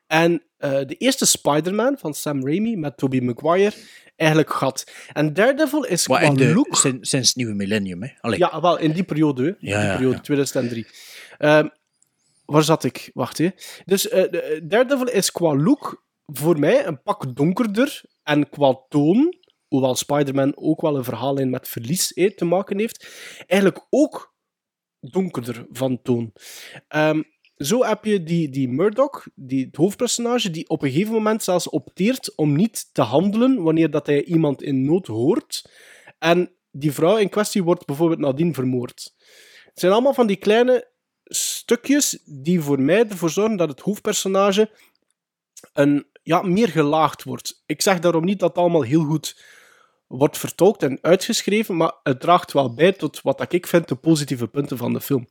[0.07, 3.77] en eh, de eerste Spider-Man van Sam Raimi met Tobey Maguire
[4.17, 4.91] eigenlijk gehad.
[5.13, 6.77] En Daredevil is Maar qua de, look...
[6.77, 8.09] sinds, sinds het nieuwe millennium, hè.
[8.21, 8.39] Allee.
[8.39, 9.47] Ja, wel, in die periode.
[9.47, 10.23] In Ja, die periode, ja.
[10.23, 10.87] 2003.
[11.39, 11.69] Ehm,
[12.45, 13.11] waar zat ik?
[13.15, 13.49] Wacht, hè.
[13.85, 18.03] Dus de- Daredevil is qua look voor mij een pak donkerder.
[18.23, 19.35] En qua toon,
[19.69, 23.09] hoewel Spider-Man ook wel een verhaallijn met verlies te maken heeft,
[23.47, 24.35] eigenlijk ook
[25.01, 26.33] donkerder van toon.
[26.89, 27.23] Ehm,
[27.57, 31.69] zo heb je die, die Murdoch, die, het hoofdpersonage, die op een gegeven moment zelfs
[31.69, 35.71] opteert om niet te handelen wanneer dat hij iemand in nood hoort.
[36.19, 39.15] En die vrouw in kwestie wordt bijvoorbeeld nadien vermoord.
[39.65, 40.91] Het zijn allemaal van die kleine
[41.25, 44.71] stukjes die voor mij ervoor zorgen dat het hoofdpersonage
[45.73, 47.63] een, ja, meer gelaagd wordt.
[47.67, 49.43] Ik zeg daarom niet dat het allemaal heel goed
[50.07, 54.47] wordt vertolkt en uitgeschreven, maar het draagt wel bij tot wat ik vind de positieve
[54.47, 55.29] punten van de film.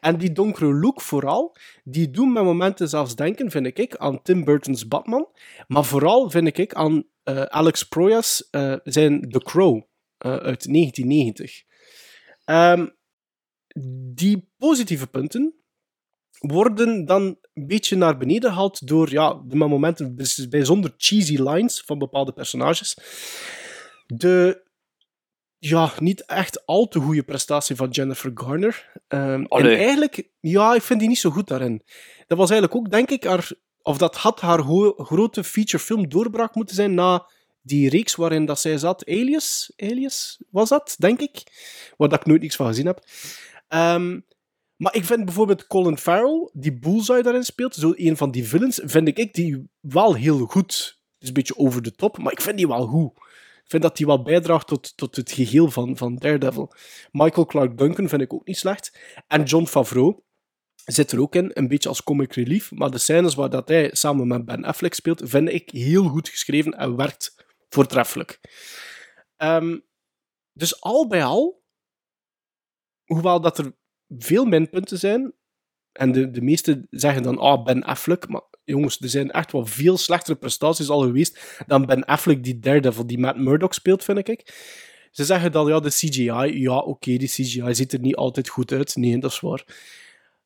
[0.00, 4.44] En die donkere look vooral, die doen met momenten zelfs denken, vind ik, aan Tim
[4.44, 5.28] Burton's Batman,
[5.66, 9.82] maar vooral vind ik aan eh, Alex Proyas eh, zijn The Crow
[10.18, 11.62] eh, uit 1990.
[12.44, 12.86] Ehm,
[14.14, 15.61] die positieve punten
[16.42, 17.22] worden dan
[17.54, 20.16] een beetje naar beneden gehaald door ja, de momenten
[20.50, 22.96] bijzonder cheesy lines van bepaalde personages.
[24.06, 24.62] De
[25.58, 28.92] ja, niet echt al te goede prestatie van Jennifer Garner.
[29.08, 31.82] Ehm, en eigenlijk, ja, ik vind die niet zo goed daarin.
[32.26, 33.50] Dat was eigenlijk ook, denk ik, haar,
[33.82, 34.62] of dat had haar
[34.96, 37.26] grote featurefilm doorbraak moeten zijn na
[37.62, 39.06] die reeks waarin dat zij zat.
[39.06, 39.72] Alias?
[39.76, 41.42] Alias was dat, denk ik.
[41.96, 43.04] Waar dat ik nooit niks van gezien heb.
[43.68, 44.20] Ehm,
[44.82, 48.80] maar ik vind bijvoorbeeld Colin Farrell, die Bullseye daarin speelt, zo een van die villains,
[48.84, 50.74] vind ik, die wel heel goed.
[50.74, 53.16] Het is een beetje over de top, maar ik vind die wel goed.
[53.64, 56.72] Ik vind dat die wel bijdraagt tot, tot het geheel van, van Daredevil.
[57.10, 58.98] Michael Clark Duncan vind ik ook niet slecht.
[59.26, 60.22] En John Favreau
[60.84, 62.70] zit er ook in, een beetje als comic relief.
[62.70, 66.28] Maar de scènes waar dat hij samen met Ben Affleck speelt, vind ik heel goed
[66.28, 68.40] geschreven en werkt voortreffelijk.
[69.36, 69.78] Ehm,
[70.52, 71.62] dus al bij al,
[73.04, 73.80] hoewel dat er
[74.18, 75.32] veel minpunten zijn,
[75.92, 79.66] en de, de meesten zeggen dan, ah, Ben Affleck, maar jongens, er zijn echt wel
[79.66, 84.28] veel slechtere prestaties al geweest dan Ben Affleck, die Daredevil, die Matt Murdock speelt, vind
[84.28, 84.54] ik.
[85.10, 88.72] Ze zeggen dan, ja, de CGI, ja, oké, die CGI ziet er niet altijd goed
[88.72, 88.96] uit.
[88.96, 89.64] Nee, dat is waar.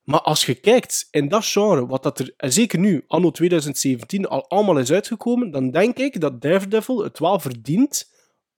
[0.03, 4.49] Maar als je kijkt in dat genre, wat dat er, zeker nu, anno 2017, al
[4.49, 8.11] allemaal is uitgekomen, dan denk ik dat Daredevil het wel verdient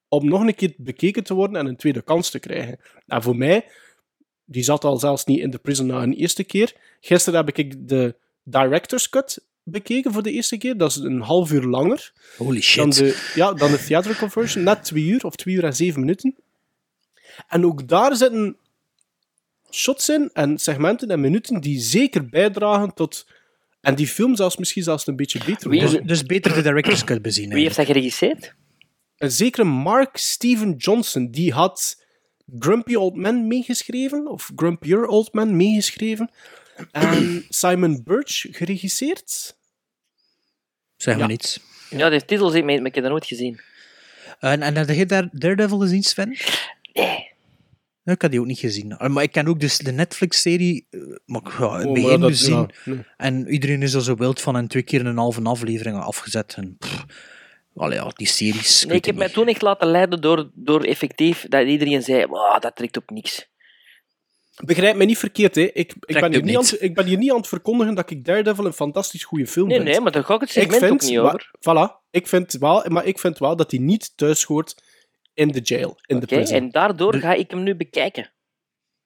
[0.07, 2.79] om nog een keer bekeken te worden en een tweede kans te krijgen.
[3.07, 3.65] En voor mij,
[4.51, 6.73] die zat al zelfs niet in de prison na een eerste keer.
[7.01, 10.77] Gisteren heb ik de director's cut bekeken voor de eerste keer.
[10.77, 12.77] Dat is een half uur langer Holy shit.
[12.77, 14.63] dan de, ja, dan de theatrical version.
[14.63, 16.35] Net twee uur of twee uur en zeven minuten.
[17.47, 18.57] En ook daar zitten
[19.71, 23.27] shots in en segmenten en minuten die zeker bijdragen tot...
[23.81, 27.03] En die film zelfs misschien zelfs een beetje beter Wie- Dus, dus beter de director's
[27.03, 27.49] cut bezien.
[27.53, 28.53] Wie heeft dat geregisseerd?
[29.17, 32.03] Een zekere Mark Steven Johnson, die had
[32.59, 36.31] Grumpy Old Man meegeschreven, of Grumpier Old Man meegeschreven,
[36.91, 39.57] en Simon Birch geregisseerd.
[40.97, 41.29] Zeg maar Ja.
[41.29, 41.59] niets.
[41.89, 43.59] Ja, de titel zit mee, maar ik heb dat nooit gezien.
[44.39, 46.37] En, en heb je daar Daredevil gezien, Sven?
[46.93, 47.27] Nee.
[48.03, 48.97] Ik had die ook niet gezien.
[48.97, 52.53] Ah, Maar ik ken ook dus de Netflix-serie, eh, maar ik ga het Oh, begin
[52.53, 53.03] ja, nee.
[53.17, 56.53] En iedereen is er zo wild van en twee keer een halve aflevering afgezet.
[56.57, 57.05] En, pff,
[57.79, 58.85] allee, ja, die series.
[58.85, 62.59] Nee, ik heb mij toen echt laten leiden door, door effectief dat iedereen zei, "Wauw,
[62.59, 63.47] dat trekt op niks.
[64.65, 65.61] Begrijp me niet verkeerd, hè.
[65.61, 68.25] Ik, ik, ben hier niet aan, ik ben hier niet aan het verkondigen dat ik
[68.25, 69.89] Daredevil een fantastisch goede film Nee, vind.
[69.89, 71.51] nee, maar daar ga ik het ik segment vind, ook niet over.
[71.59, 74.83] Voilà, ik vind wel, maar ik vind wel dat hij niet thuis hoort
[75.33, 76.55] in de jail, in de Oké, prison.
[76.57, 78.31] en daardoor ga ik hem nu bekijken.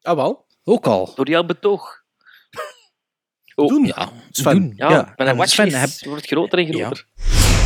[0.01, 0.45] Ah, wel.
[0.63, 1.11] Ook al.
[1.15, 2.01] Door jouw betoog.
[3.55, 3.67] Oh.
[3.67, 3.85] Doen.
[3.85, 4.53] Ja, Sven.
[4.59, 4.73] doen.
[4.75, 5.13] Ja, ja.
[5.15, 7.07] mijn En watchlist heb- wordt groter en groter.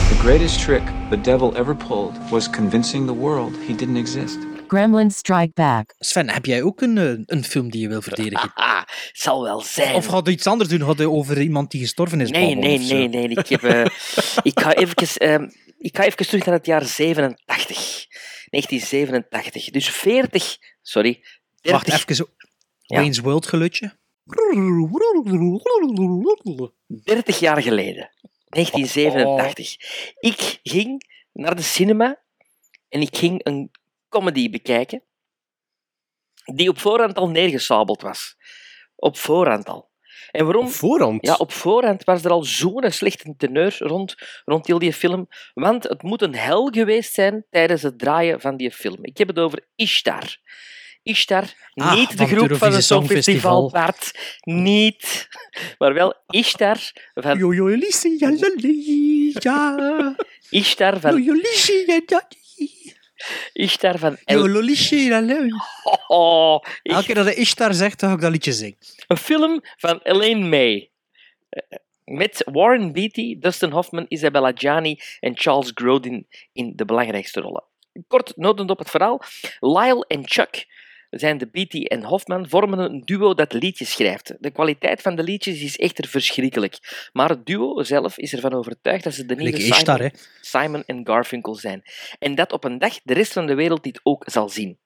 [0.08, 4.38] The greatest trick the devil ever pulled was convincing the world he didn't exist.
[4.68, 5.96] Gremlins Strike Back.
[6.00, 8.52] Sven, heb jij ook een, eh, een film die je wil verdedigen?
[8.68, 9.96] Ah, zal wel zijn.
[9.96, 10.82] Of gaat je iets anders doen?
[10.82, 13.28] Gaat over iemand die gestorven is Nee, nee, nee, nee.
[13.28, 13.86] Ik, heb, eh,
[14.52, 18.06] ik, ga even, ehm, ik ga even terug naar het jaar 87.
[18.50, 19.70] 1987.
[19.70, 21.24] Dus 40, sorry.
[21.62, 22.28] 30, Wacht even.
[22.82, 22.98] Ja.
[22.98, 23.98] Wayne's World gelutje.
[27.04, 28.12] 30 jaar geleden.
[28.50, 29.76] 1987.
[30.20, 32.22] Ik ging naar de cinema
[32.90, 33.72] en ik ging een
[34.10, 35.04] comedy bekijken
[36.54, 38.36] die op voorhand al neergesabeld was.
[38.96, 39.90] Op voorhand al.
[40.32, 40.66] En waarom?
[40.66, 41.26] Op voorhand?
[41.26, 44.16] Ja, op voorhand was er al zo'n slechte teneur rond,
[44.46, 45.28] rond heel die film.
[45.54, 48.98] Want het moet een hel geweest zijn tijdens het draaien van die film.
[49.02, 50.38] Ik heb het over Ishtar.
[51.08, 53.70] Ishtar, Ah, niet de groep van het Songfestival.
[53.72, 54.12] Bart.
[54.42, 55.28] Niet.
[55.78, 56.78] Maar wel Ishtar
[57.14, 57.38] van...
[60.50, 61.14] Ishtar van...
[63.54, 64.18] Ishtar van...
[64.26, 64.40] El...
[66.08, 68.78] Oh, ik- Elke keer dat hij Ishtar zegt, dan ga ik dat liedje zingen.
[69.08, 70.92] Een film van Elaine May.
[71.50, 71.62] Eh,
[72.06, 77.64] Met Warren Beatty, Dustin Hoffman, Isabella Gianni en Charles Grodin in de belangrijkste rollen.
[78.08, 79.22] Kort notend op het verhaal.
[79.60, 80.66] Lyle en Chuck
[81.10, 84.36] zijn de Beatty en Hoffman vormen een duo dat liedjes schrijft.
[84.40, 87.10] De kwaliteit van de liedjes is echter verschrikkelijk.
[87.14, 89.60] Maar het duo zelf is ervan overtuigd dat ze de nieuwe.
[89.60, 90.12] Simon,
[90.42, 91.82] Simon en Garfunkel zijn.
[92.20, 94.80] En dat op een dag de rest van de wereld dit ook zal zien.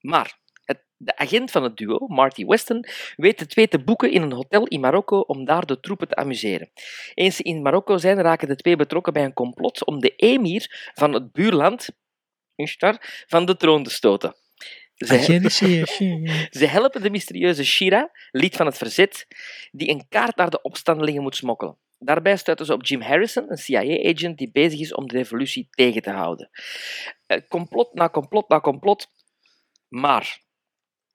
[0.00, 2.84] Maar het, de agent van het duo, Marty Weston,
[3.16, 6.16] weet de twee te boeken in een hotel in Marokko om daar de troepen te
[6.16, 6.70] amuseren.
[7.14, 10.90] Eens ze in Marokko zijn, raken de twee betrokken bij een complot om de emir
[10.94, 11.88] van het buurland,
[12.54, 14.34] Ishtar, van de troon te stoten.
[15.06, 19.26] Ze, ze helpen de mysterieuze Shira, lid van het verzet,
[19.72, 21.76] die een kaart naar de opstandelingen moet smokkelen.
[21.98, 26.02] Daarbij stuiten ze op Jim Harrison, een CIA-agent die bezig is om de revolutie tegen
[26.02, 26.50] te houden.
[27.26, 29.08] Eh, complot na complot na complot.
[29.88, 30.40] Maar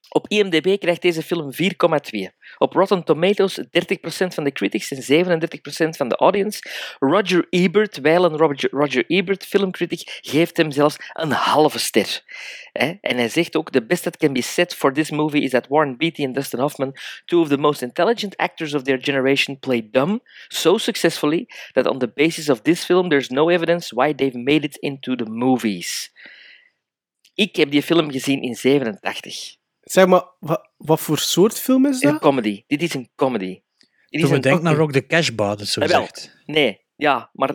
[0.10, 1.60] op IMDb krijgt deze film 4,2.
[2.57, 3.64] Op Rotten Tomatoes 30%
[4.27, 6.61] van de critics en 37% van de audience.
[6.99, 12.23] Roger Ebert, wijlen Roger, Roger Ebert, filmcritic, geeft hem zelfs een halve ster.
[12.72, 15.68] En hij zegt ook: The best that can be said for this movie is that
[15.68, 16.91] Warren Beatty and Dustin Hoffman,
[17.26, 21.99] two of the most intelligent actors of their generation, played dumb so successfully that on
[21.99, 26.11] the basis of this film there's no evidence why they've made it into the movies.
[27.34, 29.64] Ik heb die film gezien in 87.
[29.86, 32.22] Zeg maar, wat, wat voor soort film is Een dat?
[32.22, 32.64] comedy.
[32.68, 33.48] Dit is een comedy.
[33.48, 33.62] Dit
[34.10, 35.99] Toen is we een denken naar Rock the Cash Bar, dat zo Ah, wel.
[35.99, 36.36] zegt.
[36.45, 37.48] Nee, ja, maar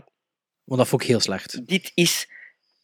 [0.65, 1.67] Want dat vond ik heel slecht.
[1.67, 2.29] dit is,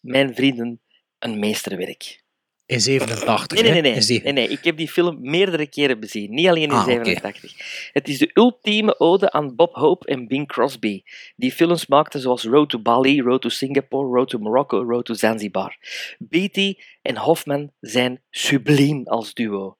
[0.01, 0.81] mijn vrienden,
[1.19, 2.23] een meesterwerk.
[2.67, 3.93] In 87, Nee, nee, nee.
[4.09, 4.21] nee.
[4.23, 4.49] Nee, nee.
[4.49, 6.35] Ik heb die film meerdere keren bezien.
[6.35, 6.91] Niet alleen in Ah, oké.
[6.91, 7.53] 87.
[7.93, 11.03] Het is de ultieme ode aan Bob Hope en Bing Crosby,
[11.37, 15.15] die films maakten zoals Road to Bali, Road to Singapore, Road to Morocco, Road to
[15.15, 15.77] Zanzibar.
[16.19, 19.77] Beatty en Hoffman zijn subliem als duo.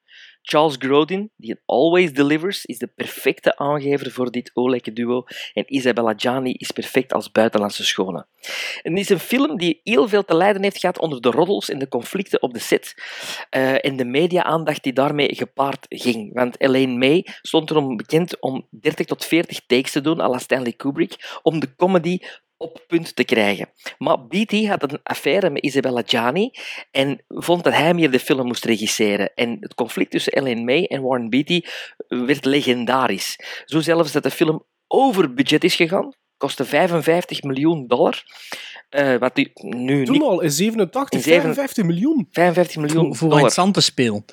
[0.49, 5.25] Charles Grodin, die Always Delivers, is de perfecte aangever voor dit olijke duo.
[5.55, 8.27] En Isabella Gianni is perfect als buitenlandse schone.
[8.83, 11.71] En het is een film die heel veel te lijden heeft gehad onder de roddels
[11.71, 12.95] en de conflicten op de set.
[13.51, 16.35] eh, en de media-aandacht die daarmee gepaard ging.
[16.35, 20.39] Want Elaine May stond erom bekend om 30 tot 40 takes te doen, à la
[20.39, 22.19] Stanley Kubrick, om de comedy
[22.57, 23.69] op punt te krijgen.
[23.99, 26.51] Maar Beatty had een affaire met Isabella Gianni
[26.91, 29.35] en vond dat hij meer de film moest regisseren.
[29.35, 31.61] En het conflict tussen Elaine May en Warren Beatty
[32.09, 33.37] werd legendarisch.
[33.65, 36.15] Zo zelfs dat de film over budget is gegaan.
[36.37, 38.23] Kostte 55 miljoen dollar.
[38.89, 40.23] Eh, wat die nu Toen niet...
[40.23, 42.27] al, in 87, In zeven- 55 miljoen.
[42.31, 43.83] 55 miljoen Voor, voor dollar.
[43.83, 44.25] spelen.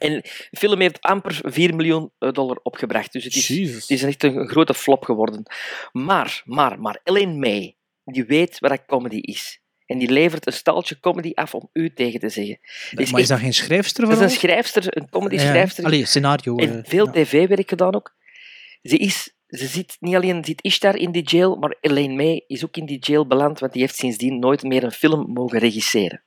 [0.00, 0.12] En
[0.50, 3.12] de film heeft amper 4 miljoen eh, dollar opgebracht.
[3.12, 5.42] Dus het is, het is echt een, grote flop geworden.
[5.92, 9.60] Maar, maar, maar, Elaine May, die weet wat dat comedy is.
[9.86, 12.58] En die levert een staltje comedy af om u tegen te zeggen.
[12.60, 15.66] Maar is echt- dat geen schrijfster dat is een schrijfster, een comedy Ja.
[15.82, 16.56] Allee, scenario.
[16.56, 17.12] En eh, veel ja.
[17.12, 18.14] tv-werk gedaan ook.
[18.82, 22.64] Ze, is, ze zit niet alleen zit Ishtar in die jail, maar Elaine May is
[22.64, 26.22] ook in die jail beland, want die heeft sindsdien nooit meer een film mogen regisseren.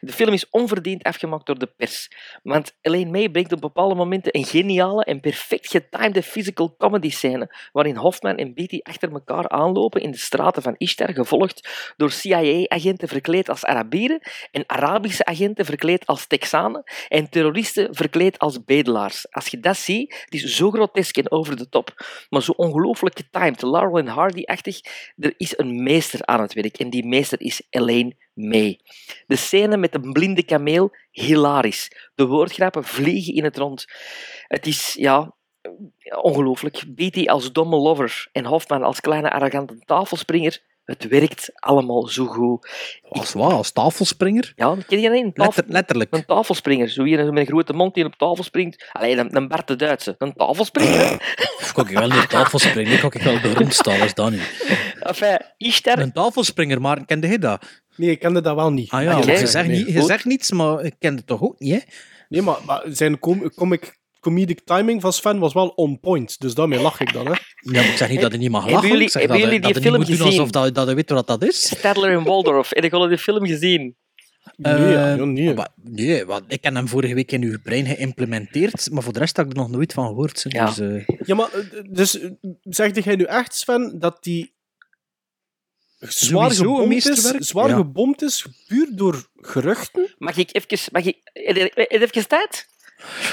[0.00, 2.10] De film is onverdiend afgemaakt door de pers,
[2.42, 7.54] want Elaine May brengt op bepaalde momenten een geniale en perfect getimede physical comedy scène,
[7.72, 13.08] waarin Hoffman en Beatty achter elkaar aanlopen in de straten van Ishtar, gevolgd door CIA-agenten
[13.08, 14.20] verkleed als Arabieren
[14.50, 19.26] en Arabische agenten verkleed als Texanen en terroristen verkleed als bedelaars.
[19.30, 23.16] Als je dat ziet, het is zo grotesk en over de top, maar zo ongelooflijk
[23.16, 24.80] getimed, Laurel en Hardy-achtig.
[25.16, 28.80] Er is een meester aan het werk en die meester is Elaine May.
[29.26, 32.10] De scène met de blinde kameel, hilarisch.
[32.14, 33.84] De woordgrappen vliegen in het rond.
[34.46, 35.34] Het is, ja,
[36.20, 36.84] ongelooflijk.
[36.88, 40.62] Beatty als domme lover en Hoffman als kleine arrogante tafelspringer.
[40.84, 42.68] Het werkt allemaal zo goed.
[43.08, 43.52] Als wat?
[43.52, 44.52] Als tafelspringer?
[44.56, 45.10] Ja, ken je?
[45.10, 46.14] Een, tafel, Letter, letterlijk.
[46.14, 46.88] een tafelspringer.
[46.88, 48.88] Zo hier met een grote mond die op tafel springt.
[48.92, 50.14] Allee, een, een Bart de Duitse.
[50.18, 51.12] Een tafelspringer.
[51.76, 52.92] ik wel niet op tafel springen?
[52.92, 54.38] Ik kan ik wel beroemd staan als dat nu.
[55.00, 55.98] enfin, Ishtar...
[55.98, 57.82] Een tafelspringer, maar kende je dat?
[57.96, 58.90] Nee, ik kende dat wel niet.
[58.90, 59.76] Ah ja, want je, zegt Nee.
[59.76, 61.78] niet, je zegt niets, maar ik kende het toch ook niet, hè?
[62.28, 66.40] Nee, maar, maar zijn com comic, comedic timing van Sven was wel on point.
[66.40, 67.32] Dus daarmee lach ik dan, hè.
[67.32, 67.38] Ja,
[67.72, 68.88] maar ik zeg niet dat hij niet mag lachen.
[68.88, 70.40] jullie- ik zeg hebben dat, jullie die dat film niet moet doen gezien?
[70.40, 71.66] alsof dat, dat hij weet wat dat is.
[71.78, 72.68] Stadler en Waldorf.
[72.70, 73.96] Heb je al die film gezien?
[74.56, 75.54] Nee, Eh, ja, nee.
[75.54, 79.18] maar- nee, want ik heb hem vorige week in uw brein geïmplementeerd, maar voor de
[79.18, 80.44] rest heb ik er nog nooit van gehoord.
[80.48, 80.66] Ja.
[80.66, 81.60] Dus, eh, Ja, maar eh,
[81.90, 82.30] dus eh,
[82.62, 84.52] zegde jij nu echt, Sven, dat die
[85.98, 87.74] zwaar gebomd is, zwaar Ja.
[87.76, 90.14] gebomd is, puur door geruchten?
[90.18, 90.78] Mag ik even...
[90.92, 92.66] Mag ik, eh, even tijd?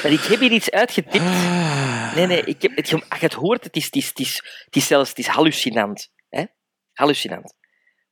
[0.03, 1.23] Maar ik heb hier iets uitgetipt.
[2.15, 4.41] Nee, nee, ik heb, het, als je het hoort, het is, het is, het is,
[4.65, 6.11] het is zelfs het is hallucinant.
[6.30, 6.43] Hè?
[6.93, 7.53] Hallucinant.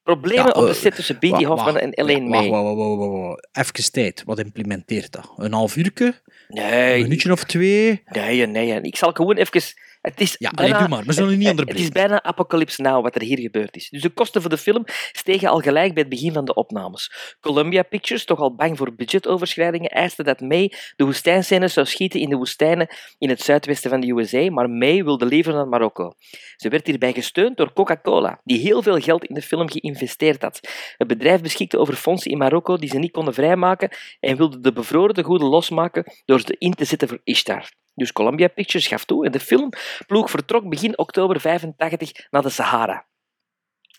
[0.03, 2.49] Problemen Ja, op de eh, set tussen wacht, Hoffman en Elaine May.
[2.49, 3.47] wacht, wacht, wacht.
[3.51, 5.33] Even tijd, wat implementeert dat?
[5.37, 6.21] Een half uurtje?
[6.47, 6.95] Nee.
[6.95, 8.01] Een minuutje of twee?
[8.05, 8.81] Nee, nee.
[8.81, 9.61] Ik zal gewoon even...
[10.01, 11.05] Het is Ja, bijna, allee, doe maar.
[11.05, 11.83] We zullen niet het, onderbreken.
[11.83, 13.89] het is bijna Apocalypse Now wat er hier gebeurd is.
[13.89, 17.11] Dus de kosten voor de film stegen al gelijk bij het begin van de opnames.
[17.39, 22.29] Columbia Pictures, toch al bang voor budgetoverschrijdingen, eiste dat May de woestijnscènes zou schieten in
[22.29, 26.13] de woestijnen in het zuidwesten van de USA, maar May wilde liever naar Marokko.
[26.55, 30.59] Ze werd hierbij gesteund door Coca-Cola, die heel veel geld in de film geïnvesteerd had.
[30.97, 33.89] Het bedrijf beschikte over fondsen in Marokko die ze niet konden vrijmaken
[34.19, 37.69] en wilde de bevroren tegoeden losmaken door ze in te zetten voor Ishtar.
[37.99, 43.08] Dus Columbia Pictures gaf toe en de filmploeg vertrok begin oktober 85 naar de Sahara.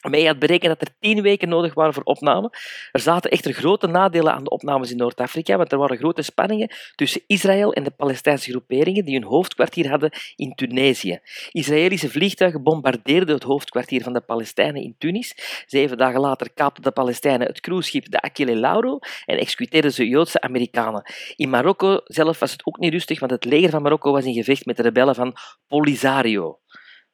[0.09, 2.52] May had berekend dat er tien weken nodig waren voor opname.
[2.93, 6.70] Er zaten echter grote nadelen aan de opnames in Noord-Afrika, want er waren grote spanningen
[6.94, 11.18] tussen Israël en de Palestijnse groeperingen die hun hoofdkwartier hadden in Tunesië.
[11.51, 15.35] Israëlische vliegtuigen bombardeerden het hoofdkwartier van de Palestijnen in Tunis.
[15.66, 20.40] Zeven dagen later kaapten de Palestijnen het cruiseschip de Achille Lauro en executeerden ze Joodse
[20.40, 21.02] Amerikanen.
[21.36, 24.35] In Marokko zelf was het ook niet rustig, want het leger van Marokko was in
[24.35, 25.36] gevecht met de rebellen van
[25.68, 26.59] Polisario.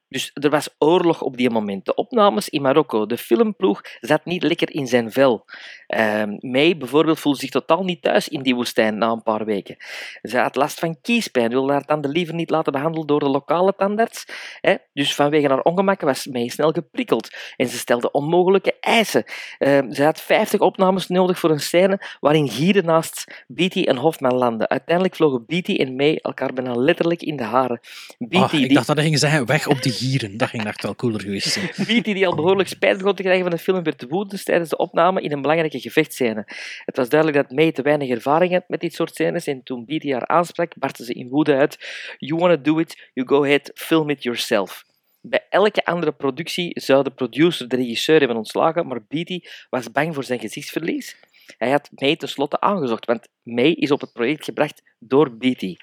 [0.09, 1.85] Dus er was oorlog op die moment.
[1.85, 5.45] De opnames in Marokko, de filmploeg zat niet lekker in zijn vel.
[5.87, 9.77] Ehm May bijvoorbeeld voelde zich totaal niet thuis in die woestijn na een paar weken.
[10.23, 13.75] Ze had last van kiespijn, wilde haar tanden liever niet laten behandelen door de lokale
[13.77, 14.25] tandarts.
[14.61, 14.75] Hè?
[14.93, 19.25] Dus vanwege haar ongemakken was May snel geprikkeld en ze stelde onmogelijke eisen.
[19.59, 24.35] Ehm, ze had 50 opnames nodig voor een scène waarin gieren naast Beatty en Hofman
[24.35, 24.69] landden.
[24.69, 27.81] Uiteindelijk vlogen Beatty en May elkaar bijna letterlijk in de haren.
[28.19, 30.37] Beatty, ik die- dacht dat hij ging zeggen, weg op de gieren.
[30.37, 31.77] Dat ging echt wel cooler geweest.
[31.87, 34.77] Beatty, die al behoorlijk spijt begon te krijgen van de film, werd woedend tijdens de
[34.77, 36.45] opname in een belangrijke gevechtscène.
[36.85, 39.85] Het was duidelijk dat May te weinig ervaring had met dit soort scènes en toen
[39.85, 41.79] Beatty haar aansprak, barstte ze in woede uit.
[42.19, 44.85] You wanna do it, you go ahead, film it yourself.
[45.21, 49.41] Bij elke andere productie zou de producer de regisseur hebben ontslagen, maar Beatty
[49.71, 51.17] was bang voor zijn gezichtsverlies.
[51.59, 55.77] Hij had May tenslotte aangezocht, want May is op het project gebracht door Beatty.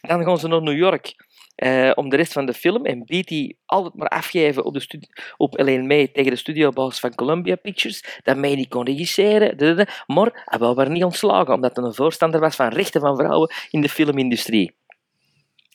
[0.00, 1.14] Dan gaan ze naar New York
[1.56, 5.00] eh, om de rest van de film en Beatty altijd maar afgeven op, de
[5.36, 10.42] op Elaine May tegen de studiobaas van Columbia Pictures, dat May niet kon regisseren, maar
[10.44, 13.88] hij wou niet ontslagen, omdat hij een voorstander was van rechten van vrouwen in de
[13.88, 14.74] filmindustrie.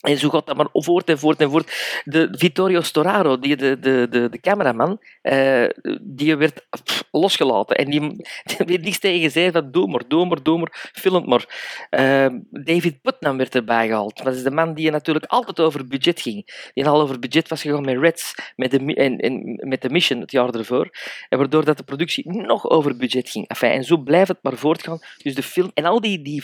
[0.02, 2.02] En zo gaat dat maar voort en voort en voort.
[2.04, 5.66] De Vittorio Storaro, die, de, de, de, de cameraman, eh,
[6.02, 6.66] die werd
[7.12, 7.76] losgelaten.
[7.76, 8.24] En die,
[8.58, 11.46] werd niks tegen gezegd van doe maar, doe maar, doe maar, film maar.
[11.90, 14.24] Eh, David Putnam werd erbij gehaald.
[14.24, 16.70] Dat is de man die natuurlijk altijd over budget ging.
[16.74, 20.20] Die al over budget was gegaan met Reds met de, en, en met de Mission
[20.20, 20.90] het jaar ervoor.
[21.30, 23.48] En waardoor dat de productie nog over budget ging.
[23.48, 25.00] En zo blijft het maar voortgaan.
[25.24, 26.42] Dus de film, en al die, die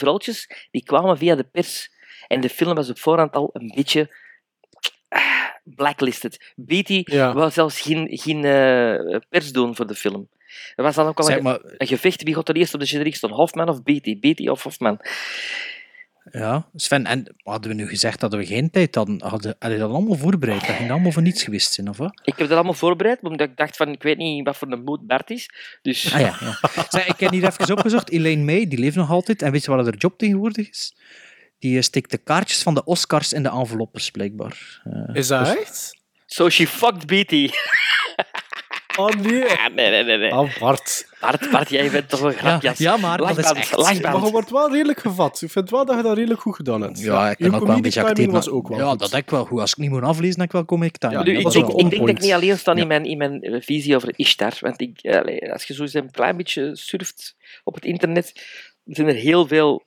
[0.71, 1.95] die kwamen via de pers.
[2.27, 4.15] En de film was op voorhand al een beetje
[5.09, 5.21] ah,
[5.63, 6.53] blacklisted.
[6.55, 7.33] Beatty Ja.
[7.33, 10.27] wou zelfs geen, geen eh, pers doen voor de film.
[10.75, 12.23] Er was dan ook al Zeg een, maar- een gevecht.
[12.23, 13.31] Wie gaat er eerst op de generiek staan?
[13.31, 14.19] Hoffman of Beatty?
[14.19, 14.99] Beatty of Hoffman?
[16.31, 19.21] Ja, Sven, en hadden we nu gezegd dat we geen tijd hadden?
[19.21, 20.67] Hadden had je dat allemaal voorbereid?
[20.67, 22.21] Dat ging allemaal voor niets geweest zijn, of wat?
[22.23, 24.83] Ik heb dat allemaal voorbereid, omdat ik dacht van, ik weet niet wat voor een
[24.83, 25.49] moed Bart is.
[25.81, 26.57] Dus Ah ja, ja.
[26.89, 28.09] Zeg, ik heb hier even opgezocht.
[28.09, 29.41] Elaine May, die leeft nog altijd.
[29.41, 30.95] En weet je wat haar job tegenwoordig is?
[31.59, 34.81] Die eh, steekt de kaartjes van de Oscars in de enveloppes, blijkbaar.
[34.84, 35.95] Eh, Is dat dus- echt?
[36.25, 37.49] So she fucked Beatty.
[38.97, 39.43] Oh nee.
[39.75, 40.17] nee, nee, nee.
[40.17, 40.31] nee.
[40.31, 41.07] Oh, Bart.
[41.19, 42.77] Bart, Bart, jij bent toch een grapjas.
[42.77, 43.75] ja, maar dat is echt.
[43.77, 44.01] lachband.
[44.01, 45.41] Maar je wordt wel redelijk gevat.
[45.41, 46.99] Ik vind wel dat je dat redelijk goed gedaan hebt.
[46.99, 48.31] Ja, ik kan ook wel een beetje acteren.
[48.31, 48.99] was ook wel Ja, goed.
[48.99, 49.59] dat heb ik wel goed.
[49.59, 51.13] Als ik niet moet aflezen, dan ik wel comic time.
[51.13, 51.51] Ja, Ik denk, ik
[51.89, 52.81] denk dat ik niet alleen sta Ja.
[52.81, 54.57] in, mijn, in mijn eh, visie over Ishtar.
[54.59, 54.99] Want ik,
[55.51, 58.34] als je zo eens een klein beetje surft op het internet,
[58.85, 59.85] zijn er heel veel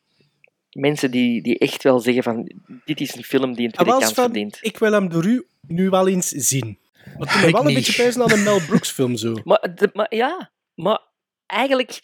[0.71, 2.51] mensen die, die echt wel zeggen van
[2.85, 4.59] dit is een film die een En tweede kans verdient.
[4.61, 6.79] ik wil hem door u nu wel eens zien.
[7.19, 9.37] Want Ik wel een beetje pijzen aan een Mel Brooks film zo.
[9.45, 11.01] Maar, de- maar ja, maar
[11.47, 12.01] eigenlijk,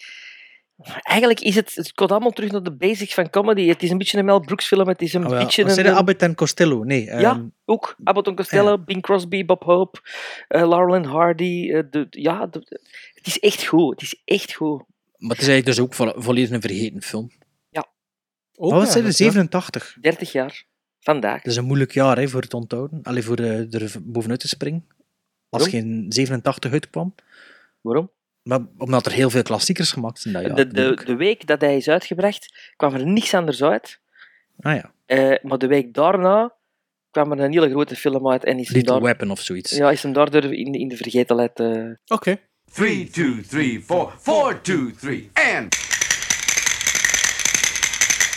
[1.02, 3.66] eigenlijk is het, het komt allemaal terug naar de basics van comedy.
[3.68, 5.88] Het is een beetje een Mel Brooks film, het is een Ah, beetje Wat een...
[5.88, 6.84] Abbott en Costello?
[6.84, 7.04] Nee.
[7.04, 7.96] ja, ehm, ook.
[8.04, 9.98] Abbott en Costello, Bing Crosby, Bob Hope,
[10.48, 11.70] eh Laurel en Hardy.
[11.72, 12.80] eh, de, ja, de-
[13.14, 13.90] het is echt goed.
[13.90, 14.82] Het is echt goed.
[15.16, 17.30] Maar het is eigenlijk dus ook vo- volledig een vergeten film.
[18.56, 19.02] Ook Wat was hij?
[19.02, 19.60] De eigenlijk, ja.
[19.70, 19.96] 87?
[20.00, 20.64] 30 jaar.
[21.00, 21.42] Vandaag.
[21.42, 23.00] Dat is een moeilijk jaar hè, voor het onthouden.
[23.02, 24.86] Alleen voor eh, er bovenuit te springen.
[25.48, 25.80] Als Waarom?
[25.80, 27.14] geen 87 uitkwam.
[27.80, 28.10] Waarom?
[28.42, 30.54] Maar omdat er heel veel klassiekers gemaakt zijn dat jaar.
[30.54, 34.00] de, de, de week dat hij is uitgebracht, kwam er niks anders uit.
[34.60, 34.92] Ah ja.
[35.06, 36.54] Eh, maar de week daarna
[37.10, 39.70] kwam er een hele grote film uit en is Little daar, Weapon of zoiets.
[39.70, 41.60] ja, is hem daardoor in, in de vergetelheid...
[41.60, 42.36] eh, Oké.
[42.72, 45.76] 3, 2, 3, 4, 4, 2, 3, and.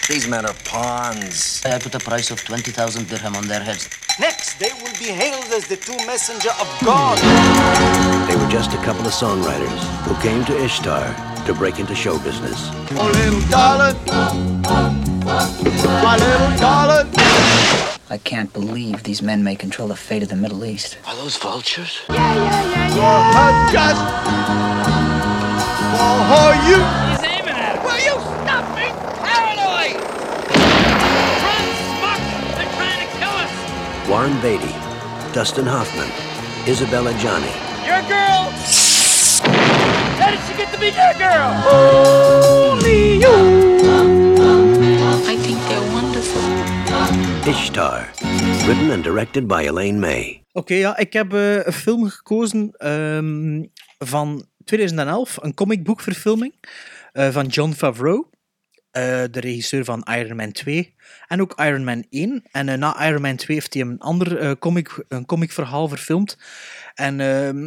[0.10, 1.62] These men are pawns.
[1.64, 3.88] I put a price of 20,000 dirham on their heads.
[4.20, 7.20] Next, they will be hailed as the true messenger of God.
[8.28, 11.14] They were just a couple of songwriters who came to Ishtar
[11.46, 12.72] to break into show business.
[12.94, 13.96] Oh, little darling.
[16.02, 17.14] My little darling.
[18.10, 20.98] I can't believe these men may control the fate of the Middle East.
[21.06, 22.02] Are those vultures?
[22.10, 23.32] Yeah, yeah, yeah, yeah.
[23.36, 24.02] For just.
[26.34, 27.09] For you.
[34.20, 34.76] Warren Beatty,
[35.32, 36.12] Dustin Hoffman,
[36.68, 37.56] Isabella Johnny.
[37.88, 38.52] Your girl!
[40.20, 41.50] How did she get to be your girl?
[41.72, 43.36] Only you.
[45.24, 46.44] I think they're wonderful.
[47.48, 48.10] Ishtar,
[48.68, 50.44] written and directed by Elaine May.
[50.52, 53.64] Oké, ja, ik heb eh, een film gekozen ehm,
[53.98, 56.54] van 2011, een comicboekverfilming
[57.12, 58.26] eh, van John Favreau,
[58.92, 60.96] eh, de regisseur van Iron Man 2
[61.28, 62.44] en ook Iron Man 1.
[62.52, 66.38] En eh, na Iron Man 2 heeft hij een ander eh, comic, een comicverhaal verfilmd.
[66.94, 67.64] En ehm,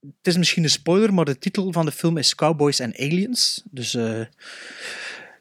[0.00, 3.62] het is misschien een spoiler, maar de titel van de film is Cowboys and Aliens.
[3.70, 3.92] Dus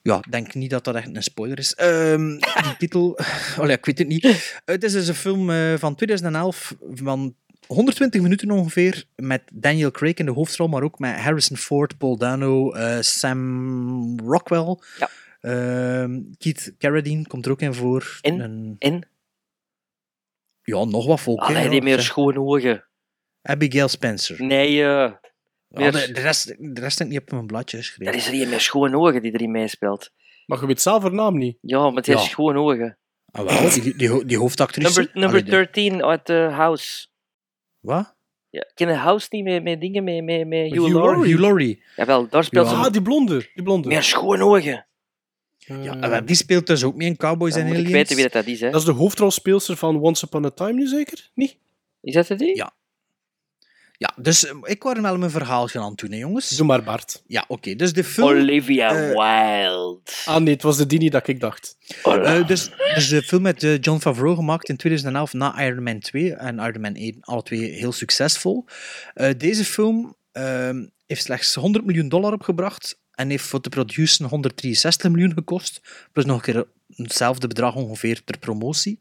[0.03, 1.75] ja, ik denk niet dat dat echt een spoiler is.
[1.75, 3.19] Ehm, die titel,
[3.59, 4.59] oh ja, ik weet het niet.
[4.65, 7.35] Het is dus een film van 2011 van
[7.75, 12.17] 120 minuten ongeveer, met Daniel Craig in de hoofdrol, maar ook met Harrison Ford, Paul
[12.17, 14.77] Dano, eh, Sam Rockwell.
[15.41, 18.17] Ehm, Keith Carradine komt er ook in voor.
[18.21, 18.75] En?
[18.79, 19.09] En?
[20.63, 21.39] Ja, nog wat volk.
[21.39, 22.85] Allee, ja, die meer schone ogen.
[23.41, 24.43] Abigail Spencer.
[24.43, 25.19] Nee, eh Ja,
[25.67, 28.13] meer- de, de rest, de rest heb ik niet op mijn bladje geschreven.
[28.13, 30.11] Er is er met schone ogen die erin meespeelt.
[30.45, 31.57] Maar je weet zelf haar naam niet.
[31.61, 32.27] Ja, maar het heeft Ja.
[32.27, 32.97] schone ogen.
[33.31, 34.99] Ah, wel, die, die, ho- die hoofdactrice.
[34.99, 37.07] Number, number Allee, de- 13 uit uh, House.
[37.81, 38.15] Wat?
[38.49, 41.01] Ja, ken je House niet met, met dingen, met, met, met Hugh, Hugh Laurie?
[41.03, 41.31] Laurie.
[41.31, 41.83] Hugh Laurie.
[41.95, 43.49] Jawel, daar speelt ze Ah, die blonde.
[43.53, 43.87] Die blonde.
[43.87, 44.85] meer schone ogen.
[45.57, 47.93] Ja, maar die speelt dus ook mee in Cowboys en moet ik Aliens.
[47.93, 48.69] weten wie dat, dat is, hè.
[48.69, 51.29] Dat is de hoofdrolspeelster van Once Upon a Time nu zeker?
[51.33, 51.57] Niet?
[52.01, 52.55] Is dat het die?
[52.55, 52.73] Ja.
[54.01, 56.49] Ja, dus eh, ik wou wel mijn verhaal gaan aan doen, hè, jongens.
[56.49, 57.23] Doe maar, Bart.
[57.27, 57.75] Ja, oké.
[57.75, 58.27] dus de film...
[58.27, 59.99] Olivia eh, Wilde.
[60.25, 61.77] Ah nee, het was de Dini dat ik dacht.
[62.03, 66.33] Eh, dus, dus de film met John Favreau gemaakt in 2011 na Iron Man 2
[66.33, 68.65] en Iron Man 1, alle twee heel succesvol.
[69.13, 74.29] Eh, deze film ehm, heeft slechts 100 miljoen dollar opgebracht en heeft voor te produceren
[74.29, 78.99] 163 miljoen gekost, plus nog een keer hetzelfde bedrag ongeveer ter promotie.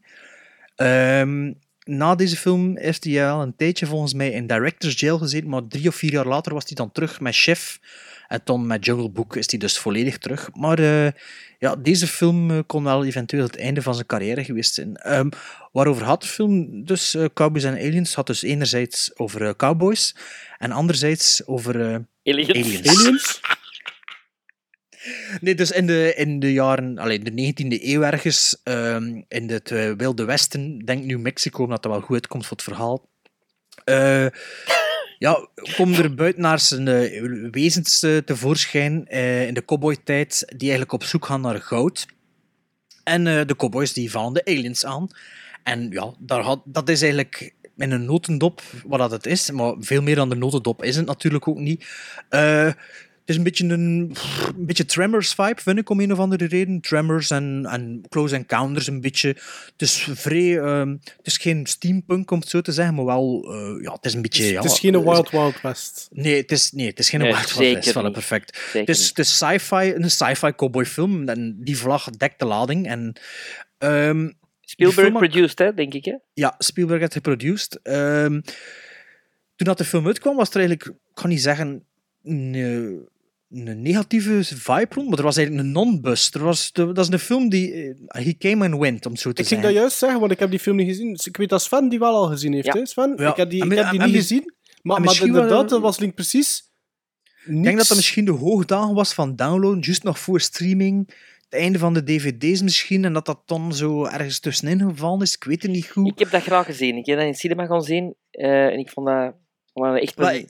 [0.75, 1.51] Ehm,
[1.97, 5.67] na deze film heeft hij al een tijdje volgens mij in director's jail gezeten, maar
[5.67, 7.79] drie of vier jaar later was hij dan terug met Chef.
[8.27, 10.49] En dan met Jungle Book is hij dus volledig terug.
[10.53, 11.11] Maar eh,
[11.59, 14.95] ja, deze film eh, kon wel eventueel het einde van zijn carrière geweest zijn.
[14.95, 15.29] Ehm,
[15.71, 18.15] waarover had de film dus eh, Cowboys en Aliens?
[18.15, 20.15] had dus enerzijds over cowboys
[20.57, 22.49] en anderzijds over Aliens.
[22.53, 23.41] aliens.
[25.41, 29.71] Nee, dus in de, in de jaren, allee, de 19e eeuw ergens, ehm, in het
[29.71, 33.09] eh, Wilde Westen, denk New Mexico, omdat dat wel goed uitkomt voor het verhaal.
[33.83, 34.25] eh,
[35.17, 39.07] ja, komen er buitenaars uh, wezens tevoorschijn
[39.47, 42.05] in de cowboy-tijd, die eigenlijk op zoek gaan naar goud.
[43.03, 45.07] En de cowboys die vallen de aliens aan.
[45.63, 49.73] En ja, daar had, dat is eigenlijk in een notendop wat dat het is, maar
[49.79, 51.85] veel meer dan de notendop is het natuurlijk ook niet.
[52.29, 52.75] Het
[53.25, 54.15] is een beetje een,
[54.55, 56.81] een beetje Tremors-vibe, vind ik, om een of andere reden.
[56.81, 59.27] Tremors en, en Close Encounters een beetje.
[59.27, 60.57] Het is vrij...
[60.57, 63.53] Um, het is geen steampunk, om het zo te zeggen, maar wel...
[63.53, 64.43] Uh, ja, het is een beetje...
[64.43, 66.07] Het is, ja, het is geen Wild Wild West.
[66.11, 67.97] Nee, het is, nee, het is geen Nee, Wild Wild West.
[67.97, 68.57] Voilà, perfect.
[68.57, 71.29] Zeker Het is, het is sci-fi, een sci-fi cowboyfilm.
[71.29, 72.87] En die vlag dekt de lading.
[72.87, 73.15] En,
[73.77, 76.15] um, Spielberg film- produced, hè, denk ik, hè?
[76.33, 77.79] ja, Spielberg had geproduced.
[77.83, 78.41] Ehm,
[79.55, 81.85] toen dat de film uitkwam, was er eigenlijk, ik kan niet zeggen,
[82.23, 86.31] een, eh, een negatieve vibe rond, maar er was eigenlijk een non-bus.
[86.33, 87.73] Er was, de- dat is een film die...
[88.07, 89.67] eh, He Came and Went, om het zo te Ik ging zeggen.
[89.69, 91.13] dat juist zeggen, want ik heb die film niet gezien.
[91.13, 92.65] Dus ik weet dat Sven die wel al gezien heeft.
[92.65, 92.73] Ja.
[92.73, 93.13] Hè, Sven?
[93.17, 93.29] Ja.
[93.29, 94.53] Ik heb die, En ik heb die en niet gezien.
[94.81, 96.69] Maar, maar inderdaad, dat was link precies.
[97.45, 101.13] Ik denk dat dat misschien de hoogdagen was van downloaden, juist nog voor streaming.
[101.49, 105.35] Het einde van de dvd's misschien, en dat dat dan zo ergens tussenin gevallen is.
[105.35, 106.07] Ik weet het niet goed.
[106.11, 106.97] Ik heb dat graag gezien.
[106.97, 109.33] Ik heb dat in het cinema gaan zien eh, en ik vond dat,
[109.73, 110.17] vond dat echt...
[110.17, 110.41] Maar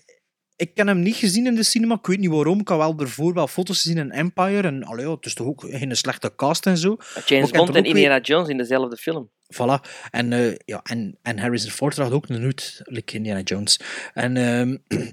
[0.61, 1.95] ik, heb hem niet gezien in de cinema.
[1.95, 2.59] Ik weet niet waarom.
[2.59, 4.67] Ik had wel ervoor wel foto's gezien in Empire.
[4.67, 6.97] En allee, ja, het is toch ook geen slechte cast en zo.
[7.25, 9.29] James Bond en weer- Indiana Jones in dezelfde film.
[9.53, 9.89] Voilà.
[10.11, 13.79] En, eh, ja, en, en Harrison Ford draagt ook een hoed, like Indiana Jones.
[14.13, 14.77] En, ehm,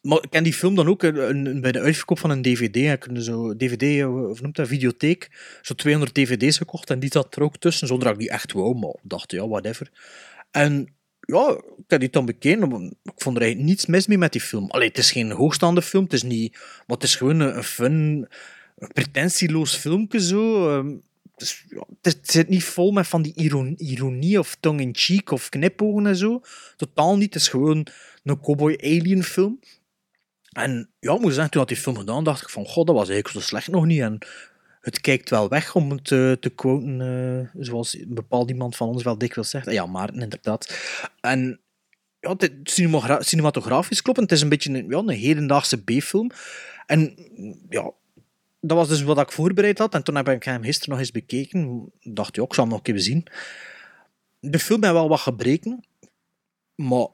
[0.00, 2.42] Maar ik ken die film dan ook eh, een, een- bij de uitverkoop van een
[2.42, 2.76] DVD.
[2.76, 5.28] Ik heb zo DVD, eh, of noemt dat, videotheek,
[5.62, 8.52] zo 200 DVD's gekocht en die zat er ook tussen, zonder dat ik die echt
[8.52, 9.90] wou, maar dacht, ja, whatever.
[10.50, 10.94] En
[11.30, 14.40] ja, ik heb die dan bekeken, ik vond er eigenlijk niets mis mee met die
[14.40, 14.70] film.
[14.70, 18.28] Allee, het is geen hoogstaande film, het is niet, maar het is gewoon een, fun,
[18.92, 20.68] pretentieloos filmpje zo.
[20.68, 20.88] ehm,
[21.32, 25.48] het, is, ja, het, zit niet vol met van die iron- ironie of tongue-in-cheek of
[25.48, 26.40] knipogen en zo.
[26.76, 27.34] Totaal niet.
[27.34, 27.86] Het is gewoon
[28.24, 29.60] een cowboy-alien film.
[30.50, 32.96] En ja, ik moet zeggen, toen had die film gedaan, dacht ik van, god, dat
[32.96, 34.00] was eigenlijk zo slecht nog niet.
[34.00, 34.18] En
[34.80, 38.88] het kijkt wel weg, om het eh, te quoten, eh, zoals een bepaald iemand van
[38.88, 39.70] ons wel dikwijls zegt.
[39.70, 40.78] Ja, Maarten, inderdaad.
[41.20, 41.60] En
[42.20, 42.36] ja,
[43.20, 44.20] cinematografisch klopt.
[44.20, 46.30] Het is een beetje een, ja, een hedendaagse B-film.
[46.86, 47.14] En
[47.68, 47.92] ja,
[48.60, 49.94] dat was dus wat ik voorbereid had.
[49.94, 51.92] En toen heb ik hem gisteren nog eens bekeken.
[52.00, 53.26] Ik dacht, ja, ik zal hem nog keer bezien.
[54.40, 55.84] De film heeft wel wat gebreken.
[56.74, 57.06] Maar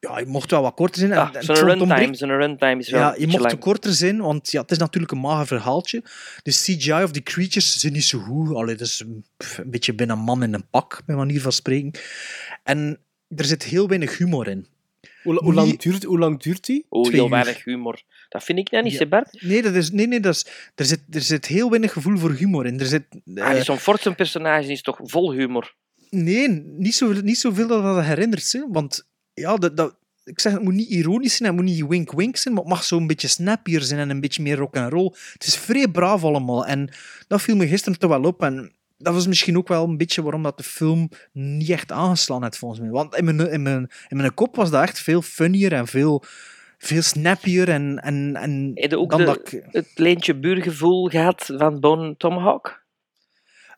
[0.00, 1.12] ja, je mocht wel wat korter zijn.
[1.12, 3.58] En- Ah, Zo'n runtime, zo'n runtime is wel ja, je mocht lang.
[3.58, 6.02] korter zijn, want ja, het is natuurlijk een mager verhaaltje.
[6.42, 8.54] De CGI of die creatures zijn niet zo goed.
[8.54, 11.40] Allee, het is een, pff, een beetje binnen een man in een pak, bij manier
[11.40, 12.00] van spreken.
[12.64, 12.98] En
[13.36, 14.66] er zit heel weinig humor in.
[15.22, 16.86] Hoe, lang, duurt, hoe lang duurt die?
[16.88, 17.30] Oh, Twee heel uur.
[17.30, 18.02] weinig humor.
[18.28, 18.98] Dat vind ik nou niet, Ja.
[18.98, 19.42] hè, Bart?
[19.42, 22.30] Nee, dat is, nee, nee dat is, er, zit, er zit heel weinig gevoel voor
[22.32, 22.80] humor in.
[22.80, 23.04] Er zit,
[23.36, 25.74] Ah, eh, die John Ford zijn personage is toch vol humor.
[26.10, 28.52] Nee, niet, zo, niet zoveel dat dat herinnert.
[28.52, 28.60] Hè?
[28.68, 29.08] Want
[29.40, 29.94] ja, dat, dat,
[30.24, 32.84] ik zeg, het moet niet ironisch zijn, het moet niet wink-wink zijn, maar het mag
[32.84, 35.14] zo'n beetje snappier zijn en een beetje meer rock and roll.
[35.32, 36.66] Het is vrij braaf allemaal.
[36.66, 36.92] En
[37.28, 38.42] dat viel me gisteren toch wel op.
[38.42, 42.42] En dat was misschien ook wel een beetje waarom dat de film niet echt aangeslaan
[42.42, 42.90] heeft, volgens mij.
[42.90, 46.22] Want in mijn, in mijn, in mijn kop was dat echt veel funnier en veel,
[46.78, 47.68] veel snappier.
[47.68, 52.79] En, en, en ook dan de- dat ik- het leentje buurgevoel gehad van Bone Tomahawk?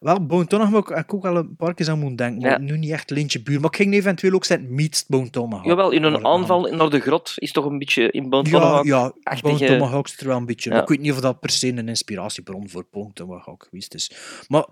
[0.03, 2.51] Wel, Tomahawk heb ik ook wel een paar keer aan moeten denken.
[2.51, 2.59] Ja.
[2.59, 3.61] nu niet echt Lintje Buur.
[3.61, 5.67] Maar ik ging eventueel ook zijn Bone Tomahawk.
[5.67, 9.13] Jawel, in een aanval naar de grot is toch een beetje in Bone Ja, ja
[9.59, 10.71] Tomahawk zit er wel een beetje.
[10.71, 10.83] Ja.
[10.83, 14.13] Ik weet niet of dat per se een inspiratiebron voor Bone Tomahawk geweest is.
[14.49, 14.67] Maar,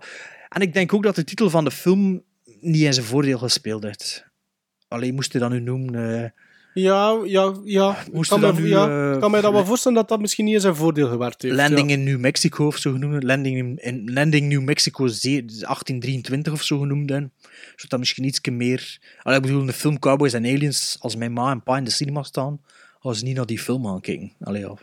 [0.49, 2.23] en ik denk ook dat de titel van de film
[2.59, 4.25] niet in zijn voordeel gespeeld heeft.
[4.87, 6.23] Alleen moest je dat nu noemen...
[6.23, 6.29] eh,
[6.73, 7.97] Ja, ja, ja.
[8.13, 10.45] Ik kan, me, dan nu, ja, eh, kan mij dat wel voorstellen dat dat misschien
[10.45, 11.55] niet in zijn voordeel gewerkt heeft.
[11.55, 11.95] landing ja.
[11.95, 13.23] in New Mexico of zo genoemd.
[13.23, 17.09] Landing in, in Landing New Mexico ze- 1823 of zo genoemd.
[17.09, 17.31] hebben.
[17.69, 18.99] Zodat dat misschien iets meer...
[19.21, 21.91] Allee, ik bedoel, de film Cowboys and Aliens, als mijn ma en pa in de
[21.91, 22.61] cinema staan,
[23.01, 24.31] gaan ze niet naar die film gaan kijken.
[24.39, 24.73] Allee, ja.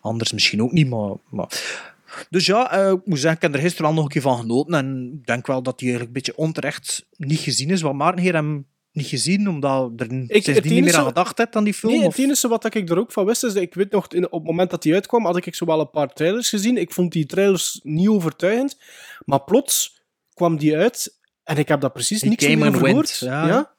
[0.00, 1.12] Anders misschien ook niet, maar...
[1.30, 1.82] maar...
[2.30, 4.38] Dus ja, eh, ik moet zeggen, ik heb er gisteren al nog een keer van
[4.38, 4.74] genoten.
[4.74, 7.80] En ik denk wel dat hij eigenlijk een beetje onterecht niet gezien is.
[7.80, 11.56] Want Maarten heeft hem niet gezien, omdat er het sindsdien niet meer aan gedacht hebt
[11.56, 11.92] aan die film.
[11.92, 14.08] Nee, of- het enige wat ik er ook van wist, is dat ik weet nog,
[14.08, 16.76] in, op het moment dat die uitkwam, had ik zo wel een paar trailers gezien.
[16.76, 18.78] Ik vond die trailers niet overtuigend.
[19.24, 20.02] Maar plots
[20.34, 23.18] kwam die uit en ik heb daar precies Die niks meer gehoord.
[23.18, 23.46] ja.
[23.46, 23.74] Ja?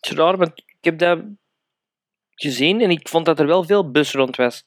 [0.00, 1.18] Het is raar, want ik heb dat
[2.34, 4.64] gezien en ik vond dat er wel veel bus rond was.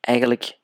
[0.00, 0.58] Eigenlijk.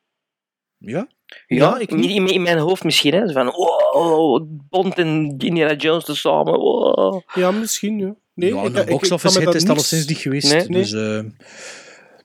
[0.78, 1.09] Ja?
[1.46, 2.10] Ja, Ja, ik in, niet.
[2.10, 3.12] in, in mijn hoofd misschien.
[3.14, 3.26] Hè.
[3.26, 6.59] Zo Van, wow, Bond en Indiana Jones te samen.
[6.59, 7.22] Wow.
[7.34, 8.14] Ja, misschien, ja.
[8.34, 10.52] Nee, ja, ik box-office hit is het niets- alleszins niet geweest.
[10.52, 10.66] Nee.
[10.68, 11.20] Dus, eh,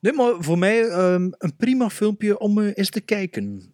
[0.01, 3.73] nee, maar voor mij ehm, een prima filmpje om eh, eens te kijken.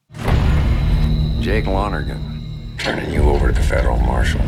[1.40, 2.42] Jake Lonergan,
[2.78, 4.42] turning you over to the federal marshal.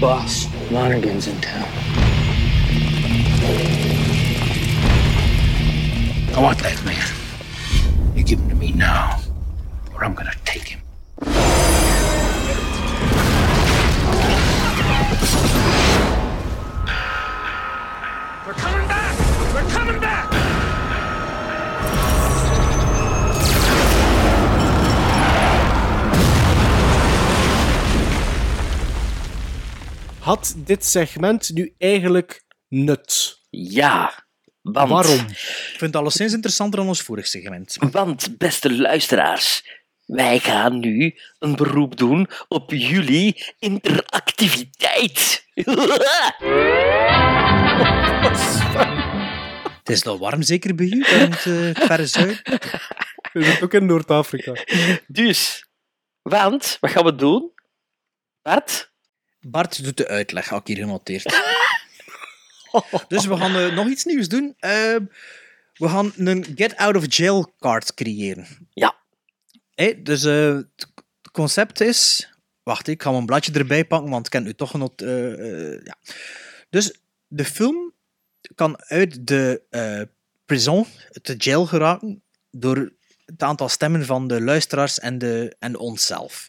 [0.00, 1.68] Boss, Lonergan's in town.
[6.36, 6.94] I want that man.
[8.16, 9.20] You give him to me now,
[9.94, 10.80] or I'm gonna take him.
[18.44, 19.16] They're coming back!
[19.52, 20.32] They're coming back!
[30.20, 33.40] Had dit segment nu eigenlijk nut?
[33.50, 34.26] Ja,
[34.62, 34.88] want...
[34.88, 35.26] Waarom?
[35.28, 35.36] Ik
[35.76, 37.76] vind het alleszins interessanter dan ons vorig segment.
[37.90, 39.62] Want, beste luisteraars,
[40.06, 45.44] wij gaan nu een beroep doen op jullie interactiviteit.
[49.84, 52.42] Het is nog warm, zeker bij u, in het, eh, het verre zuiden.
[53.32, 54.52] We zitten ook in Noord-Afrika.
[55.06, 55.66] Dus,
[56.22, 57.52] want, wat gaan we doen?
[58.42, 58.92] Bart?
[59.40, 61.24] Bart doet de uitleg, had ik hier genoteerd.
[63.08, 64.54] dus we gaan eh, nog iets nieuws doen.
[64.58, 64.96] Eh,
[65.74, 68.68] we gaan een get out of jail card creëren.
[68.70, 68.94] Ja.
[69.74, 72.28] Dus eh, het concept is...
[72.62, 75.02] Wacht, ik ga mijn bladje erbij pakken, want ik ken u toch genot...
[75.02, 75.96] eh, eh, ja.
[76.70, 77.92] Dus de film
[78.54, 79.62] kan uit de
[80.44, 80.86] prison,
[81.22, 82.92] de jail geraken, door
[83.24, 86.48] het aantal stemmen van de luisteraars en, de, en onszelf.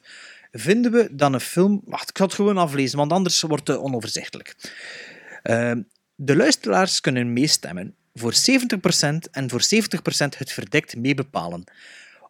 [0.52, 1.82] Vinden we dan een film...
[1.86, 4.56] Wacht, ik ga het gewoon aflezen, want anders wordt het onoverzichtelijk.
[6.16, 8.38] De luisteraars kunnen meestemmen voor 70%
[9.32, 11.64] en voor 70% het verdict meebepalen.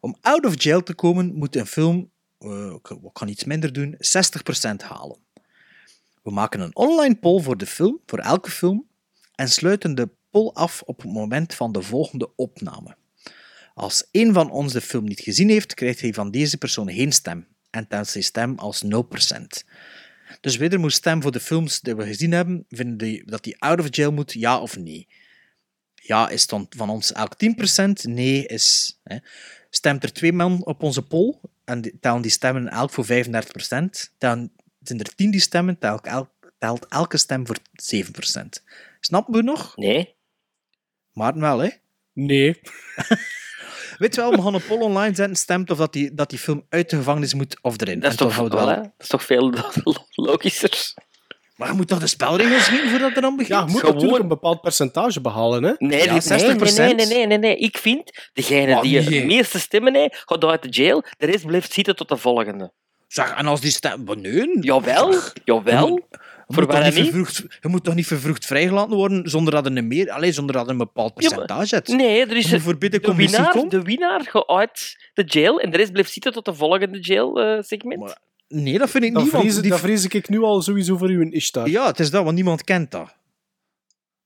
[0.05, 3.95] Om out of jail te komen moet een film, eh, ik kan iets minder doen,
[3.97, 5.17] 60% halen.
[6.23, 8.87] We maken een online poll voor de film, voor elke film,
[9.35, 12.95] en sluiten de poll af op het moment van de volgende opname.
[13.73, 17.11] Als één van ons de film niet gezien heeft, krijgt hij van deze persoon geen
[17.11, 19.63] stem en telt zijn stem als 0%.
[20.41, 23.61] Dus weder moet stem voor de films die we gezien hebben, vinden die, dat die
[23.61, 25.07] out of jail moet, ja of nee.
[25.93, 27.33] Ja is dan van ons elk
[28.07, 28.99] 10%, nee is...
[29.03, 29.17] Hè,
[29.75, 33.09] stemt er twee man op onze poll en die, tellen die stemmen elk voor 35%.
[34.17, 34.49] Dan
[34.81, 37.59] zijn er 10 die stemmen, telt, elk, telt elke stem voor 7%.
[38.99, 39.77] Snappen we nog?
[39.77, 40.15] Nee.
[41.13, 41.69] Maar wel, hè?
[42.13, 42.59] Nee.
[43.97, 46.39] Weet je wel, we gaan een poll online zetten, stemt of dat die, dat die
[46.39, 47.99] film uit de gevangenis moet of erin.
[47.99, 49.53] Dat is, En toch, dan wel, dat is toch veel
[50.11, 50.93] logischer?
[51.55, 53.57] Maar je moet toch de spelregels weten voordat er dan begint?
[53.59, 55.63] Ja, je moet Gewoon- natuurlijk een bepaald percentage behalen.
[55.63, 55.73] Hè?
[55.77, 56.77] Nee, Ja, die- nee, 60%.
[56.77, 57.55] nee, nee, nee, nee, nee.
[57.57, 59.17] Ik vind, degene Oh, die nee.
[59.19, 61.03] het meeste stemmen heeft, gaat uit de jail.
[61.17, 62.71] De rest blijft zitten tot de volgende.
[63.07, 64.03] Zeg, en als die stem...
[64.03, 64.57] Maar Nee.
[64.61, 65.13] Jawel,
[65.43, 65.87] jawel.
[65.87, 66.03] Je
[66.47, 70.11] Voor moet, vervroegd, je moet toch niet vervroegd vrijgelaten worden zonder dat er een meer...
[70.11, 71.87] Allee, zonder dat er een bepaald percentage hebt.
[71.87, 75.69] Nee, er is bij de de commissie winnaar, de winnaar gaat uit de jail en
[75.71, 78.15] de rest blijft zitten tot de volgende jail-segment.
[78.47, 81.07] Nee, dat vind ik niet, want vrees, die- dan vrees ik nu al sowieso voor
[81.07, 81.69] uw Ishtar.
[81.69, 83.15] Ja, het is dat, want niemand kent dat.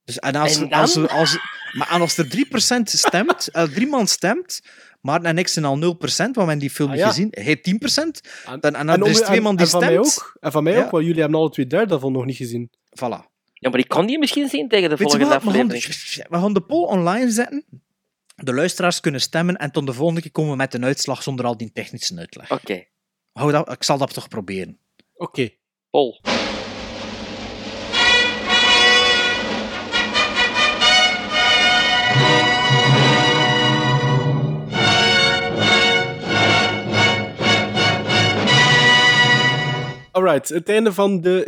[0.04, 1.38] Dus, en als, En als, als,
[1.72, 4.62] maar en als er 3% stemt, eh, drie man stemt,
[5.02, 5.80] maar en ik zijn al 0%,
[6.18, 7.08] want we hebben die film Ah, ja.
[7.08, 9.96] gezien, hij 10%, dan, en dan En, er is twee man die en van stemt.
[9.96, 10.38] mij ook.
[10.40, 10.84] En van mij Ja.
[10.84, 12.70] ook, want jullie hebben alle twee derde daarvan nog niet gezien.
[12.96, 13.28] Voilà.
[13.54, 16.28] Ja, maar ik kan die misschien zien tegen de Weet volgende wat, we gaan, aflevering.
[16.30, 17.66] we gaan de poll online zetten,
[18.36, 21.46] de luisteraars kunnen stemmen en tot de volgende keer komen we met een uitslag zonder
[21.46, 22.52] al die technische uitleg.
[22.52, 22.84] Oké,
[23.40, 24.80] Hou dat, ik zal dat toch proberen.
[25.16, 25.50] Oké.
[25.90, 26.20] Pol.
[40.12, 41.46] Alright, het einde van de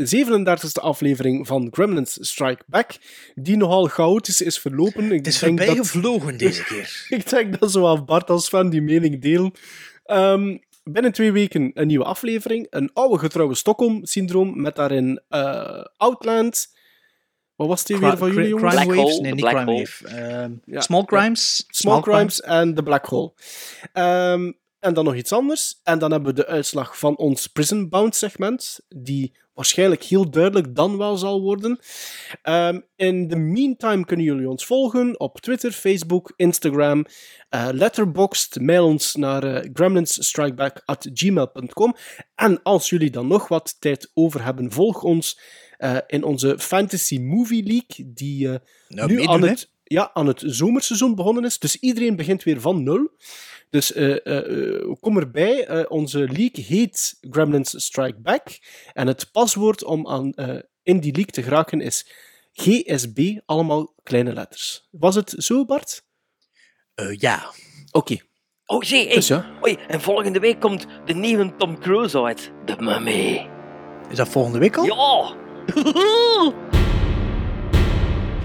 [0.77, 2.91] 37e aflevering van Gremlins Strike Back,
[3.35, 5.03] die nogal chaotisch is verlopen.
[5.03, 7.05] Ik Het is denk voorbij dat- gevlogen deze keer.
[7.17, 9.51] Ik denk dat zowel Bart als Sven die mening delen.
[10.05, 12.67] Ehm, binnen twee weken een nieuwe aflevering.
[12.69, 16.79] Een oude getrouwe Stockholm-syndroom met daarin eh, Outland.
[17.55, 18.75] Wat was die weer van Cri- jullie, jongens?
[18.75, 19.11] Crime Waves?
[19.11, 19.77] Hole, nee, de niet Crime.
[19.79, 20.07] Wave.
[20.07, 20.81] Ehm, Ja.
[20.81, 21.65] Small Crimes.
[21.67, 23.31] Small Crimes en The Black Hole.
[23.93, 24.51] Ehm,
[24.81, 25.79] en dan nog iets anders.
[25.83, 30.75] En dan hebben we de uitslag van ons Prison Bound segment, die waarschijnlijk heel duidelijk
[30.75, 31.79] dan wel zal worden.
[32.41, 37.05] Ehm, in the meantime kunnen jullie ons volgen op Twitter, Facebook, Instagram,
[37.49, 38.59] eh Letterboxd.
[38.59, 41.95] Mail ons naar eh, gremlinsstrikeback.gmail.com.
[42.35, 45.39] En als jullie dan nog wat tijd over hebben, volg ons
[45.77, 50.43] eh, in onze Fantasy Movie League, die Nou, nu meedoen, aan het, ja, aan het
[50.45, 51.59] zomerseizoen begonnen is.
[51.59, 53.09] Dus iedereen begint weer van nul.
[53.71, 55.65] Dus eh, eh, eh, kom erbij.
[55.67, 58.59] Eh, onze league heet Gremlins Strike Back.
[58.93, 62.11] En het paswoord om aan, eh, in die league te geraken is
[62.53, 64.87] GSB, allemaal kleine letters.
[64.91, 66.03] Was het zo, Bart?
[66.95, 67.51] Eh, ja.
[67.91, 68.17] Oké.
[68.65, 69.07] Oh, hey.
[69.13, 69.51] Dus ja.
[69.63, 72.51] Oei, en volgende week komt de nieuwe Tom Cruise uit.
[72.65, 73.49] De Mummy.
[74.09, 74.85] Is dat volgende week al?
[74.85, 75.35] Ja!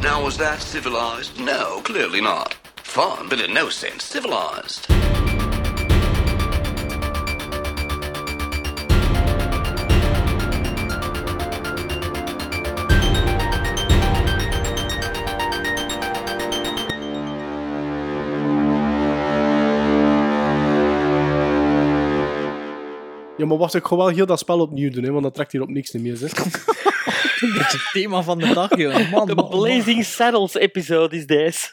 [0.02, 1.38] Now, was that civilized?
[1.38, 2.56] No, clearly not.
[2.86, 4.86] Fun, but in no sense civilized.
[23.36, 25.52] Ja, maar wacht, ik ga wel heel dat spel opnieuw doen, hè, want dat trekt
[25.52, 26.16] hier op niks meer.
[26.16, 26.32] Zeg.
[27.40, 29.10] Dat is het thema van de dag, joh.
[29.10, 29.60] Man, De man, man.
[29.60, 31.68] Blazing Saddles episode is deze.